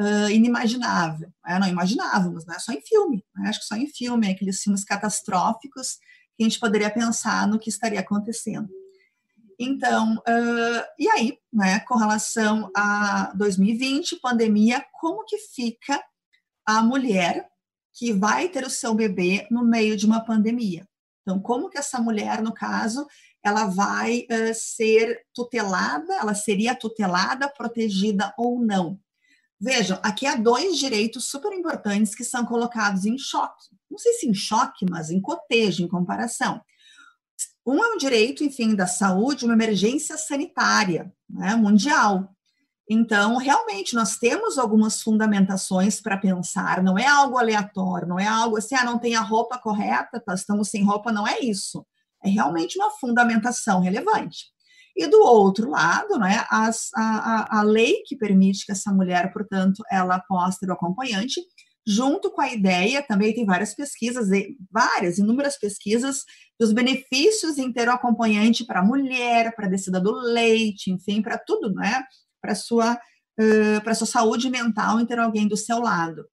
uh, 0.00 0.30
inimaginável. 0.30 1.32
Né? 1.44 1.58
Não 1.58 1.68
imaginávamos, 1.68 2.44
né? 2.46 2.58
Só 2.58 2.72
em 2.72 2.80
filme. 2.80 3.24
Né? 3.34 3.48
Acho 3.48 3.60
que 3.60 3.66
só 3.66 3.76
em 3.76 3.86
filme, 3.86 4.30
aqueles 4.30 4.62
filmes 4.62 4.84
catastróficos 4.84 5.98
que 6.36 6.44
a 6.44 6.48
gente 6.48 6.60
poderia 6.60 6.90
pensar 6.90 7.46
no 7.48 7.58
que 7.58 7.70
estaria 7.70 8.00
acontecendo. 8.00 8.68
Então, 9.58 10.16
uh, 10.16 10.84
e 10.98 11.08
aí, 11.08 11.38
né, 11.52 11.80
com 11.80 11.96
relação 11.96 12.70
a 12.76 13.32
2020, 13.34 14.16
pandemia, 14.16 14.84
como 15.00 15.24
que 15.24 15.38
fica 15.38 16.02
a 16.64 16.82
mulher 16.82 17.48
que 17.94 18.12
vai 18.12 18.48
ter 18.48 18.64
o 18.64 18.70
seu 18.70 18.94
bebê 18.94 19.46
no 19.50 19.64
meio 19.64 19.96
de 19.96 20.04
uma 20.04 20.20
pandemia? 20.20 20.86
Então, 21.22 21.40
como 21.40 21.70
que 21.70 21.78
essa 21.78 22.00
mulher, 22.00 22.42
no 22.42 22.52
caso, 22.52 23.06
ela 23.42 23.66
vai 23.66 24.26
uh, 24.30 24.54
ser 24.54 25.24
tutelada, 25.34 26.14
ela 26.14 26.34
seria 26.34 26.74
tutelada, 26.74 27.48
protegida 27.48 28.34
ou 28.36 28.60
não? 28.60 29.00
Vejam, 29.58 29.98
aqui 30.02 30.26
há 30.26 30.36
dois 30.36 30.78
direitos 30.78 31.24
super 31.24 31.52
importantes 31.52 32.14
que 32.14 32.24
são 32.24 32.44
colocados 32.44 33.06
em 33.06 33.16
choque. 33.16 33.70
Não 33.90 33.96
sei 33.96 34.12
se 34.12 34.28
em 34.28 34.34
choque, 34.34 34.84
mas 34.88 35.10
em 35.10 35.20
cotejo, 35.20 35.82
em 35.82 35.88
comparação. 35.88 36.60
Um 37.66 37.82
é 37.82 37.94
um 37.94 37.96
direito, 37.96 38.44
enfim, 38.44 38.76
da 38.76 38.86
saúde, 38.86 39.44
uma 39.44 39.54
emergência 39.54 40.16
sanitária 40.16 41.12
né, 41.28 41.56
mundial. 41.56 42.30
Então, 42.88 43.36
realmente, 43.36 43.96
nós 43.96 44.16
temos 44.16 44.56
algumas 44.56 45.02
fundamentações 45.02 46.00
para 46.00 46.16
pensar, 46.16 46.80
não 46.80 46.96
é 46.96 47.04
algo 47.04 47.36
aleatório, 47.36 48.06
não 48.06 48.20
é 48.20 48.26
algo 48.26 48.56
assim, 48.56 48.76
ah, 48.76 48.84
não 48.84 48.98
tem 48.98 49.16
a 49.16 49.20
roupa 49.20 49.58
correta, 49.58 50.22
tá, 50.24 50.34
estamos 50.34 50.70
sem 50.70 50.84
roupa, 50.84 51.10
não 51.10 51.26
é 51.26 51.40
isso. 51.40 51.84
É 52.24 52.28
realmente 52.28 52.78
uma 52.78 52.90
fundamentação 52.92 53.80
relevante. 53.80 54.44
E 54.96 55.06
do 55.08 55.20
outro 55.20 55.68
lado, 55.68 56.18
né, 56.18 56.46
as, 56.48 56.90
a, 56.94 57.58
a, 57.58 57.62
lei 57.62 58.02
que 58.06 58.16
permite 58.16 58.64
que 58.64 58.72
essa 58.72 58.92
mulher, 58.92 59.32
portanto, 59.32 59.82
ela 59.90 60.20
possa 60.20 60.58
ter 60.60 60.70
o 60.70 60.72
acompanhante, 60.72 61.42
junto 61.86 62.30
com 62.30 62.40
a 62.40 62.52
ideia, 62.52 63.02
também 63.02 63.32
tem 63.32 63.46
várias 63.46 63.74
pesquisas, 63.74 64.28
várias, 64.70 65.18
inúmeras 65.18 65.56
pesquisas, 65.56 66.24
dos 66.58 66.72
benefícios 66.72 67.58
em 67.58 67.72
ter 67.72 67.88
o 67.88 67.92
acompanhante 67.92 68.64
para 68.64 68.80
a 68.80 68.84
mulher, 68.84 69.54
para 69.54 69.66
a 69.66 69.70
descida 69.70 70.00
do 70.00 70.12
leite, 70.12 70.90
enfim, 70.90 71.22
para 71.22 71.38
tudo, 71.38 71.72
né? 71.72 72.02
Para 72.40 72.52
a 72.52 72.56
sua, 72.56 72.94
uh, 72.94 73.80
para 73.84 73.94
sua 73.94 74.06
saúde 74.06 74.50
mental 74.50 75.00
em 75.00 75.06
ter 75.06 75.18
alguém 75.18 75.46
do 75.46 75.56
seu 75.56 75.78
lado. 75.78 76.26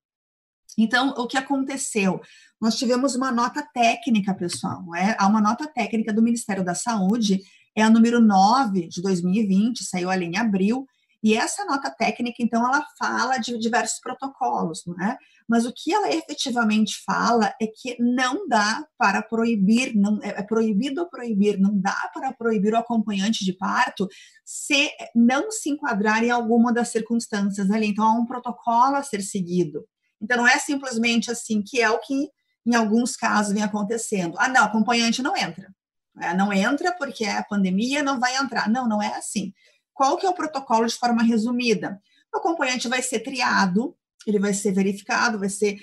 Então, 0.77 1.09
o 1.09 1.27
que 1.27 1.37
aconteceu? 1.37 2.19
Nós 2.59 2.75
tivemos 2.75 3.13
uma 3.15 3.31
nota 3.31 3.61
técnica, 3.73 4.33
pessoal, 4.33 4.83
é? 4.95 5.15
Há 5.19 5.27
uma 5.27 5.41
nota 5.41 5.67
técnica 5.67 6.11
do 6.11 6.23
Ministério 6.23 6.63
da 6.63 6.73
Saúde 6.73 7.41
é 7.75 7.81
a 7.81 7.89
número 7.89 8.19
9 8.19 8.87
de 8.87 9.01
2020, 9.01 9.83
saiu 9.83 10.09
ali 10.09 10.25
em 10.25 10.37
abril, 10.37 10.85
e 11.23 11.35
essa 11.35 11.63
nota 11.63 11.89
técnica, 11.89 12.43
então, 12.43 12.67
ela 12.67 12.85
fala 12.99 13.37
de 13.37 13.57
diversos 13.57 13.99
protocolos, 14.01 14.83
não 14.85 15.01
é? 15.01 15.17
Mas 15.47 15.65
o 15.65 15.71
que 15.73 15.93
ela 15.93 16.13
efetivamente 16.13 17.01
fala 17.05 17.53
é 17.61 17.67
que 17.67 17.95
não 17.97 18.45
dá 18.47 18.85
para 18.97 19.21
proibir, 19.21 19.95
não 19.95 20.19
é, 20.21 20.39
é 20.39 20.43
proibido 20.43 21.09
proibir, 21.09 21.57
não 21.57 21.79
dá 21.79 22.11
para 22.13 22.33
proibir 22.33 22.73
o 22.73 22.77
acompanhante 22.77 23.45
de 23.45 23.53
parto 23.53 24.05
se 24.43 24.91
não 25.15 25.49
se 25.49 25.69
enquadrar 25.69 26.25
em 26.25 26.29
alguma 26.29 26.73
das 26.73 26.89
circunstâncias 26.89 27.71
ali. 27.71 27.87
Então, 27.87 28.03
há 28.03 28.13
um 28.13 28.25
protocolo 28.25 28.97
a 28.97 29.03
ser 29.03 29.21
seguido. 29.21 29.87
Então, 30.21 30.35
não 30.35 30.47
é 30.47 30.59
simplesmente 30.59 31.31
assim, 31.31 31.61
que 31.61 31.81
é 31.81 31.89
o 31.89 31.99
que 31.99 32.29
em 32.65 32.75
alguns 32.75 33.15
casos 33.15 33.53
vem 33.53 33.63
acontecendo. 33.63 34.35
Ah, 34.37 34.49
não, 34.49 34.65
acompanhante 34.65 35.21
não 35.21 35.37
entra. 35.37 35.73
É, 36.21 36.33
não 36.33 36.53
entra 36.53 36.93
porque 36.97 37.25
é 37.25 37.37
a 37.37 37.43
pandemia, 37.43 38.03
não 38.03 38.19
vai 38.19 38.35
entrar. 38.35 38.69
Não, 38.69 38.87
não 38.87 39.01
é 39.01 39.15
assim. 39.15 39.53
Qual 39.93 40.17
que 40.17 40.25
é 40.25 40.29
o 40.29 40.33
protocolo 40.33 40.85
de 40.87 40.95
forma 40.95 41.23
resumida? 41.23 42.01
O 42.33 42.37
acompanhante 42.37 42.87
vai 42.87 43.01
ser 43.01 43.19
triado, 43.19 43.95
ele 44.25 44.39
vai 44.39 44.53
ser 44.53 44.71
verificado, 44.71 45.39
vai 45.39 45.49
ser 45.49 45.77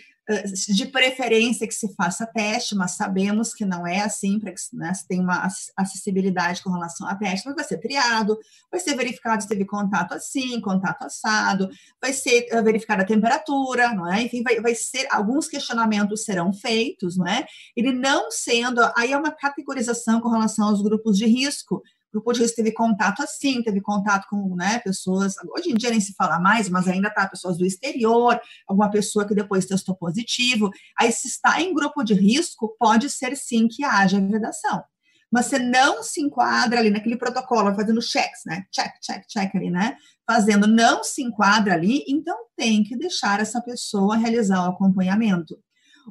de 0.68 0.86
preferência 0.86 1.66
que 1.66 1.74
se 1.74 1.92
faça 1.94 2.26
teste, 2.26 2.74
mas 2.74 2.92
sabemos 2.92 3.52
que 3.52 3.64
não 3.64 3.86
é 3.86 4.00
assim, 4.00 4.38
para 4.38 4.52
que 4.52 4.60
né, 4.72 4.92
se 4.94 5.06
tem 5.06 5.20
uma 5.20 5.48
acessibilidade 5.76 6.62
com 6.62 6.70
relação 6.70 7.06
a 7.08 7.14
teste, 7.14 7.46
mas 7.46 7.56
vai 7.56 7.64
ser 7.64 7.78
triado, 7.78 8.38
vai 8.70 8.80
ser 8.80 8.94
verificado 8.94 9.42
se 9.42 9.48
teve 9.48 9.64
contato 9.64 10.12
assim, 10.12 10.60
contato 10.60 11.02
assado, 11.02 11.68
vai 12.00 12.12
ser 12.12 12.46
verificada 12.62 13.02
a 13.02 13.06
temperatura, 13.06 13.92
não 13.92 14.10
é? 14.12 14.22
Enfim, 14.22 14.42
vai, 14.42 14.60
vai 14.60 14.74
ser, 14.74 15.06
alguns 15.10 15.48
questionamentos 15.48 16.24
serão 16.24 16.52
feitos, 16.52 17.16
não 17.16 17.26
é? 17.26 17.44
Ele 17.76 17.92
não 17.92 18.30
sendo, 18.30 18.80
aí 18.96 19.12
é 19.12 19.18
uma 19.18 19.32
categorização 19.32 20.20
com 20.20 20.28
relação 20.28 20.68
aos 20.68 20.82
grupos 20.82 21.18
de 21.18 21.26
risco, 21.26 21.82
grupo 22.12 22.32
de 22.32 22.40
risco 22.40 22.56
teve 22.56 22.72
contato 22.72 23.22
assim, 23.22 23.62
teve 23.62 23.80
contato 23.80 24.26
com 24.28 24.54
né, 24.56 24.78
pessoas, 24.80 25.34
hoje 25.56 25.70
em 25.70 25.74
dia 25.74 25.90
nem 25.90 26.00
se 26.00 26.14
fala 26.14 26.40
mais, 26.40 26.68
mas 26.68 26.88
ainda 26.88 27.10
tá 27.10 27.26
pessoas 27.28 27.56
do 27.56 27.64
exterior, 27.64 28.40
alguma 28.66 28.90
pessoa 28.90 29.26
que 29.26 29.34
depois 29.34 29.66
testou 29.66 29.94
positivo. 29.94 30.70
Aí, 30.98 31.12
se 31.12 31.28
está 31.28 31.60
em 31.60 31.72
grupo 31.72 32.02
de 32.02 32.14
risco, 32.14 32.74
pode 32.78 33.08
ser 33.08 33.36
sim 33.36 33.68
que 33.68 33.84
haja 33.84 34.20
vedação. 34.20 34.82
Mas 35.30 35.46
você 35.46 35.60
não 35.60 36.02
se 36.02 36.20
enquadra 36.20 36.80
ali 36.80 36.90
naquele 36.90 37.16
protocolo, 37.16 37.74
fazendo 37.74 38.02
checks, 38.02 38.40
né? 38.44 38.64
Check, 38.72 38.94
check, 39.00 39.24
check 39.28 39.54
ali, 39.54 39.70
né? 39.70 39.96
Fazendo, 40.26 40.66
não 40.66 41.04
se 41.04 41.22
enquadra 41.22 41.74
ali, 41.74 42.04
então 42.08 42.36
tem 42.56 42.82
que 42.82 42.96
deixar 42.96 43.38
essa 43.38 43.60
pessoa 43.60 44.16
realizar 44.16 44.64
o 44.64 44.70
acompanhamento. 44.70 45.56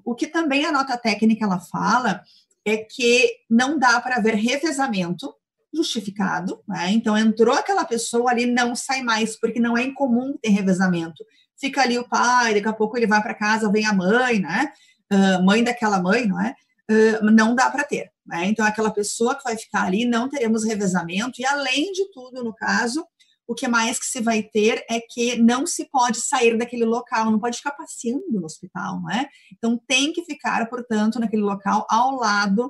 O 0.05 0.15
que 0.15 0.27
também 0.27 0.65
a 0.65 0.71
nota 0.71 0.97
técnica 0.97 1.43
ela 1.43 1.59
fala 1.59 2.21
é 2.65 2.77
que 2.77 3.29
não 3.49 3.77
dá 3.77 3.99
para 3.99 4.17
haver 4.17 4.35
revezamento 4.35 5.33
justificado, 5.73 6.61
né? 6.67 6.91
Então 6.91 7.17
entrou 7.17 7.55
aquela 7.55 7.85
pessoa 7.85 8.31
ali, 8.31 8.45
não 8.45 8.75
sai 8.75 9.01
mais, 9.01 9.39
porque 9.39 9.59
não 9.59 9.77
é 9.77 9.83
incomum 9.83 10.37
ter 10.41 10.49
revezamento. 10.49 11.23
Fica 11.59 11.81
ali 11.81 11.97
o 11.97 12.07
pai, 12.07 12.53
daqui 12.53 12.67
a 12.67 12.73
pouco 12.73 12.97
ele 12.97 13.07
vai 13.07 13.21
para 13.21 13.33
casa, 13.33 13.71
vem 13.71 13.85
a 13.85 13.93
mãe, 13.93 14.39
né? 14.39 14.71
Uh, 15.11 15.43
mãe 15.43 15.63
daquela 15.63 16.01
mãe, 16.01 16.25
não 16.27 16.41
é? 16.41 16.55
Uh, 16.89 17.23
não 17.31 17.53
dá 17.53 17.69
para 17.69 17.83
ter, 17.83 18.11
né? 18.25 18.45
Então 18.45 18.65
aquela 18.65 18.91
pessoa 18.91 19.35
que 19.35 19.43
vai 19.43 19.57
ficar 19.57 19.83
ali, 19.83 20.05
não 20.05 20.29
teremos 20.29 20.65
revezamento, 20.65 21.39
e 21.39 21.45
além 21.45 21.91
de 21.91 22.11
tudo, 22.11 22.43
no 22.43 22.53
caso, 22.53 23.05
o 23.47 23.55
que 23.55 23.67
mais 23.67 23.99
que 23.99 24.05
se 24.05 24.21
vai 24.21 24.43
ter 24.43 24.85
é 24.89 24.99
que 24.99 25.35
não 25.41 25.65
se 25.65 25.89
pode 25.89 26.21
sair 26.21 26.55
daquele 26.57 26.85
local, 26.85 27.31
não 27.31 27.39
pode 27.39 27.57
ficar 27.57 27.71
passeando 27.71 28.23
no 28.31 28.45
hospital, 28.45 29.01
não 29.01 29.11
é? 29.11 29.27
Então 29.55 29.79
tem 29.87 30.13
que 30.13 30.23
ficar, 30.23 30.67
portanto, 30.69 31.19
naquele 31.19 31.41
local 31.41 31.85
ao 31.89 32.15
lado, 32.15 32.67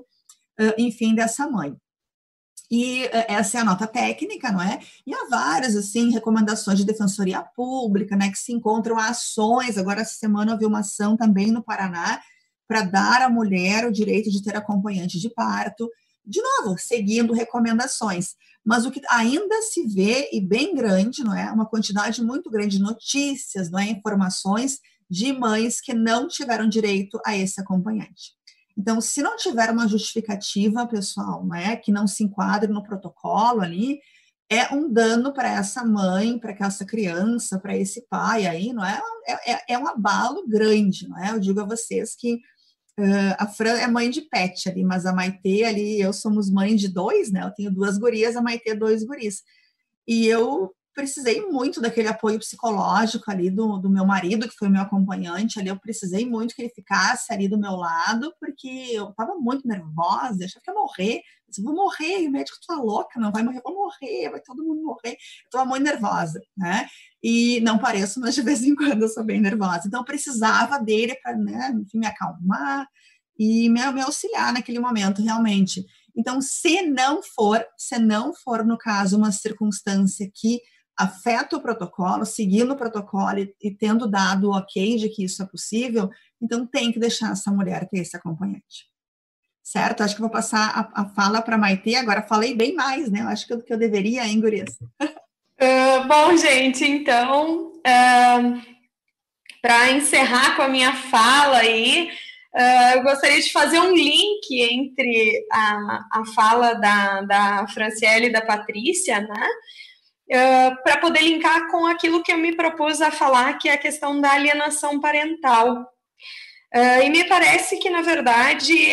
uh, 0.59 0.73
enfim, 0.77 1.13
dessa 1.13 1.49
mãe. 1.49 1.75
E 2.71 3.05
eh, 3.05 3.25
essa 3.33 3.57
é 3.57 3.61
a 3.61 3.65
nota 3.65 3.87
técnica, 3.87 4.51
não 4.51 4.61
é? 4.61 4.79
E 5.05 5.13
há 5.13 5.27
várias, 5.29 5.75
assim, 5.75 6.11
recomendações 6.11 6.77
de 6.77 6.85
defensoria 6.85 7.41
pública, 7.41 8.15
né, 8.15 8.29
que 8.29 8.37
se 8.37 8.53
encontram 8.53 8.97
ações. 8.97 9.77
Agora, 9.77 10.01
essa 10.01 10.13
semana, 10.13 10.53
houve 10.53 10.65
uma 10.65 10.79
ação 10.79 11.17
também 11.17 11.51
no 11.51 11.63
Paraná 11.63 12.21
para 12.67 12.83
dar 12.83 13.21
à 13.23 13.29
mulher 13.29 13.85
o 13.85 13.91
direito 13.91 14.29
de 14.29 14.43
ter 14.43 14.55
acompanhante 14.55 15.19
de 15.19 15.29
parto. 15.29 15.89
De 16.23 16.39
novo, 16.41 16.77
seguindo 16.77 17.33
recomendações. 17.33 18.35
Mas 18.63 18.85
o 18.85 18.91
que 18.91 19.01
ainda 19.09 19.61
se 19.63 19.87
vê, 19.87 20.29
e 20.31 20.39
bem 20.39 20.75
grande, 20.75 21.23
não 21.23 21.35
é? 21.35 21.51
Uma 21.51 21.65
quantidade 21.65 22.21
muito 22.21 22.51
grande 22.51 22.77
de 22.77 22.83
notícias, 22.83 23.71
não 23.71 23.79
é? 23.79 23.85
Informações 23.85 24.79
de 25.09 25.33
mães 25.33 25.81
que 25.81 25.93
não 25.93 26.27
tiveram 26.27 26.69
direito 26.69 27.19
a 27.25 27.35
esse 27.35 27.59
acompanhante. 27.59 28.38
Então, 28.79 29.01
se 29.01 29.21
não 29.21 29.35
tiver 29.35 29.69
uma 29.71 29.89
justificativa, 29.89 30.87
pessoal, 30.87 31.45
né, 31.45 31.75
que 31.75 31.91
não 31.91 32.07
se 32.07 32.23
enquadre 32.23 32.71
no 32.71 32.81
protocolo 32.81 33.59
ali, 33.59 33.99
é 34.49 34.73
um 34.73 34.89
dano 34.89 35.33
para 35.33 35.49
essa 35.49 35.83
mãe, 35.83 36.39
para 36.39 36.55
essa 36.65 36.85
criança, 36.85 37.59
para 37.59 37.75
esse 37.75 38.07
pai 38.09 38.47
aí, 38.47 38.71
não 38.71 38.85
é? 38.85 39.01
é? 39.27 39.51
É, 39.51 39.73
é? 39.73 39.77
um 39.77 39.85
abalo 39.85 40.47
grande, 40.47 41.09
não 41.09 41.21
é? 41.21 41.31
Eu 41.31 41.41
digo 41.41 41.59
a 41.59 41.65
vocês 41.65 42.15
que 42.15 42.35
uh, 42.35 43.35
a 43.37 43.47
Fran 43.47 43.77
é 43.77 43.85
mãe 43.85 44.09
de 44.09 44.21
pet 44.21 44.69
ali, 44.69 44.85
mas 44.85 45.05
a 45.05 45.11
Maitê 45.11 45.65
ali, 45.65 45.99
eu 45.99 46.13
somos 46.13 46.49
mãe 46.49 46.73
de 46.73 46.87
dois, 46.87 47.33
né? 47.33 47.43
Eu 47.43 47.51
tenho 47.51 47.71
duas 47.71 47.97
gurias, 47.97 48.37
a 48.37 48.41
Maitê 48.41 48.73
dois 48.73 49.03
guris. 49.03 49.43
E 50.07 50.25
eu 50.25 50.73
precisei 50.93 51.45
muito 51.47 51.79
daquele 51.81 52.07
apoio 52.07 52.39
psicológico 52.39 53.29
ali 53.29 53.49
do, 53.49 53.77
do 53.77 53.89
meu 53.89 54.05
marido, 54.05 54.47
que 54.47 54.55
foi 54.55 54.69
meu 54.69 54.81
acompanhante 54.81 55.59
ali. 55.59 55.69
Eu 55.69 55.79
precisei 55.79 56.25
muito 56.25 56.55
que 56.55 56.61
ele 56.61 56.69
ficasse 56.69 57.31
ali 57.31 57.47
do 57.47 57.57
meu 57.57 57.75
lado, 57.75 58.33
porque 58.39 58.67
eu 58.91 59.09
estava 59.09 59.35
muito 59.35 59.67
nervosa, 59.67 60.45
achava 60.45 60.61
que 60.63 60.71
ia 60.71 60.73
morrer. 60.73 61.15
Eu 61.15 61.49
disse, 61.49 61.63
vou 61.63 61.73
morrer, 61.73 62.23
e 62.23 62.27
o 62.27 62.31
médico 62.31 62.57
tá 62.65 62.75
louca, 62.75 63.19
não 63.19 63.31
vai 63.31 63.43
morrer, 63.43 63.61
vou 63.63 63.73
morrer, 63.73 64.29
vai 64.29 64.41
todo 64.41 64.63
mundo 64.63 64.83
morrer. 64.83 65.11
Eu 65.11 65.17
estava 65.45 65.65
muito 65.65 65.83
nervosa, 65.83 66.41
né? 66.57 66.87
E 67.23 67.59
não 67.61 67.77
pareço, 67.77 68.19
mas 68.19 68.35
de 68.35 68.41
vez 68.41 68.63
em 68.63 68.75
quando 68.75 69.01
eu 69.01 69.09
sou 69.09 69.23
bem 69.23 69.39
nervosa. 69.39 69.83
Então 69.87 70.01
eu 70.01 70.05
precisava 70.05 70.79
dele 70.79 71.15
para, 71.21 71.35
né, 71.35 71.75
enfim, 71.81 71.99
me 71.99 72.07
acalmar 72.07 72.87
e 73.37 73.69
me, 73.69 73.91
me 73.91 74.01
auxiliar 74.01 74.51
naquele 74.51 74.79
momento, 74.79 75.21
realmente. 75.21 75.85
Então, 76.15 76.41
se 76.41 76.81
não 76.81 77.21
for, 77.23 77.65
se 77.77 77.97
não 77.97 78.33
for, 78.33 78.65
no 78.65 78.77
caso, 78.77 79.17
uma 79.17 79.31
circunstância 79.31 80.29
que 80.33 80.59
afeta 80.99 81.55
o 81.55 81.61
protocolo, 81.61 82.25
seguindo 82.25 82.73
o 82.73 82.75
protocolo 82.75 83.39
e, 83.39 83.55
e 83.61 83.71
tendo 83.71 84.05
dado 84.05 84.49
o 84.49 84.57
ok 84.57 84.97
de 84.97 85.07
que 85.07 85.23
isso 85.23 85.41
é 85.41 85.45
possível, 85.45 86.09
então 86.41 86.67
tem 86.67 86.91
que 86.91 86.99
deixar 86.99 87.31
essa 87.31 87.49
mulher 87.49 87.87
ter 87.87 87.99
esse 87.99 88.17
acompanhante. 88.17 88.89
Certo? 89.63 90.03
Acho 90.03 90.15
que 90.15 90.21
vou 90.21 90.29
passar 90.29 90.91
a, 90.93 91.03
a 91.03 91.05
fala 91.09 91.41
para 91.41 91.57
Maite. 91.57 91.95
Agora 91.95 92.21
falei 92.21 92.53
bem 92.53 92.73
mais, 92.73 93.09
né? 93.09 93.21
Eu 93.21 93.27
acho 93.27 93.47
que 93.47 93.53
eu, 93.53 93.61
que 93.61 93.71
eu 93.71 93.77
deveria, 93.77 94.27
hein, 94.27 94.41
Gurias? 94.41 94.77
Uh, 95.01 96.03
bom, 96.09 96.35
gente, 96.35 96.83
então, 96.83 97.71
uh, 97.77 98.61
para 99.61 99.91
encerrar 99.91 100.55
com 100.55 100.63
a 100.63 100.67
minha 100.67 100.93
fala 100.93 101.59
aí, 101.59 102.09
uh, 102.55 102.97
eu 102.97 103.03
gostaria 103.03 103.39
de 103.39 103.51
fazer 103.51 103.79
um 103.79 103.93
link 103.93 104.49
entre 104.51 105.45
a, 105.51 106.07
a 106.11 106.25
fala 106.33 106.73
da, 106.73 107.21
da 107.21 107.67
Franciele 107.67 108.25
e 108.25 108.31
da 108.31 108.41
Patrícia, 108.41 109.21
né? 109.21 109.47
Para 110.83 110.97
poder 110.97 111.21
linkar 111.21 111.69
com 111.71 111.85
aquilo 111.85 112.23
que 112.23 112.31
eu 112.31 112.37
me 112.37 112.55
propus 112.55 113.01
a 113.01 113.11
falar, 113.11 113.57
que 113.57 113.67
é 113.67 113.73
a 113.73 113.77
questão 113.77 114.21
da 114.21 114.31
alienação 114.31 114.99
parental. 114.99 115.87
Uh, 116.73 117.01
e 117.03 117.09
me 117.09 117.23
parece 117.23 117.77
que, 117.77 117.89
na 117.89 118.03
verdade, 118.03 118.91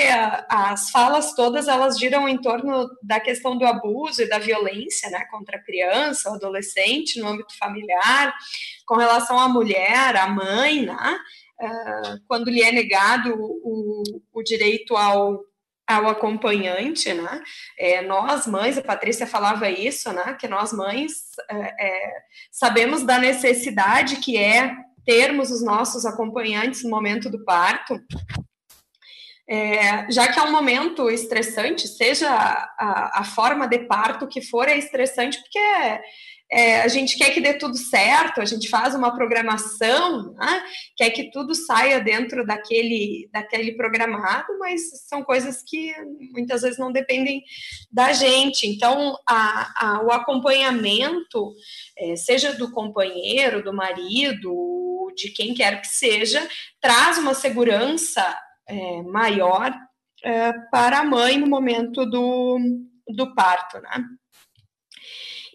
as 0.48 0.88
falas 0.88 1.34
todas 1.34 1.68
elas 1.68 1.98
giram 1.98 2.26
em 2.26 2.38
torno 2.38 2.88
da 3.02 3.20
questão 3.20 3.56
do 3.56 3.66
abuso 3.66 4.22
e 4.22 4.28
da 4.28 4.38
violência 4.38 5.10
né, 5.10 5.26
contra 5.30 5.58
a 5.58 5.62
criança, 5.62 6.30
o 6.30 6.36
adolescente, 6.36 7.20
no 7.20 7.28
âmbito 7.28 7.54
familiar, 7.58 8.34
com 8.86 8.96
relação 8.96 9.38
à 9.38 9.46
mulher, 9.46 10.16
à 10.16 10.26
mãe, 10.26 10.86
né, 10.86 11.18
uh, 11.60 12.18
quando 12.26 12.50
lhe 12.50 12.62
é 12.62 12.72
negado 12.72 13.34
o, 13.36 14.02
o 14.32 14.42
direito 14.42 14.96
ao, 14.96 15.40
ao 15.86 16.08
acompanhante, 16.08 17.12
né? 17.14 17.42
É, 17.78 18.02
nós, 18.02 18.46
mães, 18.46 18.76
a 18.76 18.82
Patrícia 18.82 19.26
falava 19.26 19.70
isso, 19.70 20.12
né? 20.12 20.36
Que 20.38 20.48
nós, 20.48 20.72
mães, 20.72 21.12
é, 21.48 21.86
é, 21.86 22.12
sabemos 22.50 23.02
da 23.02 23.18
necessidade 23.18 24.16
que 24.16 24.36
é 24.36 24.74
termos 25.04 25.50
os 25.50 25.62
nossos 25.62 26.04
acompanhantes 26.04 26.82
no 26.82 26.90
momento 26.90 27.30
do 27.30 27.44
parto, 27.44 28.00
é, 29.48 30.10
já 30.10 30.26
que 30.26 30.38
é 30.40 30.42
um 30.42 30.50
momento 30.50 31.08
estressante, 31.08 31.86
seja 31.86 32.28
a, 32.28 33.20
a, 33.20 33.24
forma 33.24 33.68
de 33.68 33.78
parto 33.78 34.26
que 34.26 34.42
for, 34.42 34.68
é 34.68 34.76
estressante 34.76 35.38
porque 35.40 35.58
é, 35.58 36.02
é, 36.50 36.82
a 36.82 36.88
gente 36.88 37.18
quer 37.18 37.32
que 37.34 37.40
dê 37.40 37.54
tudo 37.54 37.76
certo, 37.76 38.40
a 38.40 38.44
gente 38.44 38.68
faz 38.68 38.94
uma 38.94 39.14
programação, 39.14 40.32
né? 40.34 40.62
quer 40.96 41.10
que 41.10 41.30
tudo 41.30 41.54
saia 41.54 42.00
dentro 42.00 42.46
daquele, 42.46 43.28
daquele 43.32 43.72
programado, 43.72 44.56
mas 44.58 44.80
são 45.08 45.24
coisas 45.24 45.62
que 45.62 45.92
muitas 46.32 46.62
vezes 46.62 46.78
não 46.78 46.92
dependem 46.92 47.42
da 47.90 48.12
gente. 48.12 48.66
Então, 48.66 49.16
a, 49.28 49.72
a, 49.76 50.02
o 50.04 50.12
acompanhamento, 50.12 51.52
é, 51.98 52.14
seja 52.14 52.52
do 52.52 52.70
companheiro, 52.70 53.62
do 53.62 53.72
marido, 53.72 55.12
de 55.16 55.30
quem 55.30 55.52
quer 55.52 55.80
que 55.80 55.88
seja, 55.88 56.46
traz 56.80 57.18
uma 57.18 57.34
segurança 57.34 58.22
é, 58.68 59.02
maior 59.02 59.74
é, 60.22 60.52
para 60.70 61.00
a 61.00 61.04
mãe 61.04 61.38
no 61.38 61.46
momento 61.46 62.06
do, 62.06 62.58
do 63.08 63.34
parto, 63.34 63.80
né? 63.80 64.04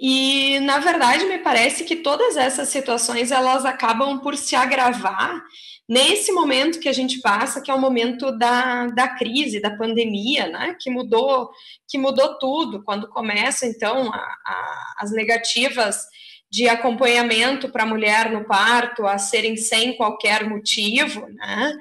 E, 0.04 0.60
na 0.62 0.80
verdade, 0.80 1.26
me 1.26 1.38
parece 1.38 1.84
que 1.84 1.98
todas 1.98 2.36
essas 2.36 2.70
situações, 2.70 3.32
elas 3.32 3.66
acabam 3.66 4.20
por 4.20 4.36
se 4.36 4.56
agravar 4.56 5.44
nesse 5.88 6.32
momento 6.32 6.80
que 6.80 6.90
a 6.90 6.94
gente 6.94 7.20
passa, 7.22 7.62
que 7.62 7.70
é 7.70 7.74
o 7.74 7.80
momento 7.80 8.32
da, 8.32 8.88
da 8.88 9.10
crise, 9.10 9.62
da 9.62 9.78
pandemia, 9.78 10.48
né, 10.48 10.76
que 10.80 10.90
mudou, 10.90 11.52
que 11.88 12.00
mudou 12.00 12.40
tudo, 12.40 12.84
quando 12.84 13.10
começa, 13.10 13.68
então, 13.68 14.12
a, 14.12 14.18
a, 14.18 14.94
as 15.02 15.12
negativas 15.12 16.08
de 16.50 16.68
acompanhamento 16.68 17.70
para 17.70 17.84
a 17.84 17.88
mulher 17.88 18.32
no 18.32 18.44
parto 18.44 19.06
a 19.06 19.20
serem 19.20 19.56
sem 19.56 19.96
qualquer 19.96 20.50
motivo, 20.50 21.28
né? 21.30 21.78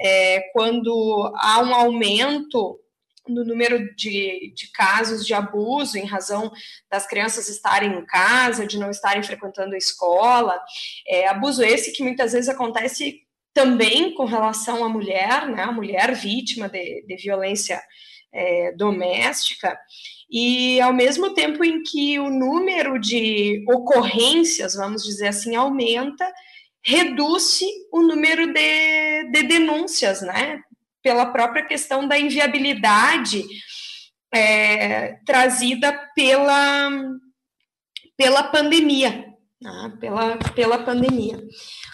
É, 0.00 0.40
quando 0.52 1.32
há 1.36 1.60
um 1.60 1.74
aumento 1.74 2.78
no 3.32 3.44
número 3.44 3.94
de, 3.94 4.52
de, 4.54 4.70
casos 4.72 5.26
de 5.26 5.34
abuso 5.34 5.98
em 5.98 6.04
razão 6.04 6.50
das 6.90 7.06
crianças 7.06 7.48
estarem 7.48 7.92
em 7.92 8.04
casa, 8.04 8.66
de 8.66 8.78
não 8.78 8.90
estarem 8.90 9.22
frequentando 9.22 9.74
a 9.74 9.78
escola, 9.78 10.60
é, 11.06 11.26
abuso 11.28 11.62
esse 11.62 11.92
que 11.92 12.02
muitas 12.02 12.32
vezes 12.32 12.48
acontece 12.48 13.20
também 13.54 14.14
com 14.14 14.24
relação 14.24 14.84
à 14.84 14.88
mulher, 14.88 15.48
né, 15.48 15.62
a 15.62 15.72
mulher 15.72 16.14
vítima 16.14 16.68
de, 16.68 17.04
de 17.06 17.16
violência 17.16 17.82
é, 18.32 18.72
doméstica, 18.72 19.78
e 20.30 20.80
ao 20.80 20.92
mesmo 20.92 21.34
tempo 21.34 21.62
em 21.62 21.82
que 21.82 22.18
o 22.18 22.30
número 22.30 22.98
de 22.98 23.62
ocorrências, 23.68 24.74
vamos 24.74 25.02
dizer 25.02 25.28
assim, 25.28 25.54
aumenta, 25.54 26.32
reduz 26.82 27.60
o 27.92 28.00
número 28.00 28.52
de, 28.52 29.30
de 29.30 29.42
denúncias, 29.42 30.22
né? 30.22 30.62
Pela 31.02 31.26
própria 31.26 31.64
questão 31.64 32.06
da 32.06 32.18
inviabilidade 32.18 33.44
é, 34.32 35.18
trazida 35.26 35.92
pela, 36.14 36.90
pela 38.16 38.44
pandemia, 38.44 39.26
né? 39.60 39.96
pela, 40.00 40.36
pela 40.54 40.78
pandemia. 40.78 41.42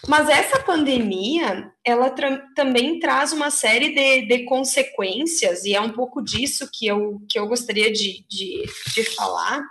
Mas 0.07 0.29
essa 0.29 0.61
pandemia, 0.61 1.71
ela 1.85 2.11
tra 2.11 2.39
também 2.55 3.01
traz 3.01 3.33
uma 3.33 3.51
série 3.51 3.93
de, 3.95 4.27
de, 4.27 4.45
consequências, 4.45 5.65
e 5.65 5.75
é 5.75 5.81
um 5.81 5.91
pouco 5.93 6.23
disso 6.23 6.69
que 6.73 6.87
eu, 6.87 7.21
que 7.29 7.39
eu 7.39 7.49
gostaria 7.49 7.93
de, 7.93 8.25
de, 8.29 8.65
de 8.95 9.05
falar, 9.17 9.63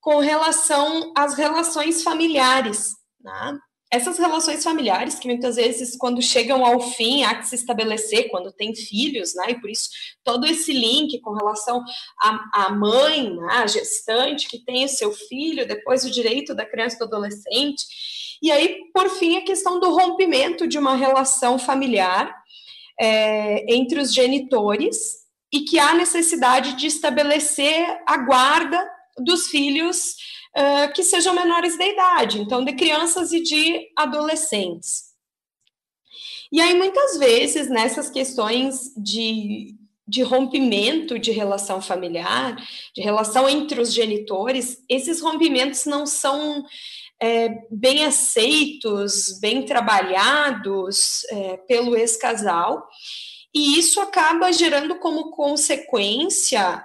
com 0.00 0.18
relação 0.18 1.12
às 1.16 1.34
relações 1.34 2.02
familiares. 2.02 2.92
Né? 3.20 3.58
Essas 3.94 4.18
relações 4.18 4.62
familiares, 4.62 5.16
que 5.16 5.28
muitas 5.28 5.56
vezes, 5.56 5.96
quando 5.96 6.20
chegam 6.20 6.64
ao 6.64 6.80
fim, 6.80 7.24
há 7.24 7.34
que 7.34 7.46
se 7.46 7.54
estabelecer, 7.54 8.28
quando 8.30 8.52
tem 8.52 8.74
filhos, 8.74 9.34
né? 9.34 9.50
e 9.50 9.60
por 9.60 9.70
isso 9.70 9.88
todo 10.22 10.46
esse 10.46 10.72
link 10.72 11.20
com 11.20 11.32
relação 11.32 11.82
à, 12.20 12.66
à 12.66 12.70
mãe, 12.70 13.34
né? 13.34 13.54
a 13.54 13.66
gestante, 13.66 14.48
que 14.48 14.58
tem 14.58 14.84
o 14.84 14.88
seu 14.88 15.12
filho, 15.12 15.66
depois 15.66 16.04
o 16.04 16.10
direito 16.10 16.54
da 16.54 16.66
criança 16.66 16.96
e 16.96 16.98
do 16.98 17.04
adolescente 17.04 17.84
e 18.44 18.50
aí, 18.52 18.90
por 18.92 19.08
fim, 19.08 19.38
a 19.38 19.44
questão 19.44 19.80
do 19.80 19.88
rompimento 19.88 20.66
de 20.66 20.76
uma 20.76 20.94
relação 20.94 21.58
familiar 21.58 22.34
é, 23.00 23.74
entre 23.74 23.98
os 23.98 24.12
genitores 24.12 25.24
e 25.50 25.60
que 25.60 25.78
há 25.78 25.94
necessidade 25.94 26.74
de 26.74 26.86
estabelecer 26.86 27.86
a 28.06 28.18
guarda 28.18 28.86
dos 29.16 29.46
filhos 29.46 30.16
uh, 30.56 30.92
que 30.92 31.02
sejam 31.02 31.34
menores 31.34 31.76
de 31.76 31.84
idade, 31.84 32.40
então 32.40 32.64
de 32.64 32.72
crianças 32.74 33.32
e 33.32 33.42
de 33.42 33.88
adolescentes. 33.96 35.14
E 36.52 36.60
aí, 36.60 36.74
muitas 36.74 37.18
vezes, 37.18 37.68
nessas 37.68 38.08
questões 38.08 38.92
de, 38.96 39.74
de 40.06 40.22
rompimento 40.22 41.18
de 41.18 41.32
relação 41.32 41.82
familiar, 41.82 42.56
de 42.94 43.02
relação 43.02 43.48
entre 43.48 43.80
os 43.80 43.92
genitores, 43.92 44.78
esses 44.88 45.20
rompimentos 45.20 45.84
não 45.84 46.06
são 46.06 46.64
é, 47.20 47.48
bem 47.70 48.04
aceitos, 48.04 49.38
bem 49.40 49.64
trabalhados 49.64 51.24
é, 51.30 51.56
pelo 51.66 51.96
ex-casal, 51.96 52.86
e 53.52 53.78
isso 53.78 54.00
acaba 54.00 54.52
gerando 54.52 54.96
como 54.96 55.30
consequência 55.30 56.84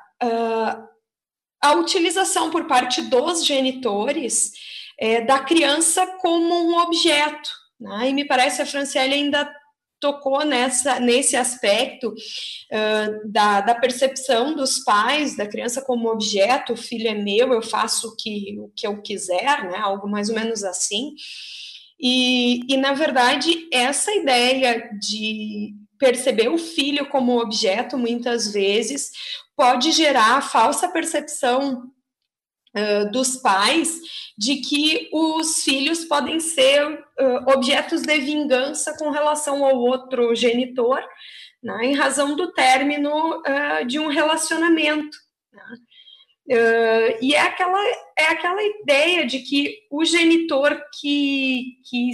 a 1.61 1.73
utilização 1.73 2.49
por 2.49 2.65
parte 2.65 3.01
dos 3.01 3.45
genitores 3.45 4.51
é, 4.97 5.21
da 5.21 5.39
criança 5.39 6.05
como 6.19 6.53
um 6.53 6.77
objeto. 6.77 7.49
Né? 7.79 8.09
E 8.09 8.13
me 8.13 8.25
parece 8.25 8.61
a 8.61 8.65
Franciele 8.65 9.13
ainda 9.13 9.49
tocou 9.99 10.45
nessa, 10.45 10.99
nesse 10.99 11.35
aspecto 11.35 12.09
uh, 12.09 13.31
da, 13.31 13.61
da, 13.61 13.75
percepção 13.75 14.55
dos 14.55 14.79
pais 14.79 15.35
da 15.35 15.45
criança 15.45 15.81
como 15.81 16.09
objeto, 16.09 16.71
o 16.71 16.77
filho 16.77 17.09
é 17.09 17.13
meu, 17.13 17.51
eu 17.51 17.61
faço 17.61 18.07
o 18.07 18.15
que, 18.15 18.57
o 18.59 18.71
que 18.73 18.87
eu 18.87 19.01
quiser, 19.01 19.69
né? 19.69 19.77
algo 19.77 20.07
mais 20.07 20.29
ou 20.29 20.35
menos 20.35 20.63
assim. 20.63 21.15
E, 21.99 22.61
e, 22.73 22.77
na 22.77 22.93
verdade, 22.93 23.67
essa 23.73 24.13
ideia 24.15 24.89
de 25.01 25.73
perceber 25.97 26.47
o 26.47 26.57
filho 26.57 27.09
como 27.09 27.41
objeto, 27.41 27.97
muitas 27.97 28.53
vezes, 28.53 29.11
pode 29.59 29.91
gerar 29.91 30.37
a 30.37 30.41
falsa 30.41 30.87
percepção 30.87 31.91
uh, 32.77 33.11
dos 33.11 33.35
pais 33.35 33.99
de 34.37 34.61
que 34.61 35.09
os 35.11 35.65
filhos 35.65 36.05
podem 36.05 36.39
ser 36.39 36.87
uh, 36.87 37.51
objetos 37.53 38.01
de 38.03 38.19
vingança 38.19 38.97
com 38.97 39.09
relação 39.09 39.65
ao 39.65 39.75
outro 39.75 40.33
genitor, 40.33 41.03
né, 41.61 41.87
em 41.87 41.93
razão 41.93 42.37
do 42.37 42.53
término 42.53 43.39
uh, 43.39 43.85
de 43.85 43.99
um 43.99 44.07
relacionamento. 44.07 45.17
Né? 45.51 45.75
E 47.21 47.35
é 47.35 47.41
aquela, 47.41 47.79
é 48.17 48.25
aquela 48.29 48.63
ideia 48.63 49.23
de 49.27 49.39
que 49.39 49.75
o 49.91 50.05
genitor 50.05 50.81
que, 50.99 51.79
que 51.87 52.09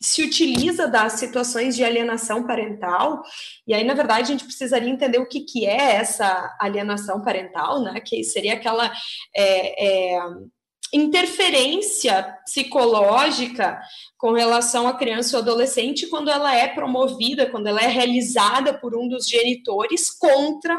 se 0.00 0.22
utiliza 0.22 0.86
das 0.86 1.14
situações 1.14 1.74
de 1.74 1.82
alienação 1.82 2.46
parental, 2.46 3.22
e 3.66 3.74
aí, 3.74 3.84
na 3.84 3.94
verdade, 3.94 4.22
a 4.22 4.26
gente 4.26 4.44
precisaria 4.44 4.90
entender 4.90 5.18
o 5.18 5.26
que, 5.26 5.40
que 5.40 5.66
é 5.66 5.96
essa 5.96 6.56
alienação 6.60 7.20
parental, 7.22 7.82
né? 7.82 8.00
Que 8.00 8.22
seria 8.22 8.54
aquela 8.54 8.92
é, 9.34 10.14
é, 10.16 10.20
interferência 10.92 12.22
psicológica 12.44 13.80
com 14.16 14.32
relação 14.32 14.86
à 14.86 14.96
criança 14.96 15.36
ou 15.36 15.42
adolescente 15.42 16.06
quando 16.06 16.30
ela 16.30 16.54
é 16.54 16.68
promovida, 16.68 17.50
quando 17.50 17.66
ela 17.66 17.82
é 17.82 17.88
realizada 17.88 18.72
por 18.72 18.96
um 18.96 19.08
dos 19.08 19.28
genitores 19.28 20.10
contra 20.10 20.78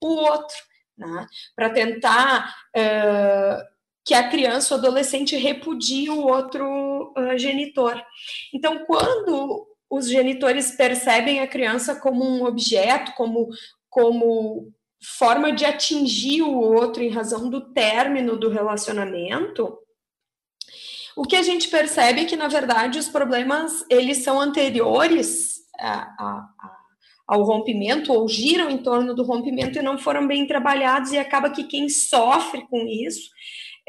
o 0.00 0.14
outro, 0.14 0.56
né? 0.96 1.26
para 1.54 1.70
tentar 1.70 2.54
uh, 2.76 3.79
que 4.04 4.14
a 4.14 4.28
criança 4.28 4.74
ou 4.74 4.80
adolescente 4.80 5.36
repudie 5.36 6.08
o 6.10 6.26
outro 6.26 7.12
uh, 7.16 7.38
genitor. 7.38 8.02
Então, 8.52 8.84
quando 8.86 9.66
os 9.90 10.08
genitores 10.08 10.72
percebem 10.72 11.40
a 11.40 11.48
criança 11.48 11.94
como 11.96 12.24
um 12.24 12.44
objeto, 12.44 13.12
como, 13.16 13.48
como 13.88 14.72
forma 15.18 15.52
de 15.52 15.64
atingir 15.64 16.42
o 16.42 16.58
outro 16.58 17.02
em 17.02 17.10
razão 17.10 17.50
do 17.50 17.72
término 17.72 18.36
do 18.36 18.48
relacionamento, 18.48 19.76
o 21.16 21.24
que 21.24 21.36
a 21.36 21.42
gente 21.42 21.68
percebe 21.68 22.22
é 22.22 22.24
que, 22.24 22.36
na 22.36 22.48
verdade, 22.48 22.98
os 22.98 23.08
problemas 23.08 23.84
eles 23.90 24.18
são 24.18 24.40
anteriores 24.40 25.60
a, 25.78 26.02
a, 26.02 26.48
a, 26.58 26.76
ao 27.26 27.42
rompimento 27.42 28.12
ou 28.12 28.28
giram 28.28 28.70
em 28.70 28.78
torno 28.78 29.14
do 29.14 29.24
rompimento 29.24 29.78
e 29.78 29.82
não 29.82 29.98
foram 29.98 30.26
bem 30.26 30.46
trabalhados 30.46 31.12
e 31.12 31.18
acaba 31.18 31.50
que 31.50 31.64
quem 31.64 31.88
sofre 31.88 32.66
com 32.68 32.86
isso 32.86 33.28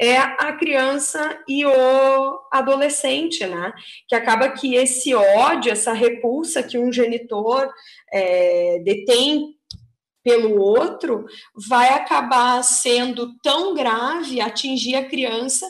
é 0.02 0.18
a 0.18 0.52
criança 0.54 1.38
e 1.46 1.64
o 1.64 2.40
adolescente, 2.50 3.46
né? 3.46 3.72
Que 4.08 4.16
acaba 4.16 4.48
que 4.48 4.74
esse 4.74 5.14
ódio, 5.14 5.70
essa 5.70 5.92
repulsa 5.92 6.60
que 6.60 6.76
um 6.76 6.92
genitor 6.92 7.72
é, 8.12 8.80
detém 8.84 9.54
pelo 10.24 10.60
outro, 10.60 11.24
vai 11.54 11.90
acabar 11.90 12.62
sendo 12.64 13.36
tão 13.42 13.74
grave, 13.74 14.40
atingir 14.40 14.96
a 14.96 15.08
criança, 15.08 15.68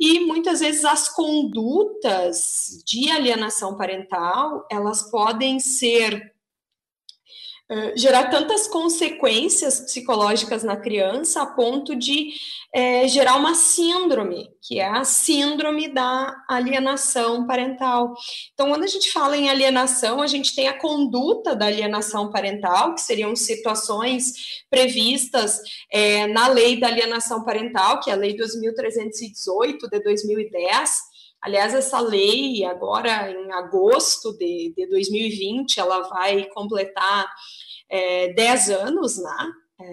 e 0.00 0.20
muitas 0.20 0.60
vezes 0.60 0.84
as 0.84 1.08
condutas 1.10 2.82
de 2.86 3.10
alienação 3.10 3.76
parental, 3.76 4.66
elas 4.70 5.10
podem 5.10 5.58
ser 5.60 6.34
Uh, 7.68 7.98
gerar 7.98 8.30
tantas 8.30 8.68
consequências 8.68 9.80
psicológicas 9.80 10.62
na 10.62 10.76
criança 10.76 11.42
a 11.42 11.46
ponto 11.46 11.96
de 11.96 12.32
é, 12.72 13.08
gerar 13.08 13.36
uma 13.36 13.54
síndrome, 13.54 14.50
que 14.62 14.78
é 14.78 14.86
a 14.86 15.02
síndrome 15.02 15.88
da 15.88 16.44
alienação 16.46 17.46
parental. 17.46 18.14
Então, 18.52 18.68
quando 18.68 18.84
a 18.84 18.86
gente 18.86 19.10
fala 19.10 19.36
em 19.36 19.48
alienação, 19.48 20.20
a 20.20 20.26
gente 20.26 20.54
tem 20.54 20.68
a 20.68 20.78
conduta 20.78 21.56
da 21.56 21.66
alienação 21.66 22.30
parental, 22.30 22.94
que 22.94 23.00
seriam 23.00 23.34
situações 23.34 24.64
previstas 24.68 25.60
é, 25.90 26.26
na 26.26 26.48
lei 26.48 26.78
da 26.78 26.88
alienação 26.88 27.44
parental, 27.44 27.98
que 28.00 28.10
é 28.10 28.12
a 28.12 28.16
Lei 28.16 28.36
2318 28.36 29.88
de 29.88 30.00
2010. 30.00 31.15
Aliás, 31.42 31.74
essa 31.74 32.00
lei, 32.00 32.64
agora 32.64 33.30
em 33.30 33.52
agosto 33.52 34.36
de, 34.36 34.72
de 34.76 34.86
2020, 34.88 35.78
ela 35.78 36.02
vai 36.08 36.46
completar 36.46 37.26
é, 37.88 38.32
10 38.32 38.70
anos, 38.70 39.18
né? 39.18 39.52
É, 39.78 39.84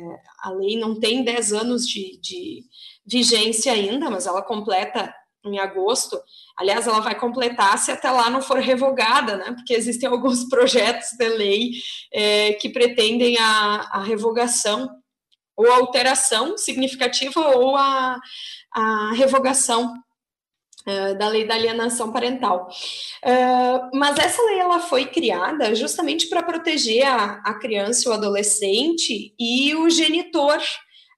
a 0.44 0.52
lei 0.52 0.80
não 0.80 1.00
tem 1.00 1.24
10 1.24 1.54
anos 1.54 1.88
de, 1.88 2.20
de 2.22 2.64
vigência 3.06 3.72
ainda, 3.72 4.10
mas 4.10 4.26
ela 4.26 4.42
completa 4.42 5.14
em 5.46 5.60
agosto. 5.60 6.20
Aliás, 6.58 6.88
ela 6.88 7.02
vai 7.02 7.20
completar 7.20 7.78
se 7.78 7.92
até 7.92 8.10
lá 8.10 8.30
não 8.30 8.42
for 8.42 8.58
revogada, 8.60 9.36
né? 9.38 9.52
Porque 9.52 9.74
existem 9.74 10.08
alguns 10.08 10.46
projetos 10.50 11.10
de 11.18 11.28
lei 11.30 11.72
é, 12.12 12.54
que 12.54 12.70
pretendem 12.70 13.38
a, 13.38 13.90
a, 13.92 14.04
revogação 14.04 14.90
ou 15.56 15.72
alteração 15.72 16.58
significativa 16.58 17.40
ou 17.58 17.76
a, 17.76 18.20
a 18.72 19.12
revogação 19.14 19.94
da 21.18 21.28
lei 21.30 21.46
da 21.46 21.56
alienação 21.56 22.12
parental. 22.12 22.68
Uh, 23.24 23.98
mas 23.98 24.18
essa 24.20 24.42
lei 24.44 24.60
ela 24.60 24.80
foi 24.80 25.06
criada 25.06 25.74
justamente 25.74 26.28
para 26.28 26.44
proteger 26.44 27.06
a, 27.06 27.42
a, 27.44 27.54
criança 27.54 28.08
e 28.08 28.12
o 28.12 28.14
adolescente 28.14 29.34
e 29.40 29.76
o 29.76 29.90
genitor 29.90 30.60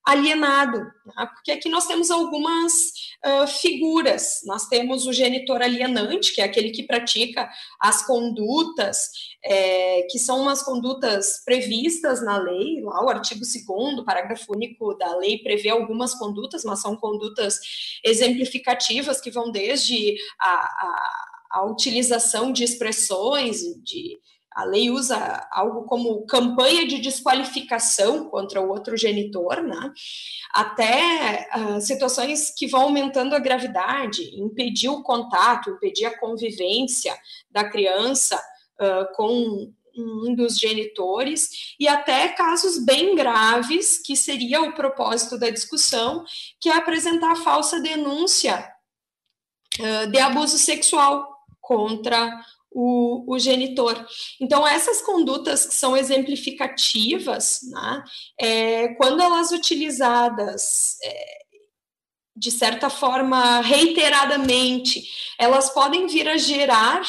alienado, 0.06 0.78
né? 0.80 1.26
porque 1.34 1.52
aqui 1.52 1.68
nós 1.68 1.88
temos 1.88 2.12
algumas 2.12 2.94
uh, 3.26 3.48
figuras. 3.48 4.42
Nós 4.46 4.68
temos 4.68 5.08
o 5.08 5.14
genitor 5.14 5.64
alienante, 5.64 6.34
que 6.34 6.42
é 6.42 6.44
aquele 6.44 6.70
que 6.70 6.84
pratica 6.84 7.50
as 7.80 8.06
condutas, 8.06 9.10
é, 9.44 10.04
que 10.04 10.20
são 10.20 10.42
umas 10.42 10.62
condutas 10.62 11.44
previstas 11.44 12.24
na 12.24 12.38
lei, 12.38 12.82
lá 12.82 13.04
o 13.04 13.10
artigo 13.10 13.42
2 13.42 14.06
parágrafo 14.06 14.54
único 14.54 14.94
da 14.96 15.16
lei 15.18 15.40
prevê 15.40 15.70
algumas 15.70 16.14
condutas, 16.14 16.64
mas 16.64 16.82
são 16.82 16.96
condutas 16.96 17.60
exemplificativas 18.04 19.20
que 19.20 19.32
vão 19.32 19.52
desde 19.52 20.16
a, 20.40 20.50
a, 20.50 21.26
a 21.52 21.66
utilização 21.66 22.52
de 22.52 22.64
expressões, 22.64 23.62
de 23.84 24.20
a 24.56 24.64
lei 24.64 24.90
usa 24.90 25.46
algo 25.52 25.84
como 25.84 26.26
campanha 26.26 26.88
de 26.88 27.00
desqualificação 27.00 28.30
contra 28.30 28.62
o 28.62 28.70
outro 28.70 28.96
genitor, 28.96 29.62
né? 29.62 29.92
até 30.54 31.50
uh, 31.54 31.82
situações 31.82 32.52
que 32.56 32.66
vão 32.66 32.84
aumentando 32.84 33.36
a 33.36 33.40
gravidade, 33.40 34.24
impedir 34.40 34.88
o 34.88 35.04
contato, 35.04 35.72
impedir 35.72 36.06
a 36.06 36.18
convivência 36.18 37.14
da 37.52 37.70
criança 37.70 38.42
uh, 38.80 39.14
com 39.14 39.74
um 39.98 40.36
dos 40.36 40.58
genitores, 40.58 41.76
e 41.80 41.88
até 41.88 42.30
casos 42.30 42.84
bem 42.84 43.16
graves, 43.16 43.98
que 43.98 44.16
seria 44.16 44.62
o 44.62 44.74
propósito 44.74 45.38
da 45.38 45.50
discussão, 45.50 46.24
que 46.60 46.70
é 46.70 46.76
apresentar 46.76 47.36
falsa 47.38 47.82
denúncia 47.82 48.70
uh, 49.80 50.12
de 50.12 50.20
abuso 50.20 50.58
sexual 50.58 51.36
contra 51.62 52.30
o, 52.76 53.34
o, 53.34 53.40
genitor. 53.40 54.06
Então, 54.40 54.68
essas 54.68 55.02
condutas 55.02 55.66
que 55.66 55.74
são 55.74 55.96
exemplificativas, 55.96 57.62
né, 57.72 58.04
é, 58.38 58.90
quando 58.96 59.22
elas 59.22 59.52
utilizadas 59.52 60.98
é, 61.02 61.38
de 62.36 62.52
certa 62.52 62.90
forma 62.90 63.62
reiteradamente, 63.62 65.04
elas 65.40 65.70
podem 65.70 66.06
vir 66.06 66.28
a 66.28 66.36
gerar 66.36 67.02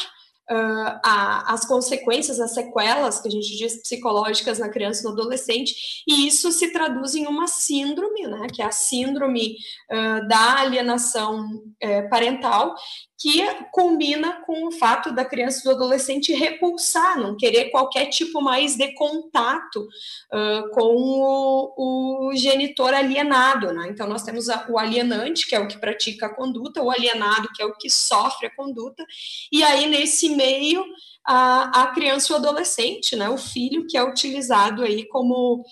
uh, 0.51 1.01
a, 1.03 1.53
as 1.53 1.65
consequências, 1.65 2.41
as 2.41 2.55
sequelas, 2.55 3.21
que 3.21 3.29
a 3.29 3.31
gente 3.31 3.57
diz 3.57 3.83
psicológicas 3.83 4.59
na 4.59 4.69
criança 4.69 5.01
e 5.01 5.05
no 5.05 5.11
adolescente, 5.11 6.03
e 6.07 6.27
isso 6.27 6.51
se 6.53 6.73
traduz 6.73 7.15
em 7.15 7.27
uma 7.27 7.47
síndrome, 7.47 8.27
né, 8.27 8.47
que 8.53 8.63
é 8.63 8.65
a 8.65 8.71
síndrome 8.71 9.57
uh, 9.91 10.27
da 10.29 10.61
alienação 10.61 11.47
uh, 11.47 12.11
parental, 12.11 12.75
que 13.19 13.43
combina 13.73 14.43
com 14.43 14.67
o 14.67 14.71
fato 14.71 15.11
da 15.11 15.25
criança 15.25 15.61
e 15.61 15.65
do 15.65 15.71
adolescente 15.71 16.35
repulsar, 16.35 17.19
não 17.19 17.35
querer 17.35 17.71
qualquer 17.71 18.07
tipo 18.07 18.43
mais 18.43 18.77
de 18.77 18.93
contato 18.93 19.81
uh, 19.81 20.71
com 20.73 20.95
o, 20.95 22.29
o, 22.29 22.37
genitor 22.37 22.93
alienado. 22.93 23.73
Né? 23.73 23.89
Então, 23.89 24.07
nós 24.07 24.23
temos 24.23 24.51
a, 24.51 24.67
o 24.69 24.79
alienante, 24.79 25.47
que 25.47 25.55
é 25.55 25.61
o 25.61 25.67
que 25.67 25.79
pratica 25.79 26.27
a 26.27 26.35
conduta, 26.35 26.83
o 26.83 26.91
alienado, 26.91 27.49
que 27.55 27.63
é 27.63 27.65
o 27.65 27.75
que 27.75 27.89
sofre 27.89 28.49
a 28.49 28.55
conduta, 28.55 29.05
e 29.51 29.65
aí, 29.65 29.87
nesse 29.87 30.29
meio, 30.37 30.85
a, 31.25 31.83
a 31.83 31.87
criança 31.89 32.33
e 32.33 32.35
o 32.35 32.37
adolescente, 32.37 33.17
né? 33.17 33.29
o 33.29 33.37
filho, 33.39 33.87
que 33.87 33.97
é 33.97 34.05
utilizado 34.05 34.83
aí 34.83 35.07
como, 35.09 35.65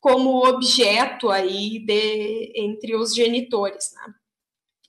como 0.00 0.46
objeto 0.46 1.30
aí 1.30 1.78
de, 1.84 2.52
entre 2.56 2.96
os 2.96 3.14
genitores. 3.14 3.92
Né? 3.94 4.14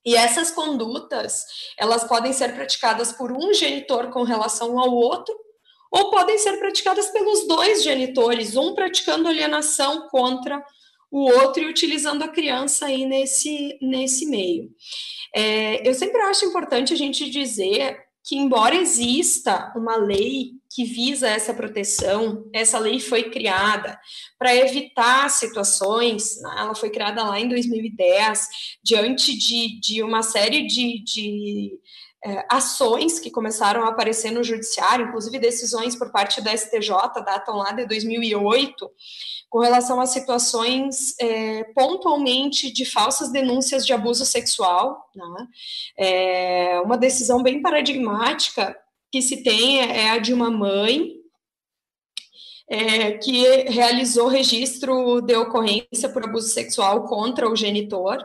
E 0.05 0.15
essas 0.15 0.51
condutas, 0.51 1.45
elas 1.77 2.03
podem 2.05 2.31
ser 2.31 2.55
praticadas 2.55 3.11
por 3.11 3.31
um 3.31 3.53
genitor 3.53 4.09
com 4.09 4.23
relação 4.23 4.79
ao 4.79 4.93
outro, 4.93 5.35
ou 5.91 6.09
podem 6.09 6.37
ser 6.37 6.57
praticadas 6.57 7.09
pelos 7.09 7.47
dois 7.47 7.83
genitores, 7.83 8.55
um 8.55 8.73
praticando 8.73 9.27
alienação 9.27 10.07
contra 10.09 10.63
o 11.11 11.29
outro 11.29 11.63
e 11.63 11.69
utilizando 11.69 12.23
a 12.23 12.27
criança 12.27 12.87
aí 12.87 13.05
nesse, 13.05 13.77
nesse 13.81 14.25
meio. 14.25 14.69
É, 15.35 15.87
eu 15.87 15.93
sempre 15.93 16.21
acho 16.21 16.45
importante 16.45 16.93
a 16.93 16.97
gente 16.97 17.29
dizer 17.29 18.06
que, 18.27 18.35
embora 18.35 18.75
exista 18.75 19.71
uma 19.73 19.95
lei 19.95 20.51
que 20.69 20.83
visa 20.83 21.29
essa 21.29 21.53
proteção, 21.53 22.45
essa 22.53 22.77
lei 22.77 22.99
foi 22.99 23.29
criada 23.29 23.97
para 24.37 24.53
evitar 24.53 25.29
situações, 25.29 26.41
né? 26.41 26.55
ela 26.57 26.75
foi 26.75 26.89
criada 26.89 27.23
lá 27.23 27.39
em 27.39 27.47
2010, 27.47 28.47
diante 28.83 29.35
de, 29.37 29.79
de 29.79 30.03
uma 30.03 30.21
série 30.21 30.67
de, 30.67 31.01
de 31.05 31.79
é, 32.25 32.45
ações 32.51 33.17
que 33.17 33.31
começaram 33.31 33.85
a 33.85 33.89
aparecer 33.89 34.31
no 34.31 34.43
judiciário, 34.43 35.07
inclusive 35.07 35.39
decisões 35.39 35.95
por 35.95 36.11
parte 36.11 36.41
da 36.41 36.55
STJ, 36.55 36.89
datam 37.25 37.55
lá 37.55 37.71
de 37.71 37.85
2008, 37.85 38.91
com 39.49 39.59
relação 39.59 40.01
a 40.01 40.05
situações 40.05 41.15
é, 41.19 41.63
pontualmente 41.75 42.71
de 42.71 42.85
falsas 42.85 43.31
denúncias 43.31 43.85
de 43.85 43.93
abuso 43.93 44.25
sexual. 44.25 45.09
Né? 45.15 45.47
É, 45.97 46.81
uma 46.83 46.97
decisão 46.97 47.41
bem 47.41 47.61
paradigmática 47.61 48.77
que 49.11 49.21
se 49.21 49.43
tem 49.43 49.79
é 49.79 50.11
a 50.11 50.17
de 50.17 50.33
uma 50.33 50.51
mãe 50.51 51.17
é, 52.69 53.13
que 53.13 53.45
realizou 53.69 54.27
registro 54.27 55.21
de 55.21 55.33
ocorrência 55.35 56.09
por 56.11 56.25
abuso 56.25 56.49
sexual 56.49 57.05
contra 57.05 57.49
o 57.49 57.55
genitor, 57.55 58.17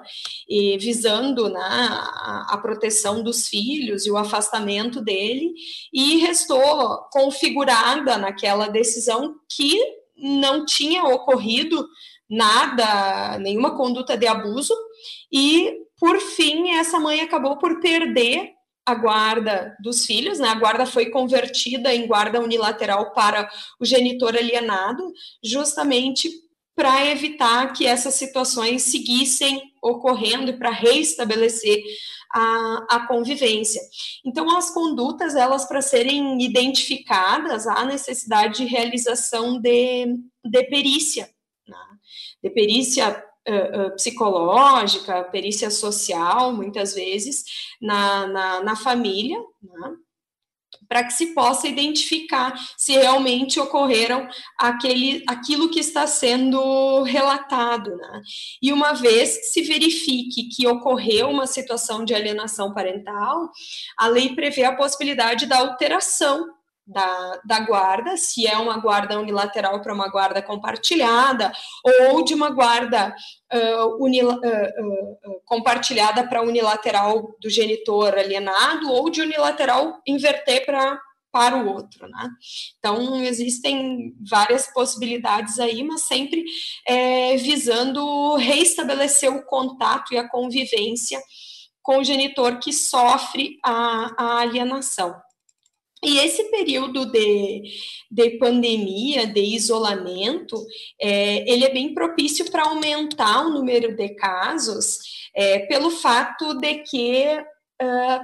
e 0.49 0.77
visando 0.79 1.49
né, 1.49 1.61
a, 1.61 2.47
a 2.51 2.59
proteção 2.59 3.23
dos 3.23 3.49
filhos 3.49 4.05
e 4.05 4.11
o 4.11 4.17
afastamento 4.17 5.01
dele, 5.01 5.53
e 5.93 6.17
restou 6.17 6.99
configurada 7.13 8.19
naquela 8.19 8.67
decisão 8.67 9.37
que 9.49 10.02
não 10.23 10.65
tinha 10.65 11.05
ocorrido 11.05 11.87
nada, 12.31 13.39
nenhuma 13.39 13.77
conduta 13.77 14.17
de 14.17 14.27
abuso, 14.27 14.75
e 15.31 15.75
por 15.99 16.19
fim, 16.19 16.71
essa 16.71 16.99
mãe 16.99 17.21
acabou 17.21 17.59
por 17.59 17.81
perder 17.81 18.53
a 18.85 18.95
guarda 18.95 19.77
dos 19.81 20.05
filhos, 20.05 20.39
né? 20.39 20.49
A 20.49 20.55
guarda 20.55 20.87
foi 20.87 21.11
convertida 21.11 21.95
em 21.95 22.07
guarda 22.07 22.41
unilateral 22.41 23.13
para 23.13 23.49
o 23.79 23.85
genitor 23.85 24.37
alienado, 24.37 25.13
justamente 25.45 26.29
para 26.75 27.07
evitar 27.07 27.73
que 27.73 27.87
essas 27.87 28.15
situações 28.15 28.83
seguissem 28.83 29.61
ocorrendo 29.83 30.51
e 30.51 30.59
para 30.59 30.71
reestabelecer 30.71 31.83
a, 32.33 32.87
a 32.89 33.07
convivência. 33.07 33.81
Então, 34.25 34.57
as 34.57 34.71
condutas, 34.71 35.37
elas 35.37 35.67
para 35.67 35.83
serem 35.83 36.43
identificadas, 36.43 37.67
há 37.67 37.85
necessidade 37.85 38.59
de 38.59 38.65
realização 38.65 39.61
de, 39.61 40.19
de 40.45 40.65
perícia, 40.65 41.29
né? 41.69 41.77
de 42.43 42.51
perícia 42.51 43.25
uh, 43.49 43.87
uh, 43.87 43.95
psicológica, 43.97 45.25
perícia 45.25 45.71
social, 45.71 46.53
muitas 46.53 46.95
vezes, 46.95 47.45
na, 47.81 48.27
na, 48.27 48.63
na 48.63 48.77
família, 48.77 49.39
né? 49.63 49.97
Para 50.93 51.05
que 51.05 51.15
se 51.15 51.29
possa 51.29 51.67
identificar 51.67 52.53
se 52.77 52.93
realmente 52.93 53.59
ocorreram 53.59 54.29
aquele, 54.59 55.25
aquilo 55.27 55.71
que 55.71 55.81
está 55.81 56.07
sendo 56.07 57.03
relatado. 57.03 57.97
Né? 57.97 58.23
E 58.61 58.71
uma 58.71 58.93
vez 58.93 59.39
que 59.39 59.45
se 59.45 59.63
verifique 59.63 60.51
que 60.51 60.67
ocorreu 60.67 61.31
uma 61.31 61.47
situação 61.47 62.05
de 62.05 62.15
alienação 62.15 62.75
parental, 62.75 63.51
a 63.97 64.07
lei 64.07 64.35
prevê 64.35 64.65
a 64.65 64.77
possibilidade 64.77 65.47
da 65.47 65.61
alteração 65.61 66.47
da, 66.87 67.41
da 67.45 67.61
guarda, 67.61 68.17
se 68.17 68.47
é 68.47 68.57
uma 68.59 68.79
guarda 68.79 69.19
unilateral 69.19 69.81
para 69.81 69.95
uma 69.95 70.09
guarda 70.09 70.43
compartilhada, 70.43 71.53
ou 72.11 72.25
de 72.25 72.35
uma 72.35 72.51
guarda 72.51 73.15
uh, 73.53 74.05
uh, 74.05 74.07
uh, 74.07 75.41
compartilhada 75.45 76.27
para 76.27 76.43
unilateral 76.43 77.37
do 77.41 77.49
genitor 77.49 78.19
alienado, 78.19 78.91
ou 78.91 79.09
de 79.11 79.23
unilateral 79.23 80.01
inverter 80.07 80.67
para 80.67 81.01
para 81.33 81.57
o 81.57 81.67
outro, 81.67 82.07
né? 82.09 82.29
Então, 82.79 83.23
existem 83.25 84.15
várias 84.21 84.67
possibilidades 84.67 85.59
aí, 85.59 85.83
mas 85.83 86.03
sempre 86.03 86.45
é, 86.87 87.39
visando 87.39 88.37
reestabelecer 88.37 89.35
o 89.35 89.43
contato 89.47 90.13
e 90.13 90.19
a 90.19 90.29
convivência 90.29 91.19
com 91.83 91.99
o 92.01 92.05
genitor 92.05 92.59
que 92.59 92.71
sofre 92.71 93.59
a, 93.65 94.13
a 94.19 94.41
alienação. 94.41 95.15
E 96.05 96.19
esse 96.19 96.45
período 96.51 97.07
de, 97.07 97.63
de 98.11 98.31
pandemia, 98.31 99.25
de 99.25 99.41
isolamento, 99.41 100.67
é, 101.01 101.49
ele 101.49 101.65
é 101.65 101.73
bem 101.73 101.95
propício 101.95 102.51
para 102.51 102.65
aumentar 102.65 103.47
o 103.47 103.51
número 103.51 103.95
de 103.95 104.09
casos, 104.17 104.99
é, 105.35 105.61
pelo 105.61 105.91
fato 105.91 106.55
de 106.55 106.75
que 106.81 107.25
uh, 107.81 108.21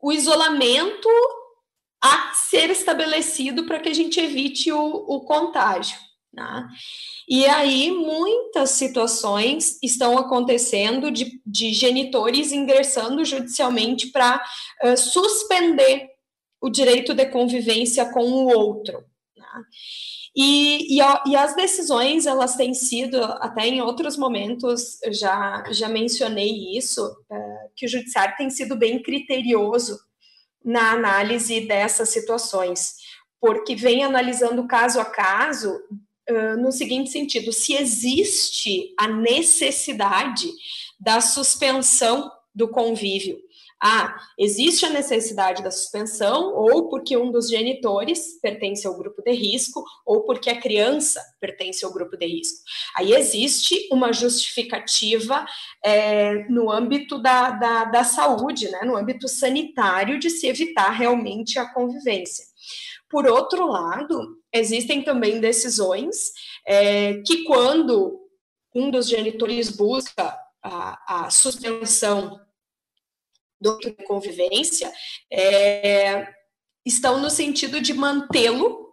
o 0.00 0.12
isolamento 0.12 1.08
que 2.00 2.32
ser 2.34 2.70
estabelecido 2.70 3.66
para 3.66 3.80
que 3.80 3.88
a 3.88 3.94
gente 3.94 4.20
evite 4.20 4.70
o, 4.70 4.80
o 4.80 5.20
contágio. 5.22 5.98
Né? 6.32 6.68
E 7.28 7.46
aí, 7.46 7.90
muitas 7.90 8.70
situações 8.70 9.76
estão 9.82 10.16
acontecendo 10.16 11.10
de, 11.10 11.40
de 11.44 11.72
genitores 11.72 12.52
ingressando 12.52 13.24
judicialmente 13.24 14.12
para 14.12 14.40
uh, 14.84 14.96
suspender 14.96 16.17
o 16.60 16.68
direito 16.68 17.14
de 17.14 17.26
convivência 17.26 18.06
com 18.06 18.24
o 18.24 18.48
outro. 18.48 19.04
Né? 19.36 19.46
E, 20.36 20.98
e, 20.98 21.02
e, 21.26 21.36
as 21.36 21.56
decisões, 21.56 22.26
elas 22.26 22.56
têm 22.56 22.74
sido, 22.74 23.22
até 23.22 23.66
em 23.66 23.80
outros 23.80 24.16
momentos, 24.16 24.98
já, 25.10 25.64
já 25.70 25.88
mencionei 25.88 26.76
isso, 26.76 27.00
é, 27.30 27.68
que 27.74 27.86
o 27.86 27.88
judiciário 27.88 28.36
tem 28.36 28.50
sido 28.50 28.76
bem 28.76 29.02
criterioso 29.02 29.98
na 30.64 30.92
análise 30.92 31.60
dessas 31.62 32.10
situações, 32.10 32.96
porque 33.40 33.74
vem 33.74 34.04
analisando 34.04 34.66
caso 34.66 35.00
a 35.00 35.04
caso, 35.04 35.72
uh, 36.30 36.56
no 36.60 36.70
seguinte 36.72 37.10
sentido: 37.10 37.52
se 37.52 37.74
existe 37.74 38.94
a 38.98 39.08
necessidade 39.08 40.48
da 41.00 41.20
suspensão 41.20 42.30
do 42.54 42.68
convívio 42.68 43.38
ah, 43.80 44.16
existe 44.36 44.84
a 44.84 44.90
necessidade 44.90 45.62
da 45.62 45.70
suspensão, 45.70 46.52
ou 46.54 46.88
porque 46.88 47.16
um 47.16 47.30
dos 47.30 47.48
genitores 47.48 48.38
pertence 48.40 48.86
ao 48.86 48.96
grupo 48.96 49.22
de 49.22 49.30
risco, 49.30 49.84
ou 50.04 50.24
porque 50.24 50.50
a 50.50 50.60
criança 50.60 51.22
pertence 51.40 51.84
ao 51.84 51.92
grupo 51.92 52.16
de 52.16 52.26
risco. 52.26 52.58
Aí 52.96 53.12
existe 53.12 53.88
uma 53.92 54.12
justificativa 54.12 55.46
é, 55.84 56.48
no 56.48 56.70
âmbito 56.70 57.22
da, 57.22 57.50
da, 57.50 57.84
da 57.84 58.04
saúde, 58.04 58.68
né, 58.70 58.80
no 58.84 58.96
âmbito 58.96 59.28
sanitário, 59.28 60.18
de 60.18 60.28
se 60.28 60.48
evitar 60.48 60.90
realmente 60.90 61.58
a 61.58 61.72
convivência. 61.72 62.44
Por 63.08 63.26
outro 63.26 63.66
lado, 63.66 64.36
existem 64.52 65.02
também 65.02 65.40
decisões 65.40 66.32
é, 66.66 67.22
que, 67.24 67.44
quando 67.44 68.20
um 68.74 68.90
dos 68.90 69.08
genitores 69.08 69.70
busca 69.70 70.36
a, 70.62 71.26
a 71.26 71.30
suspensão 71.30 72.40
do 73.60 73.78
convivência 74.04 74.92
é, 75.32 76.26
estão 76.84 77.20
no 77.20 77.30
sentido 77.30 77.80
de 77.80 77.92
mantê-lo 77.92 78.88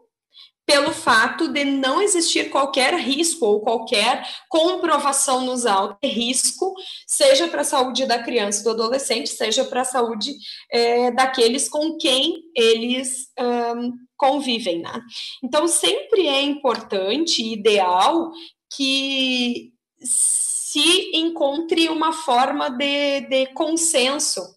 pelo 0.65 0.91
fato 0.91 1.47
de 1.47 1.63
não 1.63 2.01
existir 2.01 2.49
qualquer 2.49 2.95
risco 2.95 3.45
ou 3.45 3.61
qualquer 3.61 4.27
comprovação 4.49 5.41
nos 5.41 5.65
autos 5.65 5.97
de 6.01 6.09
risco, 6.09 6.73
seja 7.05 7.47
para 7.47 7.61
a 7.61 7.65
saúde 7.65 8.05
da 8.05 8.21
criança 8.23 8.61
e 8.61 8.63
do 8.63 8.71
adolescente, 8.71 9.29
seja 9.29 9.63
para 9.63 9.81
a 9.81 9.85
saúde 9.85 10.33
é, 10.71 11.11
daqueles 11.11 11.69
com 11.69 11.97
quem 11.97 12.41
eles 12.55 13.27
um, 13.39 13.93
convivem. 14.17 14.81
Né? 14.81 15.01
Então, 15.43 15.67
sempre 15.67 16.27
é 16.27 16.41
importante 16.41 17.43
e 17.43 17.53
ideal 17.53 18.31
que 18.75 19.71
se 19.99 21.11
encontre 21.13 21.89
uma 21.89 22.11
forma 22.11 22.69
de, 22.69 23.21
de 23.21 23.47
consenso, 23.53 24.54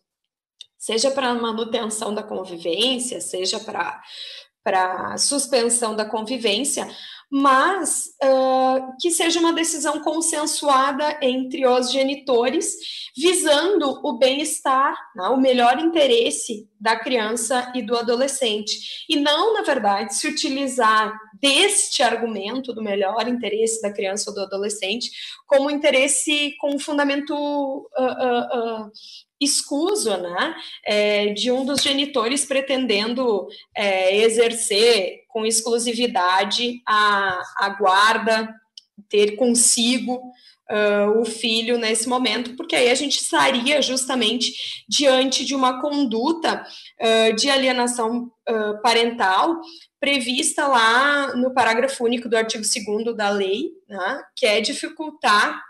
seja 0.89 1.11
para 1.11 1.35
manutenção 1.35 2.15
da 2.15 2.23
convivência, 2.23 3.21
seja 3.21 3.61
para 3.61 4.01
para 4.65 5.17
suspensão 5.17 5.95
da 5.97 6.05
convivência, 6.05 6.87
mas 7.31 8.07
uh, 8.23 8.95
que 9.01 9.11
seja 9.11 9.39
uma 9.39 9.53
decisão 9.53 10.01
consensuada 10.01 11.19
entre 11.23 11.67
os 11.67 11.91
genitores, 11.91 12.75
visando 13.17 14.01
o 14.03 14.19
bem-estar, 14.19 14.95
né, 15.15 15.29
o 15.29 15.39
melhor 15.39 15.79
interesse 15.79 16.69
da 16.79 16.99
criança 16.99 17.71
e 17.75 17.83
do 17.83 17.97
adolescente. 17.97 19.05
E 19.09 19.17
não, 19.17 19.55
na 19.55 19.63
verdade, 19.63 20.15
se 20.15 20.29
utilizar 20.29 21.19
deste 21.41 22.03
argumento 22.03 22.73
do 22.73 22.83
melhor 22.83 23.27
interesse 23.27 23.81
da 23.81 23.93
criança 23.93 24.31
ou 24.31 24.35
do 24.35 24.43
adolescente 24.43 25.11
como 25.47 25.71
interesse 25.71 26.55
com 26.59 26.79
fundamento 26.79 27.33
uh, 27.35 28.85
uh, 28.87 28.93
escuso, 29.41 30.17
né, 30.17 30.55
é, 30.85 31.27
de 31.27 31.51
um 31.51 31.65
dos 31.65 31.83
genitores 31.83 32.45
pretendendo 32.45 33.47
é, 33.75 34.17
exercer 34.17 35.25
com 35.29 35.47
exclusividade 35.47 36.83
a, 36.87 37.41
a 37.57 37.69
guarda, 37.71 38.49
ter 39.09 39.37
consigo 39.37 40.21
uh, 40.71 41.21
o 41.21 41.25
filho 41.25 41.79
nesse 41.79 42.09
momento, 42.09 42.55
porque 42.57 42.77
aí 42.77 42.91
a 42.91 42.95
gente 42.95 43.17
estaria 43.17 43.81
justamente 43.81 44.85
diante 44.89 45.45
de 45.45 45.55
uma 45.55 45.81
conduta 45.81 46.67
uh, 47.01 47.35
de 47.35 47.51
alienação 47.51 48.31
uh, 48.49 48.83
parental 48.83 49.61
prevista 49.99 50.67
lá 50.67 51.35
no 51.35 51.53
parágrafo 51.53 52.05
único 52.05 52.29
do 52.29 52.37
artigo 52.37 52.63
2 52.65 53.17
da 53.17 53.31
lei, 53.31 53.71
né, 53.89 54.23
que 54.37 54.47
é 54.47 54.61
dificultar 54.61 55.61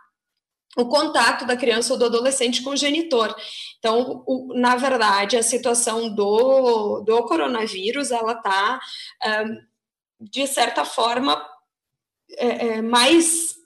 o 0.79 0.89
contato 0.89 1.45
da 1.45 1.57
criança 1.57 1.93
ou 1.93 1.99
do 1.99 2.05
adolescente 2.07 2.63
com 2.63 2.71
o 2.71 2.77
genitor. 2.77 3.35
Então, 3.79 4.23
o, 4.27 4.53
na 4.55 4.77
verdade, 4.77 5.37
a 5.37 5.43
situação 5.43 6.09
do, 6.09 7.01
do 7.01 7.23
coronavírus, 7.25 8.11
ela 8.11 8.33
está, 8.33 8.81
um, 9.45 9.57
de 10.21 10.47
certa 10.47 10.85
forma, 10.85 11.45
é, 12.37 12.67
é, 12.67 12.83
mais 12.83 13.57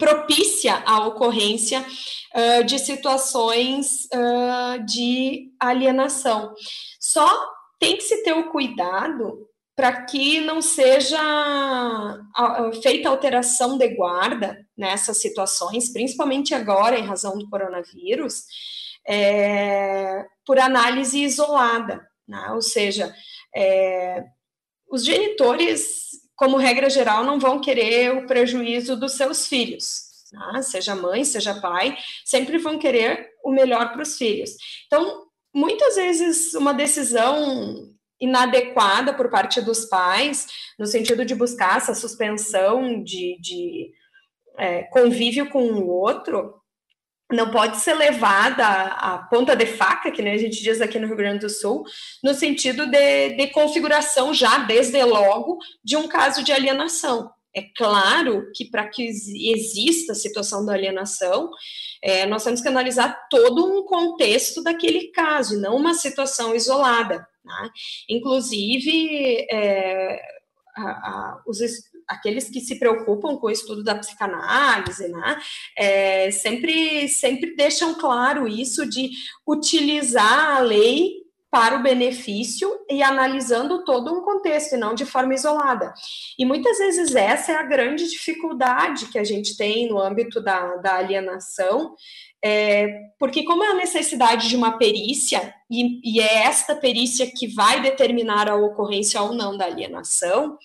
propícia 0.00 0.82
à 0.84 1.06
ocorrência 1.06 1.84
de 2.66 2.80
situações 2.80 4.08
de 4.84 5.52
alienação. 5.60 6.52
Só 6.98 7.28
tem 7.78 7.96
que 7.96 8.02
se 8.02 8.24
ter 8.24 8.32
o 8.32 8.50
cuidado 8.50 9.48
para 9.76 10.02
que 10.04 10.40
não 10.40 10.60
seja 10.60 11.20
feita 12.82 13.08
alteração 13.08 13.78
de 13.78 13.88
guarda 13.94 14.65
nessas 14.76 15.18
situações, 15.18 15.92
principalmente 15.92 16.54
agora, 16.54 16.98
em 16.98 17.06
razão 17.06 17.38
do 17.38 17.48
coronavírus, 17.48 18.44
é, 19.06 20.26
por 20.44 20.58
análise 20.58 21.22
isolada, 21.22 22.06
né? 22.26 22.50
ou 22.52 22.60
seja, 22.60 23.14
é, 23.54 24.24
os 24.90 25.04
genitores, 25.04 26.10
como 26.34 26.56
regra 26.56 26.90
geral, 26.90 27.24
não 27.24 27.38
vão 27.38 27.60
querer 27.60 28.12
o 28.12 28.26
prejuízo 28.26 28.96
dos 28.96 29.12
seus 29.12 29.46
filhos, 29.46 30.02
né? 30.32 30.60
seja 30.62 30.94
mãe, 30.94 31.24
seja 31.24 31.60
pai, 31.60 31.96
sempre 32.24 32.58
vão 32.58 32.78
querer 32.78 33.30
o 33.44 33.50
melhor 33.50 33.92
para 33.92 34.02
os 34.02 34.18
filhos. 34.18 34.50
Então, 34.86 35.26
muitas 35.54 35.94
vezes, 35.96 36.52
uma 36.54 36.74
decisão 36.74 37.94
inadequada 38.20 39.12
por 39.12 39.30
parte 39.30 39.60
dos 39.60 39.84
pais, 39.84 40.46
no 40.78 40.86
sentido 40.86 41.24
de 41.24 41.34
buscar 41.34 41.76
essa 41.76 41.94
suspensão 41.94 43.02
de, 43.02 43.38
de 43.40 43.92
é, 44.58 44.82
convívio 44.84 45.48
com 45.50 45.62
o 45.62 45.88
outro, 45.88 46.54
não 47.32 47.50
pode 47.50 47.78
ser 47.78 47.94
levada 47.94 48.64
à 48.64 49.18
ponta 49.18 49.56
de 49.56 49.66
faca, 49.66 50.10
que 50.10 50.22
nem 50.22 50.34
a 50.34 50.38
gente 50.38 50.62
diz 50.62 50.80
aqui 50.80 50.98
no 50.98 51.08
Rio 51.08 51.16
Grande 51.16 51.40
do 51.40 51.50
Sul, 51.50 51.84
no 52.22 52.34
sentido 52.34 52.86
de, 52.86 53.30
de 53.30 53.48
configuração 53.48 54.32
já, 54.32 54.58
desde 54.58 55.02
logo, 55.02 55.58
de 55.82 55.96
um 55.96 56.06
caso 56.06 56.44
de 56.44 56.52
alienação. 56.52 57.30
É 57.54 57.62
claro 57.74 58.50
que 58.54 58.66
para 58.66 58.86
que 58.86 59.02
exista 59.02 60.12
a 60.12 60.14
situação 60.14 60.64
da 60.64 60.74
alienação, 60.74 61.50
é, 62.02 62.26
nós 62.26 62.44
temos 62.44 62.60
que 62.60 62.68
analisar 62.68 63.26
todo 63.30 63.64
um 63.64 63.84
contexto 63.84 64.62
daquele 64.62 65.08
caso, 65.08 65.58
não 65.58 65.74
uma 65.74 65.94
situação 65.94 66.54
isolada. 66.54 67.26
Né? 67.44 67.70
Inclusive, 68.10 69.46
é, 69.50 70.20
a, 70.76 70.82
a, 70.82 71.42
os, 71.46 71.58
aqueles 72.08 72.48
que 72.48 72.60
se 72.60 72.78
preocupam 72.78 73.36
com 73.36 73.46
o 73.46 73.50
estudo 73.50 73.82
da 73.82 73.94
psicanálise, 73.94 75.08
né, 75.08 75.38
é, 75.76 76.30
sempre, 76.30 77.08
sempre 77.08 77.54
deixam 77.56 77.94
claro 77.94 78.46
isso 78.46 78.88
de 78.88 79.10
utilizar 79.46 80.56
a 80.56 80.60
lei 80.60 81.26
para 81.50 81.76
o 81.76 81.82
benefício 81.82 82.70
e 82.90 83.02
analisando 83.02 83.84
todo 83.84 84.12
um 84.12 84.20
contexto 84.20 84.74
e 84.74 84.78
não 84.78 84.94
de 84.94 85.06
forma 85.06 85.32
isolada. 85.32 85.94
E 86.38 86.44
muitas 86.44 86.76
vezes 86.76 87.14
essa 87.14 87.52
é 87.52 87.56
a 87.56 87.62
grande 87.62 88.08
dificuldade 88.10 89.06
que 89.06 89.18
a 89.18 89.24
gente 89.24 89.56
tem 89.56 89.88
no 89.88 89.98
âmbito 89.98 90.40
da, 90.40 90.76
da 90.76 90.96
alienação, 90.96 91.94
é, 92.44 92.86
porque 93.18 93.44
como 93.44 93.64
é 93.64 93.68
a 93.68 93.74
necessidade 93.74 94.48
de 94.48 94.56
uma 94.56 94.76
perícia, 94.76 95.54
e, 95.70 96.00
e 96.04 96.20
é 96.20 96.44
esta 96.44 96.76
perícia 96.76 97.26
que 97.26 97.46
vai 97.46 97.80
determinar 97.80 98.48
a 98.50 98.56
ocorrência 98.56 99.22
ou 99.22 99.32
não 99.32 99.56
da 99.56 99.64
alienação, 99.64 100.58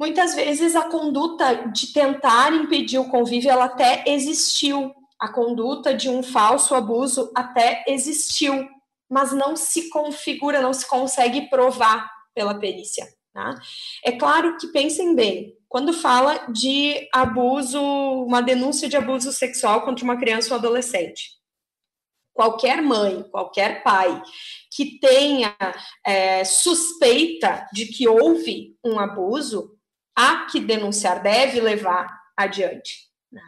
Muitas 0.00 0.34
vezes 0.34 0.74
a 0.74 0.88
conduta 0.88 1.68
de 1.68 1.92
tentar 1.92 2.54
impedir 2.54 2.98
o 2.98 3.10
convívio 3.10 3.50
ela 3.50 3.66
até 3.66 4.02
existiu, 4.06 4.94
a 5.20 5.30
conduta 5.30 5.92
de 5.92 6.08
um 6.08 6.22
falso 6.22 6.74
abuso 6.74 7.30
até 7.34 7.84
existiu, 7.86 8.66
mas 9.10 9.30
não 9.30 9.54
se 9.54 9.90
configura, 9.90 10.62
não 10.62 10.72
se 10.72 10.88
consegue 10.88 11.50
provar 11.50 12.10
pela 12.34 12.58
perícia. 12.58 13.06
Tá? 13.34 13.60
É 14.02 14.12
claro 14.12 14.56
que 14.56 14.68
pensem 14.68 15.14
bem, 15.14 15.54
quando 15.68 15.92
fala 15.92 16.46
de 16.50 17.06
abuso, 17.12 17.78
uma 17.78 18.40
denúncia 18.40 18.88
de 18.88 18.96
abuso 18.96 19.30
sexual 19.30 19.82
contra 19.82 20.02
uma 20.02 20.16
criança 20.16 20.54
ou 20.54 20.58
adolescente, 20.58 21.32
qualquer 22.32 22.80
mãe, 22.80 23.22
qualquer 23.24 23.82
pai 23.82 24.22
que 24.74 24.98
tenha 24.98 25.54
é, 26.06 26.42
suspeita 26.42 27.68
de 27.70 27.84
que 27.84 28.08
houve 28.08 28.78
um 28.82 28.98
abuso, 28.98 29.78
há 30.16 30.46
que 30.46 30.60
denunciar, 30.60 31.22
deve 31.22 31.60
levar 31.60 32.08
adiante. 32.36 33.08
Né? 33.30 33.42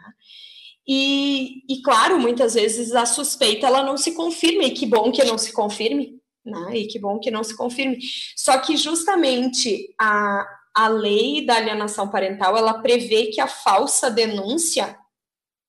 E, 0.87 1.63
e, 1.69 1.81
claro, 1.81 2.19
muitas 2.19 2.55
vezes 2.55 2.93
a 2.93 3.05
suspeita 3.05 3.67
ela 3.67 3.83
não 3.83 3.97
se 3.97 4.13
confirma, 4.13 4.63
e 4.63 4.71
que 4.71 4.85
bom 4.85 5.11
que 5.11 5.23
não 5.23 5.37
se 5.37 5.53
confirme, 5.53 6.19
né? 6.45 6.77
e 6.77 6.87
que 6.87 6.99
bom 6.99 7.19
que 7.19 7.31
não 7.31 7.43
se 7.43 7.55
confirme. 7.55 7.99
Só 8.35 8.57
que 8.59 8.75
justamente 8.75 9.93
a, 9.99 10.45
a 10.75 10.87
lei 10.87 11.45
da 11.45 11.55
alienação 11.55 12.09
parental, 12.09 12.57
ela 12.57 12.81
prevê 12.81 13.27
que 13.27 13.39
a 13.39 13.47
falsa 13.47 14.09
denúncia, 14.09 14.97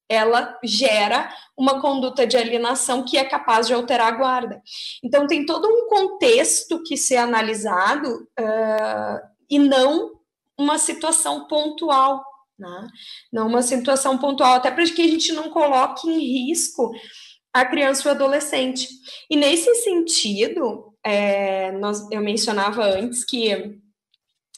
ela 0.08 0.58
gera 0.62 1.32
uma 1.56 1.80
conduta 1.80 2.26
de 2.26 2.36
alienação 2.36 3.04
que 3.04 3.16
é 3.16 3.24
capaz 3.24 3.66
de 3.66 3.74
alterar 3.74 4.08
a 4.08 4.16
guarda. 4.16 4.62
Então, 5.02 5.26
tem 5.26 5.46
todo 5.46 5.66
um 5.66 5.88
contexto 5.88 6.82
que 6.82 6.96
ser 6.96 7.16
analisado 7.16 8.28
uh, 8.38 9.20
e 9.48 9.58
não 9.58 10.12
uma 10.58 10.78
situação 10.78 11.46
pontual, 11.46 12.24
né? 12.58 12.88
não 13.32 13.46
uma 13.48 13.62
situação 13.62 14.18
pontual, 14.18 14.54
até 14.54 14.70
para 14.70 14.84
que 14.84 15.02
a 15.02 15.08
gente 15.08 15.32
não 15.32 15.50
coloque 15.50 16.08
em 16.08 16.18
risco 16.18 16.92
a 17.52 17.64
criança 17.64 18.08
ou 18.08 18.14
adolescente. 18.14 18.88
E 19.30 19.36
nesse 19.36 19.72
sentido, 19.76 20.92
é, 21.04 21.70
nós, 21.72 22.10
eu 22.10 22.20
mencionava 22.20 22.84
antes 22.84 23.24
que 23.24 23.80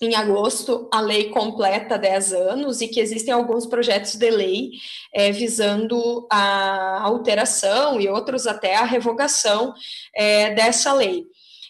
em 0.01 0.15
agosto 0.15 0.89
a 0.93 1.01
lei 1.01 1.31
completa 1.31 1.99
10 1.99 2.33
anos 2.33 2.81
e 2.81 2.89
que 2.89 3.01
existem 3.01 3.33
alguns 3.33 3.67
projetos 3.67 4.15
de 4.15 4.31
lei 4.31 4.73
é, 5.15 5.33
visando 5.33 6.27
a 6.31 7.03
alteração 7.03 8.01
e 8.01 8.09
outros 8.09 8.47
até 8.47 8.77
a 8.77 8.85
revogação 8.85 9.73
é, 10.15 10.55
dessa 10.55 10.93
lei. 10.93 11.25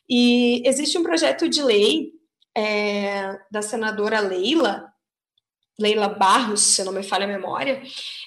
E 0.08 0.62
existe 0.64 0.98
um 0.98 1.02
projeto 1.02 1.48
de 1.48 1.62
lei 1.62 2.12
é, 2.56 3.38
da 3.50 3.60
senadora 3.60 4.20
Leila, 4.20 4.90
Leila 5.78 6.08
Barros, 6.08 6.62
se 6.62 6.82
não 6.82 6.92
me 6.92 7.02
falha 7.02 7.24
a 7.24 7.28
memória, 7.28 7.82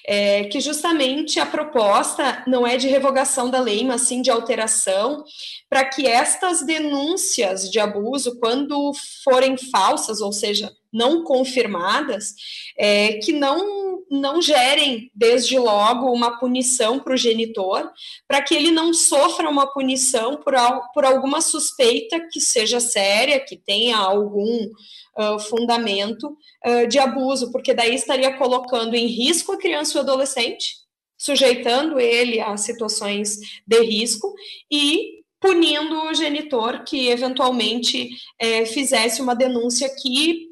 é, 0.06 0.44
que 0.44 0.60
justamente 0.60 1.40
a 1.40 1.46
proposta 1.46 2.44
não 2.46 2.64
é 2.64 2.76
de 2.76 2.86
revogação 2.86 3.50
da 3.50 3.60
lei, 3.60 3.84
mas 3.84 4.02
sim 4.02 4.22
de 4.22 4.30
alteração, 4.30 5.24
para 5.68 5.84
que 5.84 6.06
estas 6.06 6.64
denúncias 6.64 7.68
de 7.68 7.80
abuso, 7.80 8.38
quando 8.38 8.92
forem 9.24 9.56
falsas, 9.56 10.20
ou 10.20 10.32
seja, 10.32 10.72
não 10.92 11.24
confirmadas, 11.24 12.34
é, 12.76 13.14
que 13.14 13.32
não, 13.32 14.02
não 14.10 14.42
gerem, 14.42 15.10
desde 15.14 15.58
logo, 15.58 16.12
uma 16.12 16.38
punição 16.38 16.98
para 16.98 17.14
o 17.14 17.16
genitor, 17.16 17.90
para 18.26 18.42
que 18.42 18.54
ele 18.54 18.70
não 18.70 18.92
sofra 18.92 19.48
uma 19.48 19.66
punição 19.72 20.36
por, 20.36 20.54
por 20.92 21.04
alguma 21.04 21.40
suspeita 21.40 22.20
que 22.30 22.40
seja 22.40 22.80
séria, 22.80 23.40
que 23.40 23.56
tenha 23.56 23.96
algum 23.96 24.64
uh, 24.64 25.38
fundamento 25.38 26.36
uh, 26.66 26.86
de 26.88 26.98
abuso, 26.98 27.52
porque 27.52 27.72
daí 27.72 27.94
estaria 27.94 28.36
colocando 28.36 28.94
em 28.94 29.06
risco 29.06 29.52
a 29.52 29.58
criança 29.58 29.98
ou 29.98 30.02
adolescente, 30.02 30.74
sujeitando 31.16 32.00
ele 32.00 32.40
a 32.40 32.56
situações 32.56 33.38
de 33.66 33.80
risco 33.82 34.34
e 34.70 35.20
punindo 35.40 36.02
o 36.02 36.14
genitor 36.14 36.84
que 36.84 37.08
eventualmente 37.08 38.10
é, 38.38 38.66
fizesse 38.66 39.22
uma 39.22 39.34
denúncia 39.34 39.88
que 39.88 40.49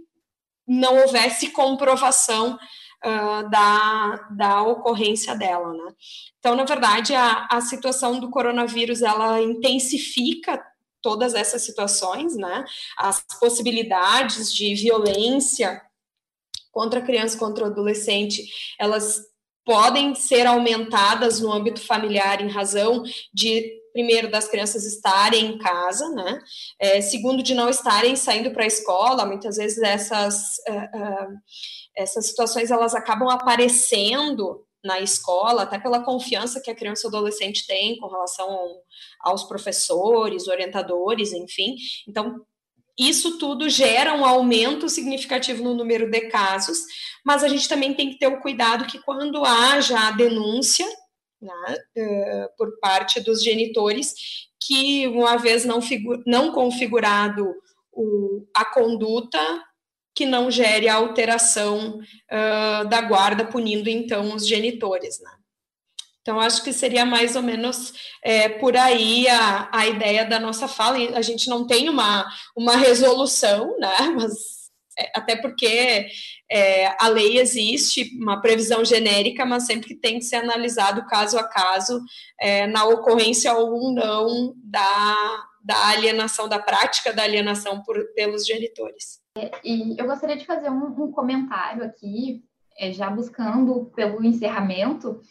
não 0.69 0.99
houvesse 0.99 1.51
comprovação 1.51 2.59
uh, 3.05 3.51
da, 3.51 4.29
da 4.31 4.63
ocorrência 4.63 5.35
dela, 5.35 5.73
né? 5.73 5.93
Então, 6.39 6.55
na 6.55 6.65
verdade, 6.65 7.15
a, 7.15 7.49
a 7.51 7.61
situação 7.61 8.21
do 8.21 8.31
coronavírus, 8.31 9.03
ela 9.03 9.41
intensifica 9.41 10.63
todas 11.01 11.35
essas 11.35 11.63
situações, 11.63 12.37
né? 12.37 12.65
As 12.97 13.25
possibilidades 13.41 14.53
de 14.53 14.75
violência 14.75 15.81
contra 16.71 17.01
a 17.01 17.03
criança, 17.03 17.39
contra 17.39 17.65
o 17.65 17.67
adolescente, 17.69 18.45
elas 18.79 19.23
podem 19.69 20.15
ser 20.15 20.47
aumentadas 20.47 21.41
no 21.41 21.53
âmbito 21.53 21.79
familiar 21.85 22.41
em 22.41 22.49
razão 22.49 23.03
de 23.35 23.71
primeiro 23.93 24.31
das 24.31 24.49
crianças 24.49 24.87
estarem 24.87 25.45
em 25.45 25.59
casa, 25.59 26.09
né? 26.09 26.41
É, 26.81 27.03
segundo 27.03 27.43
de 27.43 27.53
não 27.53 27.69
estarem 27.69 28.17
saindo 28.17 28.51
para 28.51 28.65
a 28.65 28.67
escola, 28.67 29.27
muitas 29.27 29.59
vezes 29.59 29.77
essas 29.83 30.57
uh, 30.71 30.99
uh, 30.99 31.37
essas 31.95 32.29
situações 32.29 32.71
elas 32.71 32.95
acabam 32.95 33.29
aparecendo 33.29 34.65
na 34.83 35.01
escola, 35.01 35.65
até 35.65 35.79
pela 35.79 36.03
confiança 36.03 36.63
que 36.63 36.71
a 36.71 36.75
criança 36.75 37.07
ou 37.07 37.15
adolescente 37.15 37.67
tem 37.67 37.99
com 37.99 38.07
relação 38.07 38.81
aos 39.21 39.45
professores, 39.45 40.49
orientadores, 40.49 41.35
enfim. 41.35 41.77
Então, 42.09 42.41
isso 42.99 43.39
tudo 43.39 43.69
gera 43.69 44.15
um 44.15 44.25
aumento 44.25 44.89
significativo 44.89 45.63
no 45.63 45.75
número 45.75 46.11
de 46.11 46.23
casos, 46.23 46.79
mas 47.25 47.45
a 47.45 47.49
gente 47.49 47.69
também 47.69 47.95
tem 47.95 48.11
que 48.11 48.19
ter 48.19 48.27
o 48.27 48.41
cuidado 48.41 48.87
que 48.87 48.99
quando 48.99 49.45
haja 49.45 50.09
a 50.09 50.11
denúncia 50.11 50.87
né, 51.41 51.77
uh, 51.97 52.57
por 52.57 52.79
parte 52.81 53.21
dos 53.21 53.43
genitores, 53.43 54.15
que 54.61 55.07
uma 55.07 55.37
vez 55.37 55.65
não, 55.65 55.79
não 56.27 56.53
configurado 56.53 57.55
o, 57.93 58.45
a 58.55 58.65
conduta, 58.65 59.39
que 60.15 60.27
não 60.27 60.51
gere 60.51 60.89
a 60.89 60.97
alteração 60.97 62.01
uh, 62.01 62.89
da 62.89 63.01
guarda, 63.03 63.45
punindo 63.45 63.89
então 63.89 64.35
os 64.35 64.47
genitores. 64.47 65.21
Né? 65.21 65.31
Então, 66.29 66.39
acho 66.39 66.63
que 66.63 66.75
seria 66.75 67.07
mais 67.07 67.37
ou 67.37 67.43
menos 67.43 67.95
é, 68.23 68.51
por 68.51 68.77
aí 68.77 69.27
a, 69.29 69.71
a 69.73 69.87
ideia 69.87 70.27
da 70.27 70.39
nossa 70.39 70.69
fala. 70.69 70.99
A 71.17 71.23
gente 71.23 71.49
não 71.49 71.67
tem 71.67 71.89
uma, 71.89 72.27
uma 72.55 72.77
resolução, 72.77 73.75
né? 73.79 73.97
Mas 74.15 74.35
é, 74.99 75.11
até 75.17 75.37
porque 75.37 76.07
é, 76.53 76.95
a 77.03 77.09
lei 77.09 77.39
existe, 77.39 78.15
uma 78.21 78.43
previsão 78.43 78.85
genérica, 78.85 79.47
mas 79.47 79.65
sempre 79.65 79.95
tem 79.95 80.19
que 80.19 80.27
ser 80.27 80.37
analisado 80.37 81.07
caso 81.07 81.39
a 81.39 81.45
caso, 81.45 81.99
é, 82.39 82.67
na 82.67 82.85
ocorrência 82.85 83.55
ou 83.55 83.95
não 83.95 84.53
da, 84.63 85.47
da 85.65 85.89
alienação, 85.89 86.47
da 86.47 86.59
prática 86.59 87.11
da 87.11 87.23
alienação 87.23 87.83
por, 87.83 87.97
pelos 88.15 88.47
genitores. 88.47 89.19
É, 89.39 89.51
e 89.65 89.99
eu 89.99 90.05
gostaria 90.05 90.37
de 90.37 90.45
fazer 90.45 90.69
um, 90.69 91.05
um 91.05 91.11
comentário 91.11 91.85
aqui, 91.85 92.43
é, 92.79 92.93
já 92.93 93.09
buscando 93.09 93.87
pelo 93.97 94.23
encerramento, 94.23 95.23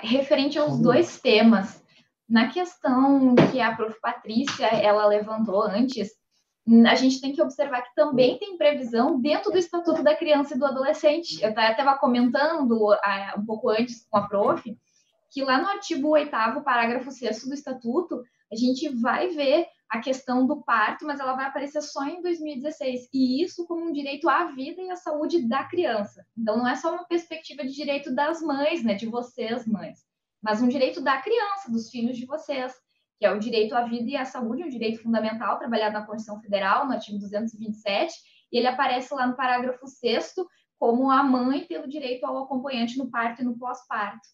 referente 0.00 0.58
aos 0.58 0.80
dois 0.80 1.20
temas. 1.20 1.84
Na 2.28 2.48
questão 2.48 3.34
que 3.52 3.60
a 3.60 3.74
prof. 3.74 4.00
Patrícia 4.00 4.66
ela 4.66 5.06
levantou 5.06 5.62
antes, 5.62 6.10
a 6.88 6.94
gente 6.96 7.20
tem 7.20 7.32
que 7.32 7.40
observar 7.40 7.82
que 7.82 7.94
também 7.94 8.38
tem 8.38 8.58
previsão 8.58 9.20
dentro 9.20 9.52
do 9.52 9.58
Estatuto 9.58 10.02
da 10.02 10.16
Criança 10.16 10.54
e 10.54 10.58
do 10.58 10.66
Adolescente. 10.66 11.40
Eu 11.40 11.50
estava 11.50 11.96
comentando 11.96 12.64
um 12.64 13.46
pouco 13.46 13.70
antes 13.70 14.04
com 14.10 14.18
a 14.18 14.26
prof, 14.26 14.76
que 15.30 15.44
lá 15.44 15.62
no 15.62 15.68
artigo 15.68 16.08
8 16.08 16.30
parágrafo 16.64 17.12
6 17.12 17.46
do 17.46 17.54
Estatuto, 17.54 18.24
a 18.50 18.56
gente 18.56 18.88
vai 18.88 19.28
ver 19.28 19.68
a 19.88 20.00
questão 20.00 20.46
do 20.46 20.62
parto, 20.62 21.06
mas 21.06 21.20
ela 21.20 21.34
vai 21.34 21.46
aparecer 21.46 21.80
só 21.80 22.04
em 22.04 22.20
2016, 22.20 23.08
e 23.12 23.42
isso 23.42 23.66
como 23.66 23.86
um 23.86 23.92
direito 23.92 24.28
à 24.28 24.46
vida 24.46 24.82
e 24.82 24.90
à 24.90 24.96
saúde 24.96 25.46
da 25.46 25.64
criança. 25.64 26.26
Então, 26.36 26.58
não 26.58 26.68
é 26.68 26.74
só 26.74 26.92
uma 26.92 27.04
perspectiva 27.04 27.62
de 27.62 27.72
direito 27.72 28.14
das 28.14 28.40
mães, 28.40 28.82
né, 28.82 28.94
de 28.94 29.06
vocês, 29.06 29.66
mães, 29.66 30.00
mas 30.42 30.60
um 30.60 30.68
direito 30.68 31.00
da 31.00 31.20
criança, 31.20 31.70
dos 31.70 31.88
filhos 31.90 32.16
de 32.16 32.26
vocês, 32.26 32.74
que 33.18 33.24
é 33.24 33.32
o 33.32 33.38
direito 33.38 33.74
à 33.74 33.82
vida 33.82 34.10
e 34.10 34.16
à 34.16 34.24
saúde, 34.24 34.64
um 34.64 34.68
direito 34.68 35.02
fundamental 35.02 35.58
trabalhado 35.58 35.94
na 35.94 36.04
Constituição 36.04 36.40
Federal, 36.40 36.86
no 36.86 36.92
artigo 36.92 37.18
227, 37.18 38.14
e 38.52 38.58
ele 38.58 38.66
aparece 38.66 39.14
lá 39.14 39.26
no 39.26 39.36
parágrafo 39.36 39.86
6 39.86 40.34
como 40.78 41.10
a 41.10 41.22
mãe 41.22 41.64
tendo 41.66 41.88
direito 41.88 42.24
ao 42.24 42.44
acompanhante 42.44 42.98
no 42.98 43.10
parto 43.10 43.40
e 43.40 43.44
no 43.44 43.56
pós-parto. 43.56 44.28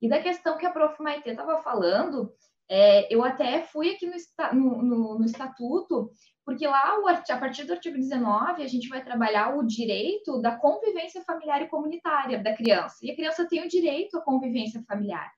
E 0.00 0.08
da 0.08 0.22
questão 0.22 0.56
que 0.56 0.64
a 0.64 0.70
prof. 0.70 1.02
Maite 1.02 1.28
estava 1.28 1.60
falando, 1.60 2.32
é, 2.68 3.12
eu 3.12 3.24
até 3.24 3.62
fui 3.62 3.90
aqui 3.90 4.06
no, 4.52 4.82
no, 4.82 5.18
no, 5.18 5.24
estatuto, 5.24 6.10
porque 6.44 6.66
lá, 6.66 6.96
a 7.30 7.36
partir 7.38 7.64
do 7.64 7.72
artigo 7.72 7.96
19, 7.96 8.62
a 8.62 8.66
gente 8.66 8.88
vai 8.88 9.02
trabalhar 9.02 9.56
o 9.56 9.66
direito 9.66 10.40
da 10.40 10.56
convivência 10.56 11.22
familiar 11.22 11.62
e 11.62 11.68
comunitária 11.68 12.42
da 12.42 12.54
criança. 12.54 12.96
E 13.02 13.10
a 13.10 13.16
criança 13.16 13.46
tem 13.48 13.64
o 13.64 13.68
direito 13.68 14.18
à 14.18 14.20
convivência 14.20 14.82
familiar. 14.86 15.30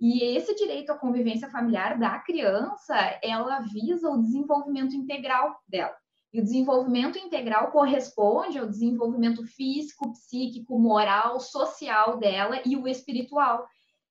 E 0.00 0.22
esse 0.22 0.54
direito 0.54 0.90
à 0.90 0.96
convivência 0.96 1.50
familiar 1.50 1.98
da 1.98 2.18
criança, 2.20 2.94
ela 3.22 3.60
visa 3.60 4.08
o 4.08 4.20
desenvolvimento 4.22 4.94
integral 4.94 5.56
dela. 5.68 5.94
E 6.32 6.40
o 6.40 6.44
desenvolvimento 6.44 7.18
integral 7.18 7.70
corresponde 7.70 8.58
ao 8.58 8.66
desenvolvimento 8.66 9.44
físico, 9.46 10.12
psíquico, 10.12 10.78
moral, 10.78 11.40
social 11.40 12.18
dela 12.18 12.60
e 12.64 12.76
o 12.76 12.86
espiritual. 12.86 13.66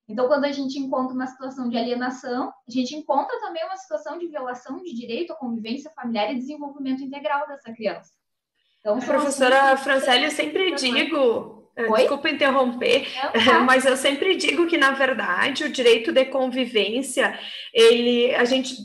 Então, 0.08 0.26
quando 0.26 0.46
a 0.46 0.52
gente 0.52 0.78
encontra 0.78 1.14
uma 1.14 1.26
situação 1.26 1.68
de 1.68 1.76
alienação, 1.76 2.48
a 2.66 2.70
gente 2.70 2.96
encontra 2.96 3.38
também 3.40 3.62
uma 3.64 3.76
situação 3.76 4.18
de 4.18 4.26
violação 4.26 4.82
de 4.82 4.94
direito 4.94 5.34
à 5.34 5.36
convivência 5.36 5.90
familiar 5.94 6.32
e 6.32 6.38
desenvolvimento 6.38 7.02
integral 7.02 7.46
dessa 7.46 7.70
criança. 7.72 8.12
Então, 8.80 8.98
professora 9.00 9.76
Francélia, 9.76 10.28
eu 10.28 10.30
sempre 10.30 10.74
digo, 10.74 11.70
eh, 11.76 11.90
Oi? 11.90 12.00
desculpa 12.00 12.30
interromper, 12.30 13.06
tá. 13.44 13.60
mas 13.60 13.84
eu 13.84 13.98
sempre 13.98 14.34
digo 14.36 14.66
que, 14.66 14.78
na 14.78 14.92
verdade, 14.92 15.64
o 15.64 15.70
direito 15.70 16.10
de 16.10 16.24
convivência, 16.24 17.38
ele, 17.74 18.34
a 18.34 18.44
gente, 18.46 18.76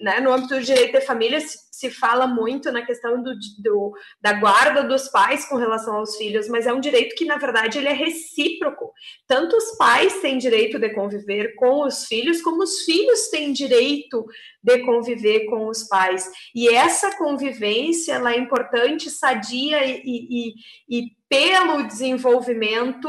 né, 0.00 0.18
no 0.20 0.32
âmbito 0.32 0.54
do 0.54 0.62
direito 0.62 0.92
de 0.92 1.04
família, 1.04 1.40
se 1.40 1.90
fala 1.90 2.26
muito 2.26 2.70
na 2.72 2.84
questão 2.84 3.22
do, 3.22 3.32
do, 3.58 3.92
da 4.20 4.34
guarda 4.34 4.82
dos 4.82 5.08
pais 5.08 5.46
com 5.46 5.56
relação 5.56 5.96
aos 5.96 6.16
filhos, 6.16 6.48
mas 6.48 6.66
é 6.66 6.72
um 6.72 6.80
direito 6.80 7.14
que, 7.14 7.24
na 7.24 7.36
verdade, 7.36 7.78
ele 7.78 7.88
é 7.88 7.92
recíproco. 7.92 8.92
Tanto 9.26 9.56
os 9.56 9.76
pais 9.76 10.20
têm 10.20 10.38
direito 10.38 10.78
de 10.78 10.90
conviver 10.90 11.54
com 11.54 11.84
os 11.86 12.06
filhos, 12.06 12.42
como 12.42 12.62
os 12.62 12.80
filhos 12.80 13.28
têm 13.28 13.52
direito 13.52 14.26
de 14.62 14.78
conviver 14.84 15.46
com 15.46 15.68
os 15.68 15.84
pais. 15.84 16.30
E 16.54 16.68
essa 16.68 17.16
convivência 17.16 18.14
ela 18.14 18.32
é 18.32 18.38
importante, 18.38 19.10
sadia 19.10 19.84
e, 19.84 20.02
e, 20.04 20.54
e 20.88 21.20
pelo 21.28 21.84
desenvolvimento 21.84 23.08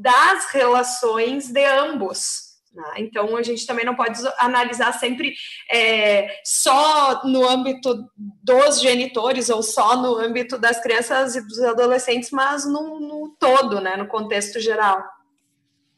das 0.00 0.46
relações 0.50 1.48
de 1.50 1.64
ambos. 1.64 2.53
Né? 2.74 2.84
Então, 2.98 3.36
a 3.36 3.42
gente 3.42 3.66
também 3.66 3.84
não 3.84 3.94
pode 3.94 4.18
analisar 4.38 4.92
sempre 4.92 5.34
é, 5.70 6.40
só 6.44 7.24
no 7.24 7.48
âmbito 7.48 8.10
dos 8.16 8.80
genitores 8.80 9.48
ou 9.48 9.62
só 9.62 9.96
no 9.96 10.16
âmbito 10.16 10.58
das 10.58 10.80
crianças 10.82 11.36
e 11.36 11.46
dos 11.46 11.60
adolescentes, 11.60 12.30
mas 12.30 12.66
no, 12.66 12.98
no 12.98 13.36
todo, 13.38 13.80
né, 13.80 13.96
no 13.96 14.08
contexto 14.08 14.60
geral. 14.60 15.02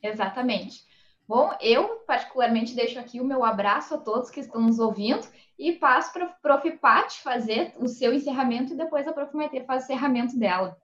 Exatamente. 0.03 0.85
Bom, 1.27 1.53
eu 1.61 2.05
particularmente 2.07 2.74
deixo 2.74 3.01
aqui 3.01 3.20
o 3.20 3.24
meu 3.24 3.45
abraço 3.45 3.95
a 3.95 3.99
todos 3.99 4.31
que 4.31 4.41
estão 4.41 4.61
nos 4.61 4.79
ouvindo 4.79 5.27
e 5.59 5.72
passo 5.72 6.12
para 6.12 6.27
a 6.27 6.29
Prof. 6.29 6.70
Pat 6.79 7.11
fazer 7.22 7.72
o 7.79 7.89
seu 7.89 8.14
encerramento 8.14 8.74
e 8.74 8.77
depois 8.77 9.09
a 9.09 9.12
Prof. 9.12 9.35
Maite 9.35 9.64
faz 9.66 9.83
o 9.83 9.85
encerramento 9.87 10.39
dela. 10.39 10.77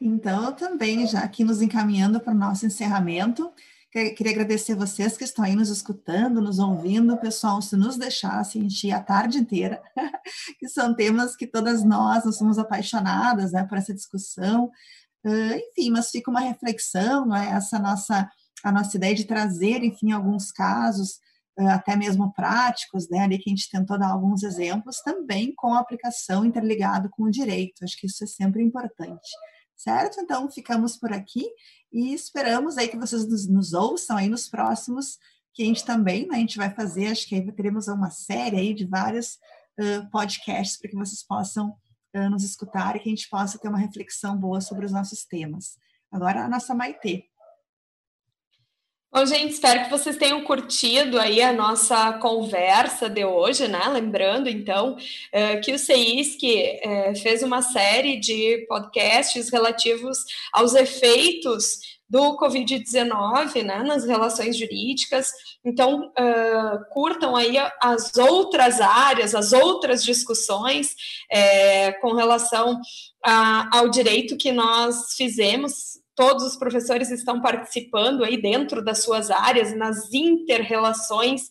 Então, 0.00 0.52
também, 0.52 1.06
já 1.06 1.20
aqui 1.20 1.42
nos 1.42 1.62
encaminhando 1.62 2.20
para 2.20 2.32
o 2.32 2.36
nosso 2.36 2.66
encerramento, 2.66 3.50
Queria 3.94 4.32
agradecer 4.32 4.74
vocês 4.74 5.16
que 5.16 5.22
estão 5.22 5.44
aí 5.44 5.54
nos 5.54 5.68
escutando, 5.68 6.40
nos 6.40 6.58
ouvindo, 6.58 7.16
pessoal, 7.16 7.62
se 7.62 7.76
nos 7.76 7.96
deixasse 7.96 8.58
encher 8.58 8.90
a 8.90 9.00
tarde 9.00 9.38
inteira, 9.38 9.80
que 10.58 10.68
são 10.68 10.92
temas 10.92 11.36
que 11.36 11.46
todas 11.46 11.84
nós, 11.84 12.24
nós 12.24 12.36
somos 12.36 12.58
apaixonadas 12.58 13.52
né, 13.52 13.62
por 13.62 13.78
essa 13.78 13.94
discussão. 13.94 14.64
Uh, 15.24 15.54
enfim, 15.70 15.90
mas 15.90 16.10
fica 16.10 16.28
uma 16.28 16.40
reflexão, 16.40 17.24
não 17.24 17.36
é? 17.36 17.50
essa 17.50 17.78
nossa, 17.78 18.28
a 18.64 18.72
nossa 18.72 18.96
ideia 18.96 19.14
de 19.14 19.26
trazer, 19.26 19.84
enfim, 19.84 20.10
alguns 20.10 20.50
casos, 20.50 21.20
uh, 21.56 21.68
até 21.68 21.94
mesmo 21.94 22.32
práticos, 22.32 23.08
né, 23.08 23.20
ali 23.20 23.38
que 23.38 23.48
a 23.48 23.54
gente 23.54 23.70
tentou 23.70 23.96
dar 23.96 24.10
alguns 24.10 24.42
exemplos, 24.42 25.00
também 25.02 25.54
com 25.54 25.72
a 25.72 25.78
aplicação 25.78 26.44
interligado 26.44 27.08
com 27.10 27.22
o 27.22 27.30
direito. 27.30 27.84
Acho 27.84 27.96
que 27.96 28.08
isso 28.08 28.24
é 28.24 28.26
sempre 28.26 28.60
importante 28.60 29.30
certo? 29.76 30.20
Então, 30.20 30.50
ficamos 30.50 30.96
por 30.96 31.12
aqui 31.12 31.46
e 31.94 32.12
esperamos 32.12 32.76
aí 32.76 32.88
que 32.88 32.96
vocês 32.96 33.24
nos, 33.24 33.46
nos 33.46 33.72
ouçam 33.72 34.16
aí 34.16 34.28
nos 34.28 34.48
próximos, 34.48 35.16
que 35.54 35.62
a 35.62 35.66
gente 35.66 35.84
também, 35.84 36.26
né, 36.26 36.34
a 36.34 36.40
gente 36.40 36.56
vai 36.56 36.68
fazer, 36.68 37.06
acho 37.06 37.28
que 37.28 37.36
aí 37.36 37.52
teremos 37.52 37.86
uma 37.86 38.10
série 38.10 38.56
aí 38.56 38.74
de 38.74 38.84
vários 38.84 39.38
uh, 39.78 40.10
podcasts 40.10 40.76
para 40.76 40.90
que 40.90 40.96
vocês 40.96 41.24
possam 41.24 41.70
uh, 42.16 42.28
nos 42.28 42.42
escutar 42.42 42.96
e 42.96 42.98
que 42.98 43.08
a 43.08 43.14
gente 43.14 43.28
possa 43.30 43.60
ter 43.60 43.68
uma 43.68 43.78
reflexão 43.78 44.36
boa 44.36 44.60
sobre 44.60 44.84
os 44.84 44.90
nossos 44.90 45.24
temas. 45.24 45.78
Agora, 46.10 46.44
a 46.44 46.48
nossa 46.48 46.74
Maitê. 46.74 47.26
Bom, 49.16 49.24
gente, 49.26 49.52
espero 49.52 49.84
que 49.84 49.90
vocês 49.90 50.16
tenham 50.16 50.42
curtido 50.42 51.20
aí 51.20 51.40
a 51.40 51.52
nossa 51.52 52.14
conversa 52.14 53.08
de 53.08 53.24
hoje, 53.24 53.68
né? 53.68 53.86
Lembrando, 53.86 54.48
então, 54.48 54.96
eh, 55.30 55.58
que 55.58 55.72
o 55.72 55.78
CEISC 55.78 56.42
eh, 56.42 57.14
fez 57.14 57.40
uma 57.44 57.62
série 57.62 58.16
de 58.16 58.66
podcasts 58.68 59.50
relativos 59.52 60.18
aos 60.52 60.74
efeitos 60.74 61.78
do 62.10 62.36
Covid-19 62.36 63.62
né, 63.62 63.84
nas 63.84 64.04
relações 64.04 64.58
jurídicas. 64.58 65.30
Então, 65.64 66.10
uh, 66.10 66.84
curtam 66.92 67.34
aí 67.34 67.56
as 67.80 68.16
outras 68.16 68.80
áreas, 68.80 69.32
as 69.34 69.52
outras 69.52 70.04
discussões 70.04 70.94
com 72.00 72.14
relação 72.14 72.80
ao 73.72 73.88
direito 73.88 74.36
que 74.36 74.52
nós 74.52 75.14
fizemos 75.16 76.03
todos 76.14 76.44
os 76.44 76.56
professores 76.56 77.10
estão 77.10 77.40
participando 77.40 78.24
aí 78.24 78.40
dentro 78.40 78.84
das 78.84 79.02
suas 79.02 79.30
áreas, 79.30 79.76
nas 79.76 80.12
interrelações 80.12 81.42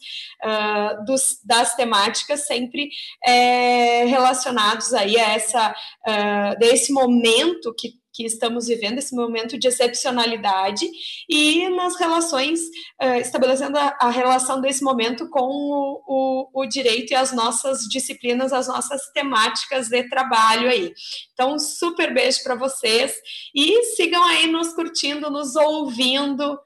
uh, 0.43 1.03
das 1.45 1.76
temáticas, 1.76 2.47
sempre 2.47 2.89
é, 3.26 4.05
relacionados 4.05 4.93
aí 4.93 5.18
a 5.18 5.34
essa, 5.34 5.76
uh, 6.07 6.59
desse 6.59 6.91
momento 6.91 7.74
que 7.78 8.03
que 8.14 8.24
estamos 8.24 8.68
vivendo, 8.68 8.99
esse 8.99 9.16
momento 9.16 9.57
de 9.57 9.68
excepcionalidade, 9.68 10.88
e 11.28 11.68
nas 11.70 11.99
relações, 11.99 12.59
uh, 13.01 13.20
estabelecendo 13.20 13.78
a, 13.78 13.97
a, 13.99 14.09
relação 14.11 14.61
desse 14.61 14.84
momento 14.84 15.28
com 15.30 15.41
o, 15.41 16.03
o, 16.07 16.61
o, 16.61 16.66
direito 16.68 17.11
e 17.11 17.16
as 17.16 17.34
nossas 17.34 17.89
disciplinas, 17.89 18.53
as 18.53 18.68
nossas 18.68 19.11
temáticas 19.14 19.89
de 19.89 20.07
trabalho 20.07 20.70
aí. 20.70 20.93
Então, 21.34 21.57
super 21.57 22.14
beijo 22.14 22.43
para 22.43 22.55
vocês 22.55 23.16
e 23.53 23.84
sigam 23.95 24.24
aí 24.24 24.45
nos 24.47 24.74
curtindo, 24.74 25.32
nos 25.32 25.55
ouvindo. 25.55 26.59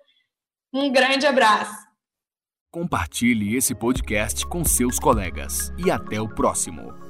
Um 0.74 0.92
grande 0.92 1.26
abraço. 1.26 1.88
Compartilhe 2.70 3.56
esse 3.56 3.74
podcast 3.74 4.46
com 4.46 4.64
seus 4.66 5.00
colegas 5.00 5.72
e 5.78 5.90
até 5.90 6.20
o 6.20 6.28
próximo. 6.28 7.07